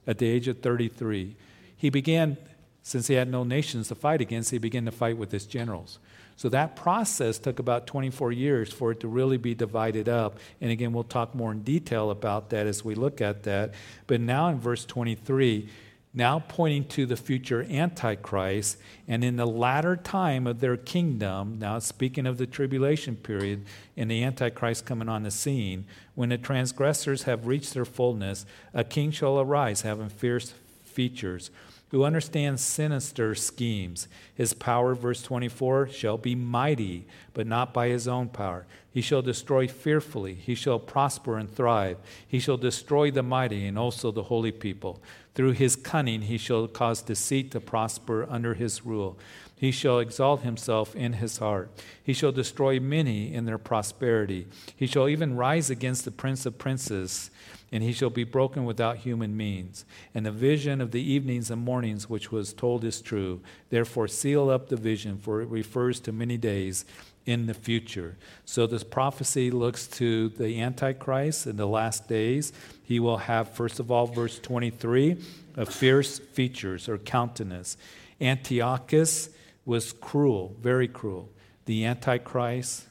at 0.05 0.19
the 0.19 0.27
age 0.27 0.47
of 0.47 0.59
33. 0.59 1.35
He 1.75 1.89
began, 1.89 2.37
since 2.83 3.07
he 3.07 3.15
had 3.15 3.29
no 3.29 3.43
nations 3.43 3.87
to 3.87 3.95
fight 3.95 4.21
against, 4.21 4.51
he 4.51 4.59
began 4.59 4.85
to 4.85 4.91
fight 4.91 5.17
with 5.17 5.31
his 5.31 5.45
generals. 5.45 5.99
So 6.37 6.49
that 6.49 6.75
process 6.75 7.39
took 7.39 7.57
about 7.57 7.87
24 7.87 8.31
years 8.31 8.71
for 8.71 8.91
it 8.91 8.99
to 8.99 9.07
really 9.07 9.37
be 9.37 9.55
divided 9.55 10.07
up. 10.07 10.37
And 10.61 10.71
again, 10.71 10.93
we'll 10.93 11.03
talk 11.03 11.33
more 11.33 11.51
in 11.51 11.63
detail 11.63 12.11
about 12.11 12.51
that 12.51 12.67
as 12.67 12.85
we 12.85 12.93
look 12.93 13.21
at 13.21 13.43
that. 13.43 13.73
But 14.05 14.21
now 14.21 14.47
in 14.49 14.59
verse 14.59 14.85
23, 14.85 15.67
now 16.13 16.43
pointing 16.47 16.85
to 16.89 17.07
the 17.07 17.17
future 17.17 17.65
Antichrist, 17.69 18.77
and 19.07 19.23
in 19.23 19.35
the 19.35 19.47
latter 19.47 19.95
time 19.95 20.45
of 20.45 20.59
their 20.59 20.77
kingdom, 20.77 21.57
now 21.59 21.79
speaking 21.79 22.27
of 22.27 22.37
the 22.37 22.47
tribulation 22.47 23.15
period 23.15 23.65
and 23.95 24.09
the 24.09 24.23
Antichrist 24.23 24.85
coming 24.85 25.09
on 25.09 25.23
the 25.23 25.31
scene, 25.31 25.85
when 26.13 26.29
the 26.29 26.37
transgressors 26.37 27.23
have 27.23 27.47
reached 27.47 27.73
their 27.73 27.85
fullness, 27.85 28.45
a 28.75 28.83
king 28.83 29.09
shall 29.09 29.39
arise 29.39 29.81
having 29.81 30.09
fierce 30.09 30.53
features 30.83 31.49
who 31.89 32.03
understands 32.03 32.61
sinister 32.61 33.33
schemes. 33.33 34.07
His 34.35 34.53
power, 34.53 34.93
verse 34.93 35.21
24, 35.23 35.89
shall 35.89 36.17
be 36.17 36.35
mighty, 36.35 37.05
but 37.33 37.47
not 37.47 37.73
by 37.73 37.87
his 37.87 38.07
own 38.07 38.27
power. 38.27 38.65
He 38.91 39.01
shall 39.01 39.21
destroy 39.21 39.67
fearfully. 39.67 40.33
He 40.33 40.55
shall 40.55 40.79
prosper 40.79 41.37
and 41.37 41.49
thrive. 41.49 41.97
He 42.27 42.39
shall 42.39 42.57
destroy 42.57 43.11
the 43.11 43.23
mighty 43.23 43.65
and 43.65 43.77
also 43.77 44.11
the 44.11 44.23
holy 44.23 44.51
people. 44.51 45.01
Through 45.33 45.51
his 45.51 45.75
cunning, 45.75 46.23
he 46.23 46.37
shall 46.37 46.67
cause 46.67 47.01
deceit 47.01 47.51
to 47.51 47.61
prosper 47.61 48.25
under 48.29 48.55
his 48.55 48.85
rule. 48.85 49.17
He 49.57 49.71
shall 49.71 49.99
exalt 49.99 50.41
himself 50.41 50.95
in 50.95 51.13
his 51.13 51.39
heart. 51.39 51.71
He 52.01 52.13
shall 52.13 52.31
destroy 52.31 52.79
many 52.79 53.33
in 53.33 53.45
their 53.45 53.57
prosperity. 53.57 54.47
He 54.75 54.85
shall 54.85 55.09
even 55.09 55.35
rise 55.35 55.69
against 55.69 56.05
the 56.05 56.11
prince 56.11 56.45
of 56.45 56.57
princes 56.59 57.31
and 57.71 57.83
he 57.83 57.91
shall 57.91 58.09
be 58.09 58.23
broken 58.23 58.65
without 58.65 58.97
human 58.97 59.35
means. 59.35 59.85
And 60.15 60.25
the 60.25 60.31
vision 60.31 60.79
of 60.79 60.91
the 60.91 61.01
evenings 61.01 61.51
and 61.51 61.61
mornings 61.61 62.09
which 62.09 62.31
was 62.31 62.53
told 62.53 62.83
is 62.83 63.01
true. 63.01 63.41
Therefore, 63.69 64.07
seal 64.07 64.49
up 64.49 64.69
the 64.69 64.77
vision, 64.77 65.17
for 65.17 65.41
it 65.41 65.49
refers 65.49 65.99
to 66.01 66.11
many 66.11 66.37
days 66.37 66.85
in 67.25 67.45
the 67.45 67.53
future. 67.53 68.15
So, 68.45 68.67
this 68.67 68.85
prophecy 68.85 69.51
looks 69.51 69.85
to 69.87 70.29
the 70.29 70.61
Antichrist 70.61 71.45
in 71.45 71.57
the 71.57 71.67
last 71.67 72.07
days. 72.07 72.53
He 72.83 73.01
will 73.01 73.17
have, 73.17 73.51
first 73.51 73.81
of 73.81 73.91
all, 73.91 74.07
verse 74.07 74.39
23, 74.39 75.17
a 75.57 75.65
fierce 75.65 76.19
features 76.19 76.87
or 76.87 76.97
countenance. 76.97 77.75
Antiochus 78.21 79.29
was 79.67 79.93
cruel, 79.93 80.55
very 80.59 80.87
cruel. 80.87 81.29
The 81.65 81.85
Antichrist 81.85 82.87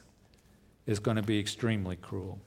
is 0.85 0.99
going 0.99 1.17
to 1.17 1.23
be 1.23 1.39
extremely 1.39 1.97
cruel 1.97 2.39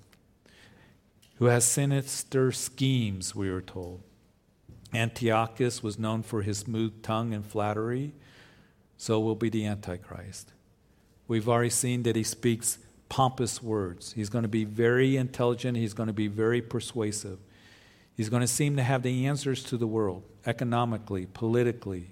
who 1.41 1.47
has 1.47 1.65
sinister 1.65 2.53
schemes, 2.53 3.35
we 3.35 3.49
are 3.49 3.63
told. 3.63 4.03
Antiochus 4.93 5.83
was 5.83 5.99
known 5.99 6.23
for 6.23 6.43
his 6.43 6.59
smooth 6.59 7.03
tongue 7.03 7.33
and 7.33 7.45
flattery, 7.45 8.13
so 8.99 9.19
will 9.19 9.35
be 9.35 9.49
the 9.49 9.65
Antichrist. 9.65 10.53
We've 11.29 11.49
already 11.49 11.71
seen 11.71 12.03
that 12.03 12.15
he 12.15 12.25
speaks 12.25 12.77
pompous 13.09 13.63
words. 13.63 14.13
He's 14.13 14.29
going 14.29 14.43
to 14.43 14.49
be 14.49 14.65
very 14.65 15.17
intelligent, 15.17 15.79
he's 15.79 15.95
going 15.95 16.09
to 16.09 16.13
be 16.13 16.29
very 16.29 16.61
persuasive. 16.61 17.39
He's 18.15 18.29
going 18.29 18.43
to 18.43 18.47
seem 18.47 18.77
to 18.77 18.83
have 18.83 19.03
the 19.03 19.27
answers 19.27 19.65
to 19.65 19.79
the 19.79 19.87
world, 19.87 20.25
economically, 20.45 21.25
politically, 21.25 22.11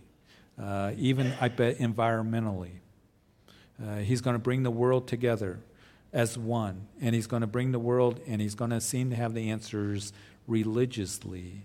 uh, 0.61 0.93
even, 0.97 1.33
I 1.41 1.49
bet, 1.49 1.79
environmentally. 1.79 2.73
Uh, 3.83 3.97
he's 3.97 4.21
going 4.21 4.35
to 4.35 4.41
bring 4.41 4.65
the 4.65 4.71
world 4.71 5.07
together 5.07 5.61
as 6.13 6.39
one. 6.39 6.89
And 7.01 7.15
he's 7.15 7.27
going 7.27 7.43
to 7.43 7.47
bring 7.47 7.73
the 7.73 7.79
world, 7.79 8.21
and 8.27 8.41
he's 8.41 8.55
going 8.55 8.71
to 8.71 8.81
seem 8.81 9.11
to 9.11 9.17
have 9.17 9.35
the 9.35 9.51
answers 9.51 10.13
religiously, 10.47 11.65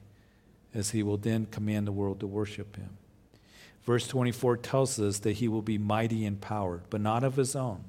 as 0.74 0.92
he 0.92 1.04
will 1.04 1.18
then 1.18 1.46
command 1.46 1.88
the 1.88 1.92
world 1.92 2.20
to 2.20 2.28
worship 2.28 2.76
him. 2.76 2.98
Verse 3.84 4.08
24 4.08 4.58
tells 4.58 5.00
us 5.00 5.20
that 5.20 5.34
he 5.34 5.48
will 5.48 5.62
be 5.62 5.78
mighty 5.78 6.26
in 6.26 6.38
power, 6.38 6.84
but 6.90 7.02
not 7.02 7.24
of 7.24 7.36
his 7.36 7.56
own. 7.56 7.84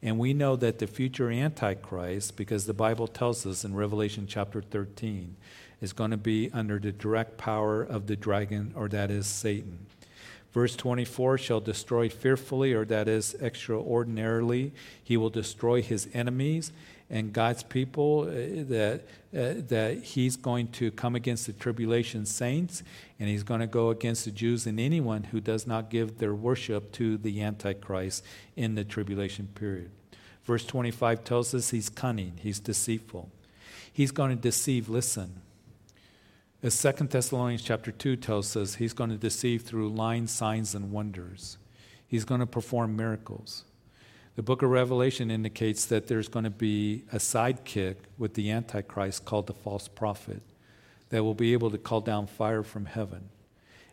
And 0.00 0.18
we 0.18 0.34
know 0.34 0.56
that 0.56 0.78
the 0.78 0.86
future 0.86 1.30
Antichrist, 1.30 2.36
because 2.36 2.66
the 2.66 2.74
Bible 2.74 3.06
tells 3.06 3.46
us 3.46 3.64
in 3.64 3.74
Revelation 3.74 4.26
chapter 4.26 4.60
13, 4.60 5.36
is 5.80 5.92
going 5.92 6.10
to 6.10 6.16
be 6.16 6.50
under 6.52 6.78
the 6.78 6.92
direct 6.92 7.38
power 7.38 7.82
of 7.82 8.06
the 8.06 8.16
dragon, 8.16 8.72
or 8.76 8.88
that 8.88 9.10
is 9.10 9.26
Satan. 9.26 9.86
Verse 10.52 10.76
24 10.76 11.38
shall 11.38 11.60
destroy 11.60 12.08
fearfully, 12.08 12.74
or 12.74 12.84
that 12.84 13.08
is 13.08 13.34
extraordinarily. 13.40 14.72
He 15.02 15.16
will 15.16 15.30
destroy 15.30 15.80
his 15.80 16.08
enemies 16.12 16.72
and 17.12 17.30
God's 17.32 17.62
people, 17.62 18.22
uh, 18.22 18.64
that, 18.70 19.02
uh, 19.36 19.60
that 19.68 19.98
he's 20.02 20.36
going 20.36 20.68
to 20.68 20.90
come 20.90 21.14
against 21.14 21.46
the 21.46 21.52
tribulation 21.52 22.24
saints, 22.24 22.82
and 23.20 23.28
he's 23.28 23.42
going 23.42 23.60
to 23.60 23.66
go 23.66 23.90
against 23.90 24.24
the 24.24 24.30
Jews 24.30 24.66
and 24.66 24.80
anyone 24.80 25.24
who 25.24 25.38
does 25.38 25.66
not 25.66 25.90
give 25.90 26.18
their 26.18 26.34
worship 26.34 26.90
to 26.92 27.18
the 27.18 27.42
Antichrist 27.42 28.24
in 28.56 28.76
the 28.76 28.84
tribulation 28.84 29.46
period. 29.54 29.90
Verse 30.44 30.64
25 30.64 31.22
tells 31.22 31.54
us 31.54 31.70
he's 31.70 31.90
cunning, 31.90 32.32
he's 32.42 32.58
deceitful. 32.58 33.28
He's 33.92 34.10
going 34.10 34.30
to 34.30 34.42
deceive, 34.42 34.88
listen. 34.88 35.41
As 36.64 36.80
2 36.80 36.92
Thessalonians 37.08 37.64
chapter 37.64 37.90
2 37.90 38.14
tells 38.14 38.56
us, 38.56 38.76
he's 38.76 38.92
going 38.92 39.10
to 39.10 39.16
deceive 39.16 39.62
through 39.62 39.88
lying 39.88 40.28
signs 40.28 40.76
and 40.76 40.92
wonders. 40.92 41.58
He's 42.06 42.24
going 42.24 42.38
to 42.38 42.46
perform 42.46 42.94
miracles. 42.94 43.64
The 44.36 44.44
book 44.44 44.62
of 44.62 44.70
Revelation 44.70 45.28
indicates 45.28 45.86
that 45.86 46.06
there's 46.06 46.28
going 46.28 46.44
to 46.44 46.50
be 46.50 47.02
a 47.12 47.16
sidekick 47.16 47.96
with 48.16 48.34
the 48.34 48.52
Antichrist 48.52 49.24
called 49.24 49.48
the 49.48 49.54
false 49.54 49.88
prophet 49.88 50.40
that 51.08 51.24
will 51.24 51.34
be 51.34 51.52
able 51.52 51.72
to 51.72 51.78
call 51.78 52.00
down 52.00 52.28
fire 52.28 52.62
from 52.62 52.86
heaven. 52.86 53.30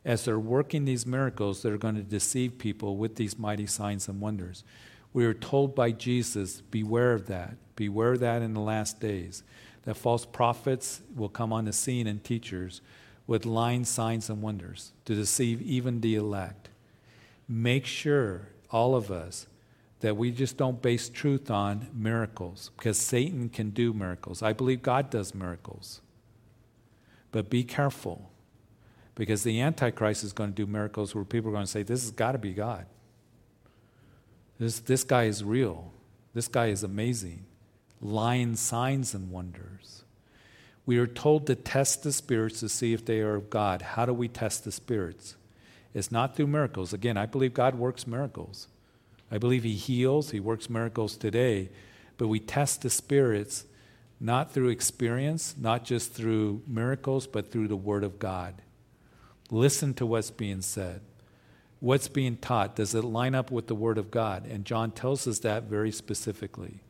As 0.05 0.25
they're 0.25 0.37
working 0.37 0.85
these 0.85 1.07
miracles, 1.07 1.63
they're 1.63 1.79
going 1.79 1.95
to 1.95 2.03
deceive 2.03 2.59
people 2.59 2.97
with 2.97 3.15
these 3.15 3.39
mighty 3.39 3.65
signs 3.65 4.07
and 4.07 4.21
wonders. 4.21 4.63
We 5.11 5.25
are 5.25 5.33
told 5.33 5.73
by 5.73 5.89
Jesus, 5.89 6.61
beware 6.61 7.13
of 7.13 7.25
that. 7.25 7.55
Beware 7.75 8.11
of 8.11 8.19
that 8.19 8.43
in 8.43 8.53
the 8.53 8.61
last 8.61 8.99
days. 8.99 9.41
That 9.83 9.95
false 9.95 10.25
prophets 10.25 11.01
will 11.15 11.29
come 11.29 11.53
on 11.53 11.65
the 11.65 11.73
scene 11.73 12.07
and 12.07 12.23
teachers 12.23 12.81
with 13.27 13.45
lying 13.45 13.85
signs 13.85 14.29
and 14.29 14.41
wonders 14.41 14.91
to 15.05 15.15
deceive 15.15 15.61
even 15.61 16.01
the 16.01 16.15
elect. 16.15 16.69
Make 17.47 17.85
sure, 17.85 18.49
all 18.71 18.95
of 18.95 19.11
us, 19.11 19.47
that 19.99 20.15
we 20.15 20.31
just 20.31 20.57
don't 20.57 20.81
base 20.81 21.09
truth 21.09 21.51
on 21.51 21.87
miracles 21.93 22.71
because 22.77 22.97
Satan 22.97 23.49
can 23.49 23.71
do 23.71 23.93
miracles. 23.93 24.41
I 24.41 24.53
believe 24.53 24.81
God 24.81 25.09
does 25.09 25.35
miracles. 25.35 26.01
But 27.31 27.49
be 27.49 27.63
careful 27.63 28.29
because 29.15 29.43
the 29.43 29.61
Antichrist 29.61 30.23
is 30.23 30.33
going 30.33 30.51
to 30.51 30.55
do 30.55 30.65
miracles 30.65 31.13
where 31.13 31.25
people 31.25 31.49
are 31.49 31.53
going 31.53 31.65
to 31.65 31.71
say, 31.71 31.83
This 31.83 32.01
has 32.01 32.11
got 32.11 32.31
to 32.31 32.37
be 32.37 32.53
God. 32.53 32.85
This, 34.57 34.79
this 34.79 35.03
guy 35.03 35.25
is 35.25 35.43
real. 35.43 35.91
This 36.33 36.47
guy 36.47 36.67
is 36.67 36.83
amazing. 36.83 37.45
Lying 38.01 38.55
signs 38.55 39.13
and 39.13 39.29
wonders. 39.29 40.03
We 40.85 40.97
are 40.97 41.07
told 41.07 41.45
to 41.47 41.55
test 41.55 42.03
the 42.03 42.11
spirits 42.11 42.61
to 42.61 42.69
see 42.69 42.93
if 42.93 43.05
they 43.05 43.19
are 43.19 43.35
of 43.35 43.49
God. 43.49 43.81
How 43.81 44.05
do 44.05 44.13
we 44.13 44.27
test 44.27 44.63
the 44.63 44.71
spirits? 44.71 45.35
It's 45.93 46.11
not 46.11 46.35
through 46.35 46.47
miracles. 46.47 46.93
Again, 46.93 47.17
I 47.17 47.25
believe 47.25 47.53
God 47.53 47.75
works 47.75 48.07
miracles. 48.07 48.67
I 49.31 49.37
believe 49.37 49.63
He 49.63 49.75
heals, 49.75 50.31
He 50.31 50.39
works 50.39 50.69
miracles 50.69 51.17
today, 51.17 51.69
but 52.17 52.27
we 52.27 52.39
test 52.39 52.81
the 52.81 52.89
spirits 52.89 53.65
not 54.19 54.51
through 54.51 54.69
experience, 54.69 55.55
not 55.57 55.85
just 55.85 56.13
through 56.13 56.61
miracles, 56.67 57.25
but 57.25 57.51
through 57.51 57.67
the 57.67 57.77
Word 57.77 58.03
of 58.03 58.19
God. 58.19 58.61
Listen 59.49 59.93
to 59.95 60.05
what's 60.05 60.31
being 60.31 60.61
said. 60.61 61.01
What's 61.79 62.09
being 62.09 62.35
taught? 62.35 62.75
Does 62.75 62.93
it 62.93 63.05
line 63.05 63.33
up 63.33 63.51
with 63.51 63.67
the 63.67 63.75
Word 63.75 63.97
of 63.97 64.11
God? 64.11 64.45
And 64.45 64.65
John 64.65 64.91
tells 64.91 65.25
us 65.25 65.39
that 65.39 65.63
very 65.63 65.91
specifically. 65.91 66.81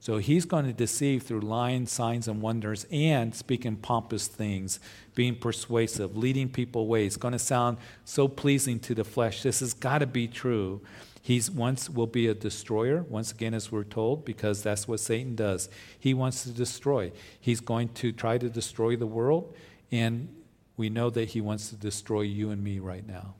So 0.00 0.18
he's 0.18 0.44
going 0.44 0.64
to 0.64 0.72
deceive 0.72 1.24
through 1.24 1.40
lying, 1.40 1.86
signs, 1.86 2.28
and 2.28 2.40
wonders, 2.40 2.86
and 2.90 3.34
speaking 3.34 3.76
pompous 3.76 4.28
things, 4.28 4.78
being 5.14 5.34
persuasive, 5.34 6.16
leading 6.16 6.48
people 6.48 6.82
away. 6.82 7.04
It's 7.04 7.16
going 7.16 7.32
to 7.32 7.38
sound 7.38 7.78
so 8.04 8.28
pleasing 8.28 8.78
to 8.80 8.94
the 8.94 9.04
flesh. 9.04 9.42
This 9.42 9.60
has 9.60 9.74
got 9.74 9.98
to 9.98 10.06
be 10.06 10.28
true. 10.28 10.80
He's 11.20 11.50
once 11.50 11.90
will 11.90 12.06
be 12.06 12.28
a 12.28 12.34
destroyer, 12.34 13.02
once 13.08 13.32
again, 13.32 13.54
as 13.54 13.72
we're 13.72 13.84
told, 13.84 14.24
because 14.24 14.62
that's 14.62 14.86
what 14.86 15.00
Satan 15.00 15.34
does. 15.34 15.68
He 15.98 16.14
wants 16.14 16.44
to 16.44 16.52
destroy. 16.52 17.12
He's 17.40 17.60
going 17.60 17.88
to 17.94 18.12
try 18.12 18.38
to 18.38 18.48
destroy 18.48 18.94
the 18.94 19.06
world, 19.06 19.54
and 19.90 20.34
we 20.76 20.88
know 20.88 21.10
that 21.10 21.30
he 21.30 21.40
wants 21.40 21.70
to 21.70 21.76
destroy 21.76 22.20
you 22.20 22.50
and 22.50 22.62
me 22.62 22.78
right 22.78 23.06
now. 23.06 23.34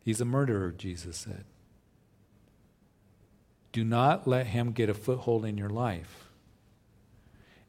He's 0.00 0.20
a 0.20 0.26
murderer, 0.26 0.72
Jesus 0.72 1.16
said. 1.16 1.44
Do 3.74 3.82
not 3.82 4.28
let 4.28 4.46
him 4.46 4.70
get 4.70 4.88
a 4.88 4.94
foothold 4.94 5.44
in 5.44 5.58
your 5.58 5.68
life. 5.68 6.28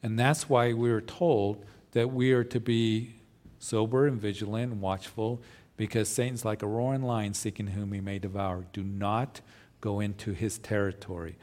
And 0.04 0.16
that's 0.16 0.48
why 0.48 0.72
we're 0.72 1.00
told 1.00 1.64
that 1.90 2.12
we 2.12 2.30
are 2.30 2.44
to 2.44 2.60
be 2.60 3.16
sober 3.58 4.06
and 4.06 4.20
vigilant 4.20 4.70
and 4.72 4.80
watchful 4.80 5.42
because 5.76 6.08
Satan's 6.08 6.44
like 6.44 6.62
a 6.62 6.66
roaring 6.68 7.02
lion 7.02 7.34
seeking 7.34 7.66
whom 7.66 7.92
he 7.92 8.00
may 8.00 8.20
devour. 8.20 8.66
Do 8.72 8.84
not 8.84 9.40
go 9.80 9.98
into 9.98 10.32
his 10.32 10.58
territory. 10.58 11.34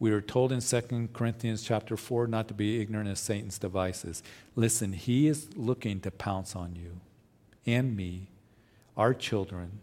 We 0.00 0.10
are 0.10 0.20
told 0.20 0.50
in 0.50 0.62
2 0.62 1.10
Corinthians 1.12 1.62
chapter 1.62 1.96
4 1.96 2.26
not 2.26 2.48
to 2.48 2.54
be 2.54 2.80
ignorant 2.80 3.08
of 3.08 3.18
Satan's 3.18 3.60
devices. 3.60 4.24
Listen, 4.56 4.94
he 4.94 5.28
is 5.28 5.56
looking 5.56 6.00
to 6.00 6.10
pounce 6.10 6.56
on 6.56 6.74
you 6.74 6.98
and 7.66 7.96
me, 7.96 8.30
our 8.96 9.14
children, 9.14 9.78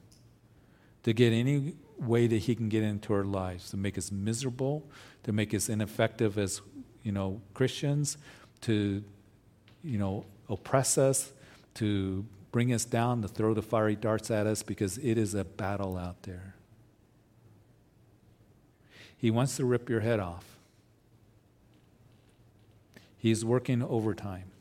to 1.04 1.14
get 1.14 1.32
any 1.32 1.76
way 2.00 2.28
that 2.28 2.38
he 2.38 2.56
can 2.56 2.70
get 2.70 2.84
into 2.84 3.14
our 3.14 3.24
lives, 3.24 3.70
to 3.72 3.78
make 3.78 3.98
us 3.98 4.12
miserable, 4.12 4.84
to 5.24 5.32
make 5.32 5.54
us 5.54 5.70
ineffective 5.70 6.38
as, 6.38 6.62
you 7.04 7.12
know, 7.12 7.42
Christians, 7.54 8.18
to, 8.62 9.04
you 9.84 9.98
know, 9.98 10.26
oppress 10.50 10.98
us, 10.98 11.32
to 11.76 12.26
bring 12.52 12.74
us 12.74 12.86
down, 12.86 13.22
to 13.22 13.28
throw 13.28 13.54
the 13.54 13.62
fiery 13.62 13.96
darts 13.96 14.32
at 14.32 14.48
us 14.48 14.64
because 14.64 14.98
it 15.00 15.18
is 15.18 15.34
a 15.34 15.44
battle 15.44 15.98
out 15.98 16.24
there. 16.24 16.56
He 19.18 19.32
wants 19.32 19.58
to 19.58 19.66
rip 19.66 19.90
your 19.90 20.02
head 20.02 20.20
off. 20.20 20.46
He's 23.18 23.44
working 23.44 23.82
overtime. 23.82 24.52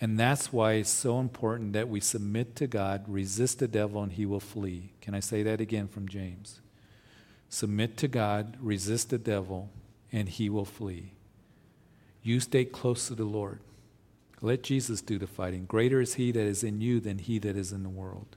And 0.00 0.18
that's 0.18 0.52
why 0.52 0.74
it's 0.74 0.90
so 0.90 1.18
important 1.18 1.72
that 1.72 1.88
we 1.88 2.00
submit 2.00 2.54
to 2.56 2.66
God, 2.66 3.04
resist 3.08 3.58
the 3.58 3.68
devil, 3.68 4.02
and 4.02 4.12
he 4.12 4.24
will 4.26 4.40
flee. 4.40 4.92
Can 5.00 5.14
I 5.14 5.20
say 5.20 5.42
that 5.42 5.60
again 5.60 5.88
from 5.88 6.08
James? 6.08 6.60
Submit 7.48 7.96
to 7.98 8.08
God, 8.08 8.56
resist 8.60 9.10
the 9.10 9.18
devil, 9.18 9.70
and 10.12 10.28
he 10.28 10.48
will 10.48 10.64
flee. 10.64 11.12
You 12.22 12.40
stay 12.40 12.64
close 12.64 13.08
to 13.08 13.14
the 13.14 13.24
Lord. 13.24 13.60
Let 14.40 14.62
Jesus 14.62 15.00
do 15.00 15.18
the 15.18 15.26
fighting. 15.26 15.64
Greater 15.64 16.00
is 16.00 16.14
he 16.14 16.30
that 16.30 16.40
is 16.40 16.62
in 16.62 16.80
you 16.80 17.00
than 17.00 17.18
he 17.18 17.38
that 17.40 17.56
is 17.56 17.72
in 17.72 17.82
the 17.82 17.88
world. 17.88 18.36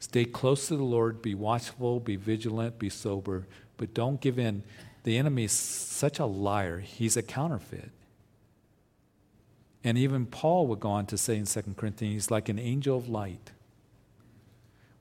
Stay 0.00 0.24
close 0.24 0.68
to 0.68 0.76
the 0.76 0.82
Lord, 0.82 1.22
be 1.22 1.34
watchful, 1.34 2.00
be 2.00 2.16
vigilant, 2.16 2.78
be 2.78 2.90
sober, 2.90 3.46
but 3.76 3.94
don't 3.94 4.20
give 4.20 4.38
in. 4.38 4.64
The 5.04 5.16
enemy 5.16 5.44
is 5.44 5.52
such 5.52 6.18
a 6.18 6.26
liar, 6.26 6.80
he's 6.80 7.16
a 7.16 7.22
counterfeit. 7.22 7.90
And 9.84 9.98
even 9.98 10.26
Paul 10.26 10.66
would 10.68 10.80
go 10.80 10.90
on 10.90 11.06
to 11.06 11.18
say 11.18 11.36
in 11.36 11.44
2 11.44 11.74
Corinthians, 11.76 12.14
he's 12.14 12.30
like 12.30 12.48
an 12.48 12.58
angel 12.58 12.96
of 12.96 13.08
light. 13.08 13.50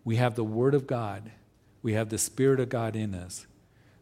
We 0.03 0.15
have 0.15 0.35
the 0.35 0.43
Word 0.43 0.73
of 0.73 0.87
God, 0.87 1.31
we 1.83 1.93
have 1.93 2.09
the 2.09 2.17
Spirit 2.17 2.59
of 2.59 2.69
God 2.69 2.95
in 2.95 3.13
us, 3.13 3.45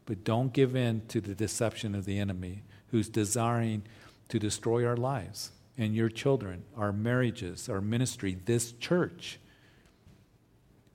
but 0.06 0.24
don't 0.24 0.54
give 0.54 0.76
in 0.76 1.02
to 1.10 1.20
the 1.20 1.36
deception 1.36 1.96
of 1.96 2.06
the 2.06 2.20
enemy 2.20 2.64
who's 2.92 3.10
desiring 3.10 3.84
to 4.30 4.40
destroy 4.40 4.86
our 4.86 4.98
lives 4.98 5.52
and 5.78 5.96
your 5.96 6.10
children, 6.10 6.64
our 6.78 6.92
marriages, 6.92 7.70
our 7.70 7.82
ministry, 7.82 8.38
this 8.46 8.72
church. 8.74 9.40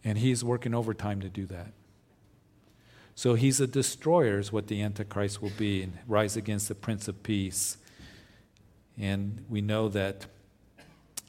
And 0.05 0.19
he's 0.19 0.45
working 0.45 0.75
overtime 0.75 1.21
to 1.21 1.29
do 1.29 1.47
that. 1.47 1.73
So 3.15 3.35
he's 3.35 3.61
a 3.61 3.67
destroyer, 3.67 4.39
is 4.39 4.53
what 4.53 4.67
the 4.67 4.83
Antichrist 4.83 5.41
will 5.41 5.53
be, 5.57 5.83
and 5.83 5.99
rise 6.07 6.37
against 6.37 6.69
the 6.69 6.75
Prince 6.75 7.09
of 7.09 7.23
Peace. 7.23 7.79
And 8.99 9.45
we 9.49 9.61
know 9.61 9.89
that 9.89 10.27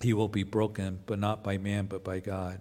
he 0.01 0.13
will 0.13 0.27
be 0.27 0.43
broken, 0.43 0.99
but 1.05 1.19
not 1.19 1.43
by 1.43 1.57
man, 1.57 1.85
but 1.85 2.03
by 2.03 2.19
God. 2.19 2.59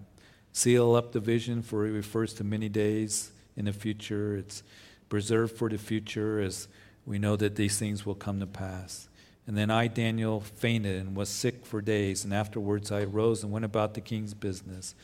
Seal 0.51 0.95
up 0.95 1.11
the 1.11 1.19
vision, 1.19 1.61
for 1.61 1.85
it 1.85 1.91
refers 1.91 2.33
to 2.35 2.43
many 2.43 2.69
days 2.69 3.31
in 3.55 3.65
the 3.65 3.73
future. 3.73 4.35
It's 4.37 4.63
preserved 5.09 5.55
for 5.57 5.69
the 5.69 5.77
future, 5.77 6.39
as 6.39 6.67
we 7.05 7.19
know 7.19 7.35
that 7.35 7.55
these 7.55 7.77
things 7.77 8.05
will 8.05 8.15
come 8.15 8.39
to 8.39 8.47
pass. 8.47 9.09
And 9.47 9.55
then 9.55 9.69
I, 9.69 9.87
Daniel, 9.87 10.39
fainted 10.41 10.99
and 10.99 11.15
was 11.15 11.29
sick 11.29 11.65
for 11.65 11.81
days, 11.81 12.23
and 12.23 12.33
afterwards 12.33 12.91
I 12.91 13.01
arose 13.01 13.43
and 13.43 13.51
went 13.51 13.65
about 13.65 13.93
the 13.93 14.01
king's 14.01 14.33
business. 14.33 14.95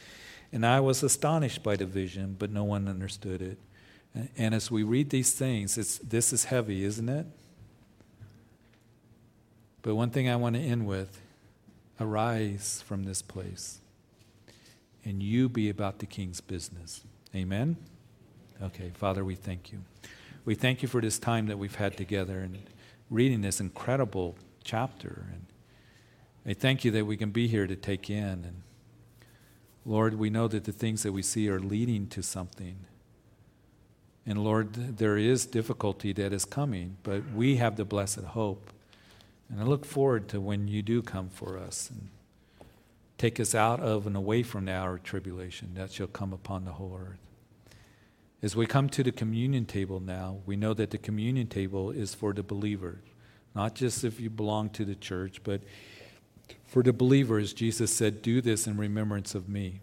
And 0.51 0.65
I 0.65 0.79
was 0.79 1.03
astonished 1.03 1.63
by 1.63 1.75
the 1.75 1.85
vision, 1.85 2.35
but 2.39 2.51
no 2.51 2.63
one 2.63 2.87
understood 2.87 3.41
it. 3.41 3.57
And 4.37 4.55
as 4.55 4.71
we 4.71 4.83
read 4.83 5.09
these 5.09 5.33
things, 5.33 5.77
it's, 5.77 5.99
this 5.99 6.33
is 6.33 6.45
heavy, 6.45 6.83
isn't 6.83 7.07
it? 7.07 7.27
But 9.81 9.95
one 9.95 10.11
thing 10.11 10.29
I 10.29 10.35
want 10.35 10.55
to 10.55 10.61
end 10.61 10.85
with 10.85 11.21
arise 11.99 12.83
from 12.85 13.03
this 13.03 13.21
place 13.21 13.79
and 15.03 15.21
you 15.21 15.49
be 15.49 15.69
about 15.69 15.99
the 15.99 16.05
king's 16.05 16.41
business. 16.41 17.01
Amen? 17.35 17.77
Okay, 18.61 18.91
Father, 18.93 19.25
we 19.25 19.35
thank 19.35 19.71
you. 19.71 19.79
We 20.45 20.55
thank 20.55 20.81
you 20.81 20.87
for 20.87 21.01
this 21.01 21.17
time 21.17 21.47
that 21.47 21.57
we've 21.57 21.75
had 21.75 21.97
together 21.97 22.39
and 22.39 22.59
reading 23.09 23.41
this 23.41 23.59
incredible 23.59 24.35
chapter. 24.63 25.25
And 25.31 25.45
I 26.45 26.53
thank 26.53 26.83
you 26.85 26.91
that 26.91 27.05
we 27.05 27.17
can 27.17 27.31
be 27.31 27.47
here 27.47 27.67
to 27.67 27.75
take 27.75 28.09
in. 28.09 28.45
And 28.45 28.61
Lord, 29.85 30.15
we 30.15 30.29
know 30.29 30.47
that 30.47 30.65
the 30.65 30.71
things 30.71 31.03
that 31.03 31.11
we 31.11 31.21
see 31.21 31.49
are 31.49 31.59
leading 31.59 32.07
to 32.07 32.21
something. 32.21 32.85
And 34.25 34.43
Lord, 34.43 34.97
there 34.97 35.17
is 35.17 35.45
difficulty 35.47 36.13
that 36.13 36.31
is 36.31 36.45
coming, 36.45 36.97
but 37.01 37.23
we 37.33 37.57
have 37.57 37.75
the 37.75 37.85
blessed 37.85 38.19
hope. 38.19 38.71
And 39.51 39.59
I 39.59 39.63
look 39.63 39.85
forward 39.85 40.29
to 40.29 40.39
when 40.39 40.69
you 40.69 40.81
do 40.81 41.01
come 41.01 41.29
for 41.29 41.57
us 41.57 41.89
and 41.89 42.07
take 43.17 43.37
us 43.37 43.53
out 43.53 43.81
of 43.81 44.07
and 44.07 44.15
away 44.15 44.43
from 44.43 44.65
the 44.65 44.71
hour 44.71 44.95
of 44.95 45.03
tribulation 45.03 45.73
that 45.75 45.91
shall 45.91 46.07
come 46.07 46.31
upon 46.31 46.63
the 46.63 46.71
whole 46.71 46.97
earth. 46.97 47.19
As 48.41 48.55
we 48.55 48.65
come 48.65 48.89
to 48.89 49.03
the 49.03 49.11
communion 49.11 49.65
table 49.65 49.99
now, 49.99 50.37
we 50.45 50.55
know 50.55 50.73
that 50.73 50.89
the 50.89 50.97
communion 50.97 51.47
table 51.47 51.91
is 51.91 52.15
for 52.15 52.33
the 52.33 52.41
believer, 52.41 53.01
not 53.53 53.75
just 53.75 54.03
if 54.05 54.19
you 54.19 54.29
belong 54.29 54.69
to 54.69 54.85
the 54.85 54.95
church, 54.95 55.43
but 55.43 55.61
for 56.63 56.81
the 56.81 56.93
believers. 56.93 57.53
Jesus 57.53 57.93
said, 57.93 58.21
Do 58.21 58.41
this 58.41 58.65
in 58.65 58.77
remembrance 58.77 59.35
of 59.35 59.49
me. 59.49 59.81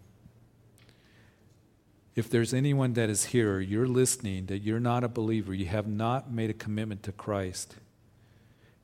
If 2.16 2.28
there's 2.28 2.52
anyone 2.52 2.94
that 2.94 3.10
is 3.10 3.26
here, 3.26 3.60
you're 3.60 3.86
listening, 3.86 4.46
that 4.46 4.62
you're 4.62 4.80
not 4.80 5.04
a 5.04 5.08
believer, 5.08 5.54
you 5.54 5.66
have 5.66 5.86
not 5.86 6.32
made 6.32 6.50
a 6.50 6.54
commitment 6.54 7.04
to 7.04 7.12
Christ, 7.12 7.76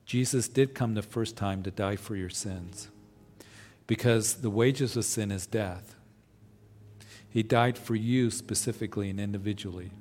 Jesus 0.05 0.47
did 0.47 0.75
come 0.75 0.93
the 0.93 1.01
first 1.01 1.35
time 1.35 1.63
to 1.63 1.71
die 1.71 1.95
for 1.95 2.15
your 2.15 2.29
sins 2.29 2.89
because 3.87 4.35
the 4.35 4.49
wages 4.49 4.95
of 4.95 5.05
sin 5.05 5.31
is 5.31 5.47
death. 5.47 5.95
He 7.29 7.43
died 7.43 7.77
for 7.77 7.95
you 7.95 8.29
specifically 8.29 9.09
and 9.09 9.19
individually. 9.19 9.91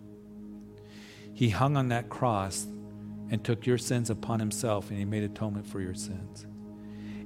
He 1.33 1.51
hung 1.51 1.77
on 1.77 1.89
that 1.89 2.09
cross 2.09 2.67
and 3.31 3.43
took 3.43 3.67
your 3.67 3.79
sins 3.79 4.11
upon 4.11 4.41
himself 4.41 4.91
and 4.91 4.99
he 4.99 5.05
made 5.05 5.25
atonement 5.25 5.67
for 5.67 5.81
your 5.81 5.95
sins. 5.95 6.47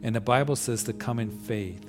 And 0.03 0.15
the 0.15 0.21
Bible 0.21 0.57
says 0.57 0.85
to 0.85 0.93
come 0.93 1.19
in 1.19 1.31
faith, 1.31 1.85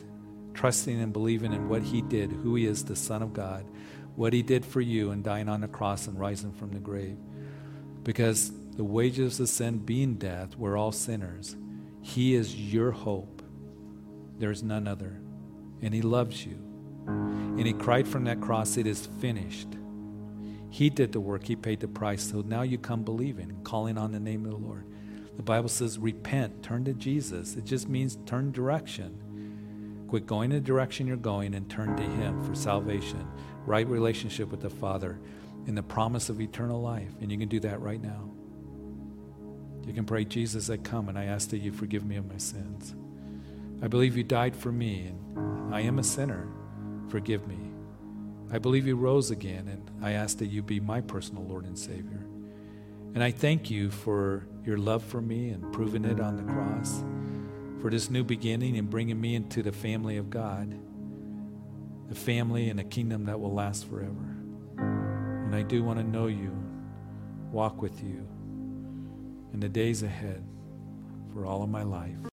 trusting 0.55 0.99
and 0.99 1.13
believing 1.13 1.53
in 1.53 1.69
what 1.69 1.83
he 1.83 2.01
did, 2.01 2.31
who 2.31 2.55
he 2.55 2.65
is, 2.65 2.83
the 2.83 2.95
Son 2.95 3.21
of 3.21 3.33
God, 3.33 3.63
what 4.15 4.33
he 4.33 4.41
did 4.41 4.65
for 4.65 4.81
you 4.81 5.11
and 5.11 5.23
dying 5.23 5.47
on 5.47 5.61
the 5.61 5.67
cross 5.67 6.07
and 6.07 6.19
rising 6.19 6.51
from 6.51 6.71
the 6.71 6.79
grave. 6.79 7.17
Because 8.03 8.51
the 8.80 8.86
wages 8.86 9.41
of 9.41 9.49
sin 9.49 9.77
being 9.77 10.13
death, 10.13 10.55
we're 10.55 10.77
all 10.77 10.93
sinners. 10.93 11.57
He 12.01 12.34
is 12.34 12.55
your 12.55 12.91
hope. 12.91 13.41
There's 14.38 14.63
none 14.63 14.88
other. 14.88 15.19
And 15.82 15.93
he 15.93 16.01
loves 16.01 16.45
you. 16.45 16.57
And 17.05 17.67
he 17.67 17.73
cried 17.73 18.07
from 18.07 18.23
that 18.23 18.39
cross, 18.39 18.77
It 18.77 18.88
is 18.88 19.05
finished. 19.19 19.67
He 20.69 20.89
did 20.89 21.11
the 21.11 21.19
work, 21.19 21.43
he 21.43 21.57
paid 21.57 21.82
the 21.82 21.89
price. 21.89 22.23
So 22.23 22.39
now 22.39 22.61
you 22.61 22.77
come 22.77 23.03
believing, 23.03 23.59
calling 23.65 23.97
on 23.97 24.13
the 24.13 24.19
name 24.21 24.45
of 24.45 24.51
the 24.51 24.57
Lord. 24.57 24.86
The 25.36 25.43
Bible 25.43 25.67
says, 25.67 25.99
Repent, 25.99 26.63
turn 26.63 26.86
to 26.86 26.93
Jesus. 26.93 27.57
It 27.57 27.65
just 27.65 27.89
means 27.89 28.17
turn 28.25 28.53
direction. 28.53 30.05
Quit 30.07 30.25
going 30.25 30.51
the 30.51 30.61
direction 30.61 31.05
you're 31.05 31.17
going 31.17 31.53
and 31.53 31.69
turn 31.69 31.97
to 31.97 32.03
him 32.03 32.41
for 32.45 32.55
salvation 32.55 33.27
right 33.65 33.88
relationship 33.89 34.49
with 34.49 34.61
the 34.61 34.69
Father, 34.69 35.19
and 35.67 35.77
the 35.77 35.84
promise 35.84 36.30
of 36.30 36.39
eternal 36.39 36.82
life. 36.82 37.11
And 37.19 37.30
you 37.30 37.38
can 37.38 37.49
do 37.49 37.59
that 37.59 37.82
right 37.82 38.01
now. 38.01 38.32
You 39.86 39.93
can 39.93 40.05
pray, 40.05 40.25
Jesus, 40.25 40.69
I 40.69 40.77
come 40.77 41.09
and 41.09 41.17
I 41.17 41.25
ask 41.25 41.49
that 41.49 41.59
you 41.59 41.71
forgive 41.71 42.05
me 42.05 42.15
of 42.17 42.30
my 42.30 42.38
sins. 42.38 42.93
I 43.82 43.88
believe 43.88 44.17
you 44.17 44.23
died 44.23 44.55
for 44.55 44.71
me, 44.71 45.07
and 45.07 45.73
I 45.73 45.82
am 45.82 45.99
a 45.99 46.03
sinner. 46.03 46.47
Forgive 47.07 47.47
me. 47.47 47.57
I 48.51 48.59
believe 48.59 48.86
you 48.86 48.95
rose 48.95 49.32
again, 49.32 49.67
and 49.67 49.89
I 50.03 50.11
ask 50.11 50.38
that 50.39 50.47
you 50.47 50.61
be 50.61 50.80
my 50.80 51.01
personal 51.01 51.43
Lord 51.43 51.65
and 51.65 51.77
Savior. 51.77 52.25
And 53.15 53.23
I 53.23 53.32
thank 53.32 53.71
you 53.71 53.89
for 53.89 54.45
your 54.65 54.77
love 54.77 55.03
for 55.03 55.21
me 55.21 55.49
and 55.49 55.71
proving 55.73 56.05
it 56.05 56.19
on 56.19 56.38
the 56.38 56.43
cross, 56.43 57.03
for 57.82 57.89
this 57.89 58.09
new 58.09 58.23
beginning 58.23 58.77
and 58.77 58.89
bringing 58.89 59.19
me 59.19 59.36
into 59.36 59.63
the 59.63 59.71
family 59.71 60.17
of 60.17 60.30
God 60.30 60.77
a 62.11 62.15
family 62.15 62.69
and 62.69 62.80
a 62.80 62.84
kingdom 62.84 63.25
that 63.25 63.39
will 63.39 63.53
last 63.53 63.88
forever. 63.88 64.36
And 64.77 65.55
I 65.55 65.61
do 65.61 65.84
want 65.84 65.99
to 65.99 66.03
know 66.03 66.27
you, 66.27 66.51
walk 67.51 67.82
with 67.82 68.03
you 68.03 68.27
in 69.53 69.59
the 69.59 69.69
days 69.69 70.03
ahead 70.03 70.43
for 71.33 71.45
all 71.45 71.63
of 71.63 71.69
my 71.69 71.83
life. 71.83 72.19